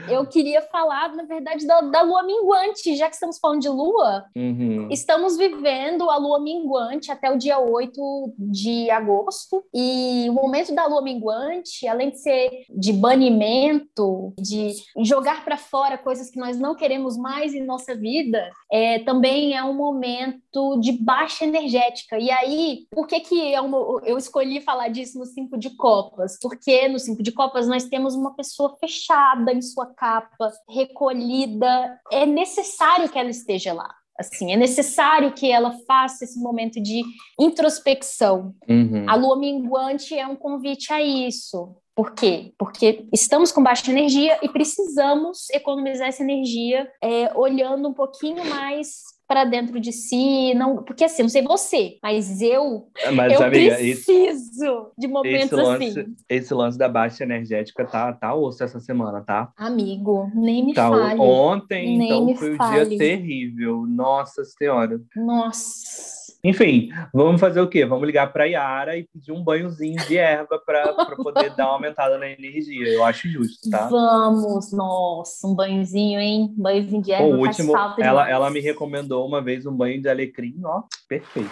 eu 0.10 0.26
queria 0.28 0.62
falar, 0.64 1.16
na 1.16 1.24
verdade, 1.24 1.66
da, 1.66 1.80
da, 1.80 2.02
lua 2.02 2.24
minguante, 2.24 2.94
já 2.98 3.08
que 3.08 3.14
estamos 3.14 3.40
falando 3.40 3.62
de 3.62 3.70
lua, 3.70 4.26
uhum. 4.36 4.90
estamos 4.92 5.38
vivendo 5.38 6.10
a 6.10 6.18
lua 6.18 6.42
minguante 6.42 7.10
até 7.10 7.32
o 7.32 7.38
dia 7.38 7.58
8 7.58 8.34
de 8.38 8.90
agosto, 8.92 9.64
e 9.74 10.28
o 10.30 10.34
momento 10.34 10.76
da 10.76 10.86
lua 10.86 11.02
minguante, 11.02 11.88
além 11.88 12.10
de 12.10 12.20
ser 12.20 12.66
de 12.70 12.92
banimento, 12.92 14.34
de 14.38 14.74
jogar 15.06 15.46
para 15.46 15.56
fora 15.56 15.98
coisas 15.98 16.30
que 16.30 16.40
nós 16.40 16.60
não 16.60 16.76
queremos 16.76 17.16
mais 17.18 17.54
em 17.54 17.66
nossa 17.76 17.94
vida, 17.94 18.50
é, 18.72 19.00
também 19.00 19.56
é 19.56 19.64
um 19.64 19.74
momento 19.74 20.80
de 20.80 20.94
baixa 20.94 21.46
energética. 21.46 22.18
E 22.18 22.32
aí, 22.32 22.88
por 22.90 23.06
que, 23.06 23.20
que 23.20 23.54
eu, 23.54 24.02
eu 24.04 24.18
escolhi 24.18 24.62
falar 24.62 24.88
disso 24.88 25.20
no 25.20 25.26
Cinco 25.26 25.58
de 25.58 25.70
Copas? 25.72 26.38
Porque 26.42 26.88
no 26.88 26.98
Cinco 26.98 27.22
de 27.22 27.32
Copas 27.32 27.68
nós 27.68 27.86
temos 27.86 28.16
uma 28.16 28.34
pessoa 28.36 28.76
fechada 28.80 29.52
em 29.52 29.62
sua 29.62 29.88
capa, 29.88 30.52
recolhida. 30.70 32.00
É 32.12 32.26
necessário 32.26 33.10
que 33.10 33.20
ela 33.20 33.30
esteja 33.30 33.74
lá. 33.74 33.94
Assim, 34.18 34.54
é 34.54 34.56
necessário 34.56 35.34
que 35.34 35.52
ela 35.52 35.78
faça 35.86 36.24
esse 36.24 36.40
momento 36.40 36.82
de 36.82 37.04
introspecção. 37.38 38.56
Uhum. 38.68 39.06
A 39.10 39.16
lua 39.16 39.38
minguante 39.38 40.18
é 40.18 40.26
um 40.26 40.38
convite 40.38 40.94
a 40.94 41.02
isso 41.02 41.76
Por 41.96 42.12
quê? 42.12 42.54
Porque 42.58 43.08
estamos 43.14 43.52
com 43.52 43.64
baixa 43.64 43.90
energia 43.90 44.38
e 44.42 44.50
precisamos 44.50 45.50
economizar 45.52 46.10
essa 46.10 46.22
energia 46.22 46.88
é, 47.02 47.32
olhando 47.36 47.88
um 47.88 47.94
pouquinho 47.94 48.44
mais 48.46 49.16
para 49.28 49.44
dentro 49.44 49.80
de 49.80 49.92
si, 49.92 50.54
não, 50.54 50.84
porque 50.84 51.04
assim, 51.04 51.24
não 51.24 51.30
sei 51.30 51.42
você, 51.42 51.98
mas 52.02 52.42
eu 52.42 52.88
mas, 53.14 53.34
eu 53.34 53.44
amiga, 53.44 53.76
preciso 53.76 54.12
esse, 54.14 54.92
de 54.98 55.08
momentos 55.08 55.46
esse 55.46 55.56
lance, 55.56 56.00
assim. 56.00 56.16
Esse 56.30 56.54
lance 56.54 56.78
da 56.78 56.88
baixa 56.88 57.24
energética 57.24 57.86
tá 57.86 58.14
tá 58.14 58.36
osso 58.36 58.64
essa 58.64 58.80
semana, 58.80 59.22
tá? 59.22 59.52
Amigo, 59.58 60.30
nem 60.36 60.64
me 60.64 60.74
tá, 60.74 60.90
fale. 60.90 61.20
Ontem, 61.20 61.98
nem 61.98 62.30
então 62.30 62.36
foi 62.36 62.56
fale. 62.56 62.86
um 62.86 62.90
dia 62.90 62.98
terrível. 63.00 63.86
Nossa 63.88 64.44
Senhora. 64.44 65.02
Nossa. 65.16 66.25
Enfim, 66.48 66.90
vamos 67.12 67.42
fazer 67.42 67.60
o 67.60 67.68
quê? 67.68 67.84
Vamos 67.88 68.06
ligar 68.06 68.32
para 68.32 68.46
Yara 68.46 68.96
e 68.96 69.04
pedir 69.04 69.32
um 69.32 69.44
banhozinho 69.44 69.96
de 70.06 70.16
erva 70.16 70.62
para 70.64 70.94
poder 71.16 71.50
dar 71.56 71.66
uma 71.66 71.74
aumentada 71.74 72.20
na 72.20 72.30
energia. 72.30 72.88
Eu 72.88 73.04
acho 73.04 73.28
justo, 73.28 73.68
tá? 73.68 73.88
Vamos, 73.88 74.72
nossa, 74.72 75.48
um 75.48 75.56
banhozinho, 75.56 76.20
hein? 76.20 76.54
Banhozinho 76.56 77.02
de 77.02 77.12
erva. 77.12 77.26
O 77.26 77.40
último, 77.40 77.74
ela, 77.98 78.30
ela 78.30 78.52
me 78.52 78.60
recomendou 78.60 79.28
uma 79.28 79.42
vez 79.42 79.66
um 79.66 79.76
banho 79.76 80.00
de 80.00 80.08
alecrim, 80.08 80.62
ó, 80.64 80.84
perfeito. 81.10 81.50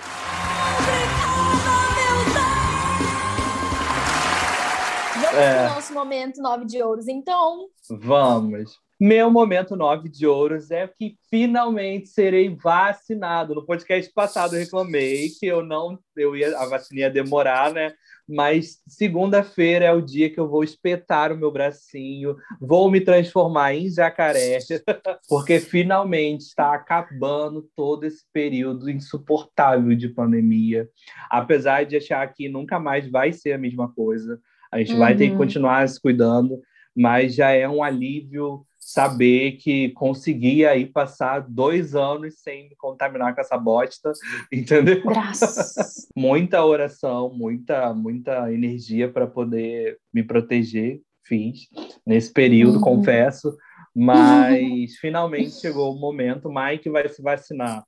Vamos 5.15 5.39
é. 5.39 5.65
pro 5.65 5.75
nosso 5.75 5.93
momento 5.95 6.39
nove 6.39 6.65
de 6.65 6.83
ouros, 6.83 7.07
então. 7.07 7.65
Vamos. 7.89 8.79
Meu 8.99 9.29
momento 9.29 9.75
9 9.75 10.07
de 10.07 10.25
ouros 10.27 10.71
é 10.71 10.87
que 10.87 11.17
finalmente 11.29 12.09
serei 12.09 12.55
vacinado. 12.55 13.55
No 13.55 13.65
podcast 13.65 14.11
passado 14.13 14.55
eu 14.55 14.59
reclamei 14.59 15.29
que 15.29 15.45
eu 15.45 15.63
não, 15.65 15.97
eu 16.15 16.35
ia, 16.35 16.57
a 16.57 16.65
vacina 16.65 17.01
ia 17.01 17.09
demorar, 17.09 17.73
né? 17.73 17.93
Mas 18.27 18.81
segunda-feira 18.87 19.85
é 19.85 19.91
o 19.91 20.01
dia 20.01 20.29
que 20.29 20.39
eu 20.39 20.47
vou 20.47 20.63
espetar 20.63 21.31
o 21.31 21.37
meu 21.37 21.51
bracinho, 21.51 22.37
vou 22.61 22.89
me 22.89 23.01
transformar 23.01 23.73
em 23.73 23.89
jacaré, 23.89 24.59
porque 25.27 25.59
finalmente 25.59 26.41
está 26.41 26.73
acabando 26.73 27.67
todo 27.75 28.05
esse 28.05 28.23
período 28.31 28.89
insuportável 28.89 29.93
de 29.95 30.07
pandemia. 30.07 30.87
Apesar 31.29 31.83
de 31.85 31.97
achar 31.97 32.25
que 32.33 32.47
nunca 32.47 32.79
mais 32.79 33.09
vai 33.09 33.33
ser 33.33 33.53
a 33.53 33.57
mesma 33.57 33.91
coisa, 33.91 34.39
a 34.71 34.79
gente 34.79 34.93
uhum. 34.93 34.99
vai 34.99 35.15
ter 35.15 35.25
que 35.25 35.33
uhum. 35.33 35.39
continuar 35.39 35.87
se 35.89 35.99
cuidando, 35.99 36.61
mas 36.95 37.35
já 37.35 37.51
é 37.51 37.67
um 37.67 37.83
alívio 37.83 38.65
saber 38.85 39.53
que 39.53 39.89
consegui 39.89 40.65
aí 40.65 40.85
passar 40.85 41.45
dois 41.47 41.95
anos 41.95 42.35
sem 42.39 42.69
me 42.69 42.75
contaminar 42.75 43.33
com 43.33 43.41
essa 43.41 43.57
bosta, 43.57 44.11
entendeu? 44.51 45.01
Graças. 45.03 46.07
muita 46.15 46.63
oração, 46.65 47.33
muita, 47.33 47.93
muita 47.93 48.51
energia 48.51 49.09
para 49.09 49.25
poder 49.25 49.97
me 50.13 50.21
proteger, 50.21 51.01
fiz 51.23 51.67
nesse 52.05 52.31
período, 52.31 52.75
uhum. 52.75 52.81
confesso, 52.81 53.55
mas 53.95 54.95
finalmente 54.97 55.51
chegou 55.61 55.95
o 55.95 55.99
momento, 55.99 56.51
Mike 56.53 56.89
vai 56.89 57.07
se 57.07 57.21
vacinar. 57.21 57.83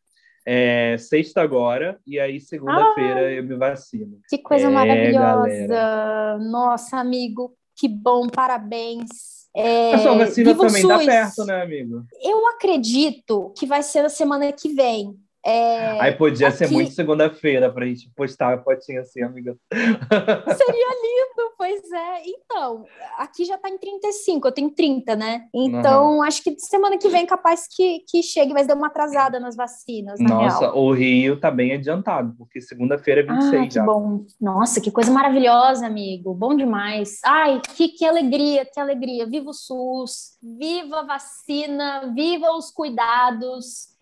É, 0.48 0.96
sexta 1.00 1.42
agora, 1.42 2.00
e 2.06 2.20
aí 2.20 2.40
segunda-feira 2.40 3.22
ah, 3.22 3.32
eu 3.32 3.44
me 3.44 3.56
vacino. 3.56 4.20
Que 4.30 4.38
coisa 4.38 4.68
é, 4.68 4.70
maravilhosa! 4.70 5.68
Galera. 5.68 6.38
Nossa, 6.38 6.98
amigo, 6.98 7.52
que 7.76 7.90
bom, 7.90 8.28
parabéns 8.28 9.35
é, 9.56 9.94
a 9.94 10.00
sua 10.00 10.18
vacina 10.18 10.54
também 10.54 10.82
está 10.82 11.00
perto, 11.00 11.46
né, 11.46 11.62
amigo? 11.62 12.04
Eu 12.22 12.46
acredito 12.48 13.54
que 13.58 13.66
vai 13.66 13.82
ser 13.82 14.02
na 14.02 14.10
semana 14.10 14.52
que 14.52 14.70
vem. 14.70 15.16
É, 15.46 16.02
Aí 16.02 16.12
podia 16.12 16.48
aqui... 16.48 16.58
ser 16.58 16.72
muito 16.72 16.92
segunda-feira 16.92 17.72
para 17.72 17.86
a 17.86 17.88
gente 17.88 18.10
postar 18.16 18.56
a 18.56 18.64
fotinha 18.64 19.02
assim, 19.02 19.22
amiga. 19.22 19.56
Seria 19.72 20.90
lindo, 21.04 21.15
pois 21.66 21.92
é. 21.92 22.22
Então, 22.28 22.86
aqui 23.18 23.44
já 23.44 23.56
está 23.56 23.70
em 23.70 23.78
35, 23.78 24.48
eu 24.48 24.52
tenho 24.52 24.70
30, 24.70 25.16
né? 25.16 25.48
Então, 25.54 26.18
uhum. 26.18 26.24
acho 26.24 26.44
que 26.44 26.56
semana 26.60 26.98
que 26.98 27.10
vem 27.10 27.26
capaz 27.26 27.68
que, 27.68 28.04
que 28.08 28.22
chegue, 28.22 28.54
vai 28.54 28.66
dar 28.66 28.76
uma 28.76 28.88
atrasada 28.88 29.40
nas 29.40 29.56
vacinas, 29.56 30.20
na 30.20 30.30
Nossa, 30.30 30.60
real. 30.60 30.78
o 30.78 30.94
Rio 30.94 31.40
tá 31.40 31.50
bem 31.50 31.74
adiantado, 31.74 32.36
porque 32.38 32.62
segunda-feira 32.62 33.22
é 33.22 33.24
26 33.24 33.54
ah, 33.54 33.68
que 33.68 33.74
já. 33.74 33.84
bom. 33.84 34.26
Nossa, 34.40 34.80
que 34.80 34.92
coisa 34.92 35.12
maravilhosa, 35.12 35.88
amigo. 35.88 36.36
Bom 36.36 36.56
demais. 36.56 37.20
Ai, 37.26 37.60
que, 37.76 37.90
que 37.90 38.06
alegria, 38.06 38.66
que 38.66 38.80
alegria. 38.80 39.26
Viva 39.26 39.50
o 39.50 39.54
SUS, 39.54 40.38
viva 40.42 41.00
a 41.00 41.06
vacina, 41.06 42.14
viva 42.14 42.52
os 42.52 42.70
cuidados 42.70 43.95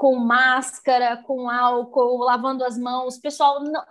com 0.00 0.16
máscara, 0.16 1.18
com 1.18 1.50
álcool, 1.50 2.24
lavando 2.24 2.64
as 2.64 2.78
mãos. 2.78 3.18
Pessoal, 3.18 3.62
não, 3.62 3.82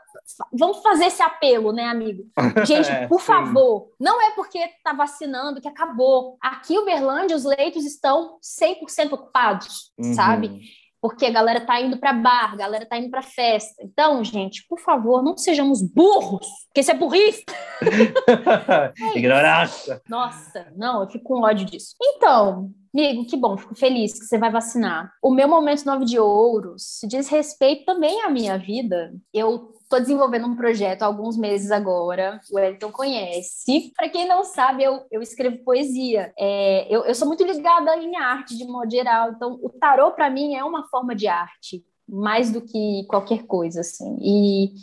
vamos 0.52 0.82
fazer 0.82 1.06
esse 1.06 1.22
apelo, 1.22 1.72
né, 1.72 1.86
amigo? 1.86 2.24
Gente, 2.66 2.90
é, 2.90 3.08
por 3.08 3.22
sim. 3.22 3.28
favor, 3.28 3.92
não 4.00 4.20
é 4.20 4.32
porque 4.32 4.58
está 4.58 4.92
vacinando 4.92 5.62
que 5.62 5.68
acabou. 5.68 6.36
Aqui 6.42 6.74
em 6.74 6.80
Uberlândia, 6.80 7.38
os 7.38 7.44
leitos 7.44 7.86
estão 7.86 8.40
100% 8.42 9.14
ocupados, 9.14 9.92
uhum. 10.00 10.16
sabe? 10.16 10.62
Porque 11.00 11.28
a 11.28 11.32
galera 11.32 11.62
tá 11.62 11.80
indo 11.80 12.00
para 12.00 12.12
bar, 12.12 12.54
a 12.54 12.58
galera 12.58 12.88
tá 12.88 12.98
indo 12.98 13.12
para 13.12 13.22
festa. 13.22 13.76
Então, 13.84 14.24
gente, 14.24 14.66
por 14.68 14.80
favor, 14.80 15.22
não 15.22 15.38
sejamos 15.38 15.80
burros, 15.80 16.48
porque 16.66 16.80
isso 16.80 16.90
é 16.90 16.96
burrice. 16.96 17.46
é 19.14 19.16
Ignorância. 19.16 20.02
Nossa, 20.10 20.74
não, 20.76 21.04
eu 21.04 21.08
fico 21.08 21.26
com 21.26 21.44
ódio 21.44 21.68
disso. 21.68 21.94
Então, 22.02 22.72
Amigo, 22.94 23.26
que 23.26 23.38
bom, 23.38 23.56
fico 23.56 23.76
feliz 23.76 24.14
que 24.14 24.26
você 24.26 24.38
vai 24.38 24.52
vacinar. 24.52 25.14
O 25.22 25.32
meu 25.32 25.48
momento 25.48 25.86
9 25.86 26.06
de 26.06 26.20
ouros 26.20 27.00
diz 27.08 27.28
respeito 27.28 27.86
também 27.86 28.22
à 28.24 28.30
minha 28.30 28.58
vida. 28.58 29.14
Eu 29.32 29.72
estou 29.84 30.00
desenvolvendo 30.00 30.48
um 30.48 30.56
projeto 30.56 31.04
há 31.04 31.06
alguns 31.06 31.38
meses 31.38 31.72
agora, 31.72 32.40
o 32.52 32.58
Elton 32.58 32.92
conhece. 32.92 33.92
Para 33.96 34.10
quem 34.10 34.28
não 34.28 34.44
sabe, 34.44 34.84
eu, 34.84 35.06
eu 35.12 35.22
escrevo 35.22 35.64
poesia. 35.64 36.34
É, 36.38 36.88
eu, 36.90 37.04
eu 37.06 37.14
sou 37.14 37.28
muito 37.28 37.44
ligada 37.44 37.96
em 37.98 38.16
arte, 38.16 38.58
de 38.58 38.66
modo 38.66 38.90
geral, 38.90 39.32
então 39.32 39.60
o 39.62 39.70
tarô, 39.70 40.12
para 40.12 40.30
mim, 40.30 40.56
é 40.56 40.64
uma 40.64 40.88
forma 40.88 41.16
de 41.16 41.28
arte, 41.28 41.84
mais 42.08 42.52
do 42.52 42.62
que 42.62 43.06
qualquer 43.08 43.46
coisa, 43.46 43.82
assim. 43.82 44.18
E, 44.22 44.74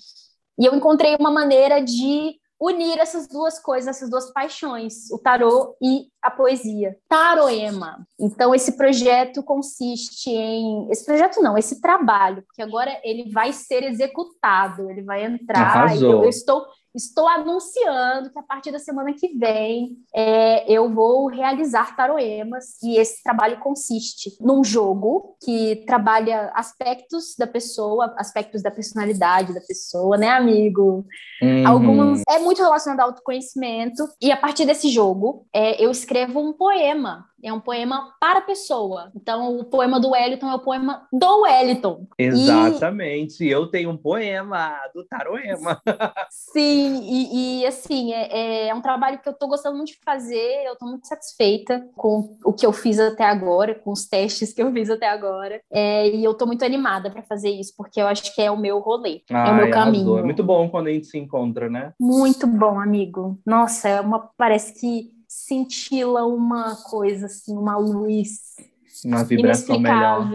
e 0.59 0.67
eu 0.67 0.75
encontrei 0.75 1.17
uma 1.19 1.31
maneira 1.31 1.81
de 1.81 2.37
unir 2.61 2.99
essas 2.99 3.29
duas 3.29 3.59
coisas, 3.59 3.89
essas 3.97 4.09
duas 4.09 4.33
paixões, 4.33 5.11
o 5.11 5.19
tarô 5.19 5.77
e 5.81 6.07
a 6.23 6.31
poesia. 6.31 6.97
Taroema. 7.09 8.07
Então 8.19 8.55
esse 8.55 8.77
projeto 8.77 9.43
consiste 9.43 10.31
em, 10.31 10.91
esse 10.91 11.05
projeto 11.05 11.41
não, 11.41 11.57
esse 11.57 11.81
trabalho, 11.81 12.43
porque 12.43 12.63
agora 12.63 12.99
ele 13.05 13.31
vai 13.31 13.53
ser 13.53 13.85
executado, 13.85 14.91
ele 14.91 15.03
vai 15.03 15.25
entrar. 15.25 15.95
Eu, 15.97 16.25
eu, 16.25 16.29
estou 16.29 16.67
Estou 16.97 17.29
anunciando 17.29 18.31
que 18.31 18.39
a 18.39 18.43
partir 18.43 18.73
da 18.73 18.79
semana 18.79 19.13
que 19.13 19.37
vem 19.37 19.99
é, 20.15 20.71
eu 20.73 20.89
vou 20.89 21.29
realizar 21.29 21.95
taroemas 21.95 22.83
e 22.83 22.99
esse 22.99 23.23
trabalho 23.23 23.59
consiste 23.59 24.35
num 24.41 24.65
jogo 24.65 25.37
que 25.45 25.85
trabalha 25.87 26.51
aspectos 26.55 27.35
da 27.39 27.47
pessoa, 27.47 28.15
aspectos 28.17 28.63
da 28.63 28.71
personalidade 28.71 29.53
da 29.53 29.61
pessoa, 29.61 30.17
né, 30.17 30.31
amigo? 30.31 31.05
Uhum. 31.43 31.69
Alguns 31.69 32.23
é 32.27 32.39
muito 32.39 32.63
relacionado 32.63 33.01
ao 33.01 33.09
autoconhecimento 33.09 34.09
e 34.19 34.33
a 34.33 34.37
partir 34.37 34.65
desse 34.65 34.89
jogo 34.89 35.47
é, 35.53 35.85
eu 35.85 35.91
escrevo 35.91 36.41
um 36.41 36.55
poema 36.55 37.27
é 37.43 37.53
um 37.53 37.61
poema 37.61 38.13
para 38.21 38.41
a 38.41 38.43
pessoa. 38.43 39.13
Então, 39.15 39.59
o 39.59 39.65
poema 39.65 40.01
do 40.01 40.11
Wellington 40.11 40.51
é 40.51 40.55
o 40.55 40.61
poema 40.61 41.07
do 41.13 41.43
Wellington. 41.43 42.07
Exatamente. 42.19 43.45
E... 43.45 43.51
Eu 43.51 43.67
tenho 43.69 43.91
um 43.91 43.97
poema 43.97 44.75
do 44.95 45.05
Taroema. 45.05 45.81
Sim, 46.31 46.86
e, 46.87 47.61
e 47.61 47.67
assim, 47.67 48.13
é, 48.13 48.69
é, 48.69 48.75
um 48.75 48.81
trabalho 48.81 49.19
que 49.19 49.29
eu 49.29 49.33
estou 49.33 49.49
gostando 49.49 49.77
muito 49.77 49.93
de 49.93 50.01
fazer, 50.05 50.65
eu 50.67 50.75
estou 50.75 50.89
muito 50.89 51.07
satisfeita 51.07 51.87
com 51.97 52.37
o 52.45 52.53
que 52.53 52.65
eu 52.67 52.73
fiz 52.73 52.99
até 52.99 53.25
agora, 53.25 53.75
com 53.75 53.93
os 53.93 54.07
testes 54.07 54.53
que 54.53 54.63
eu 54.63 54.73
fiz 54.73 54.91
até 54.91 55.09
agora. 55.09 55.61
É, 55.71 56.09
e 56.09 56.25
eu 56.25 56.33
estou 56.33 56.47
muito 56.47 56.65
animada 56.65 57.11
para 57.11 57.23
fazer 57.23 57.51
isso, 57.51 57.75
porque 57.77 58.01
eu 58.01 58.07
acho 58.07 58.35
que 58.35 58.43
é 58.43 58.51
o 58.51 58.59
meu 58.59 58.79
rolê, 58.79 59.23
Ai, 59.31 59.49
é 59.49 59.53
o 59.53 59.57
meu 59.57 59.71
caminho. 59.71 60.05
Arrasou. 60.05 60.19
É 60.19 60.23
muito 60.23 60.43
bom 60.43 60.69
quando 60.69 60.89
a 60.89 60.93
gente 60.93 61.07
se 61.07 61.19
encontra, 61.19 61.69
né? 61.69 61.93
Muito 62.01 62.47
bom, 62.47 62.81
amigo. 62.81 63.39
Nossa, 63.45 63.89
é 63.89 64.01
uma, 64.01 64.31
parece 64.37 64.79
que 64.79 65.11
cintila 65.29 66.25
uma 66.27 66.77
coisa, 66.77 67.27
assim, 67.27 67.57
uma 67.57 67.77
luz 67.77 68.57
uma 69.05 69.25
vibração 69.25 69.79
melhor. 69.79 70.29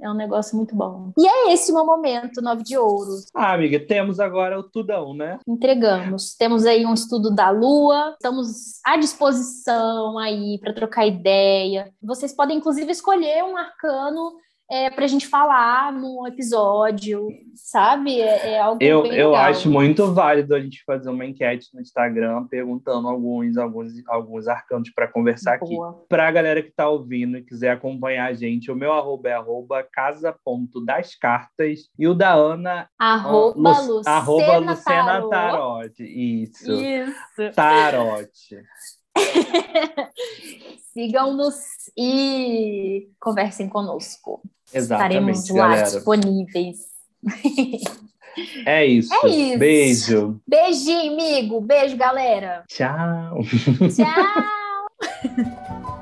É 0.00 0.10
um 0.10 0.14
negócio 0.14 0.56
muito 0.56 0.74
bom. 0.74 1.12
E 1.18 1.26
é 1.26 1.52
esse 1.52 1.72
o 1.72 1.74
meu 1.74 1.86
momento, 1.86 2.42
nove 2.42 2.62
de 2.62 2.76
ouros. 2.76 3.26
Ah, 3.34 3.54
amiga, 3.54 3.80
temos 3.80 4.20
agora 4.20 4.58
o 4.58 4.62
tudão, 4.62 5.14
né? 5.14 5.38
Entregamos. 5.46 6.34
Temos 6.34 6.64
aí 6.66 6.84
um 6.84 6.94
estudo 6.94 7.34
da 7.34 7.50
Lua, 7.50 8.12
estamos 8.12 8.80
à 8.84 8.96
disposição 8.96 10.18
aí 10.18 10.58
para 10.60 10.72
trocar 10.72 11.06
ideia. 11.06 11.90
Vocês 12.02 12.32
podem, 12.34 12.58
inclusive, 12.58 12.90
escolher 12.92 13.42
um 13.44 13.56
arcano 13.56 14.32
é, 14.70 14.90
para 14.90 15.04
a 15.04 15.08
gente 15.08 15.26
falar 15.26 15.92
no 15.92 16.26
episódio, 16.26 17.28
sabe? 17.54 18.20
É, 18.20 18.54
é 18.54 18.60
algo 18.60 18.82
eu, 18.82 19.06
eu 19.06 19.34
acho 19.34 19.70
muito 19.70 20.12
válido 20.12 20.54
a 20.54 20.60
gente 20.60 20.82
fazer 20.84 21.08
uma 21.08 21.24
enquete 21.24 21.68
no 21.72 21.80
Instagram 21.80 22.46
perguntando 22.48 23.06
alguns, 23.08 23.56
alguns, 23.56 23.92
alguns 24.08 24.48
arcanos 24.48 24.90
para 24.90 25.06
conversar 25.06 25.58
Boa. 25.58 25.90
aqui. 25.90 25.98
Para 26.08 26.26
a 26.28 26.30
galera 26.32 26.62
que 26.62 26.70
está 26.70 26.88
ouvindo 26.88 27.38
e 27.38 27.42
quiser 27.42 27.70
acompanhar 27.70 28.26
a 28.28 28.34
gente, 28.34 28.70
o 28.70 28.74
meu 28.76 28.92
arroba 28.92 29.28
é 29.28 29.32
arroba 29.34 29.82
casa.dascartas 29.82 31.80
e 31.98 32.06
o 32.08 32.14
da 32.14 32.32
Ana 32.32 32.88
Arroba 32.98 33.80
Lu- 33.80 33.96
Lucena, 33.98 34.16
arroba 34.16 34.56
Lucena 34.58 35.04
Tarot. 35.04 35.30
Tarot. 35.30 35.94
Isso. 36.02 36.72
Isso. 36.72 37.52
Tarot. 37.54 38.28
Sigam-nos 40.92 41.56
e 41.96 43.08
conversem 43.20 43.68
conosco. 43.68 44.40
Exatamente, 44.72 45.38
Estaremos 45.38 45.50
lá 45.50 45.68
galera. 45.68 45.90
disponíveis. 45.90 46.76
É 48.66 48.84
isso. 48.84 49.14
É 49.14 49.28
isso. 49.28 49.58
Beijo. 49.58 50.40
Beijinho, 50.46 51.14
amigo. 51.14 51.58
Beijo, 51.58 51.96
galera. 51.96 52.64
Tchau. 52.68 53.40
Tchau. 53.96 55.86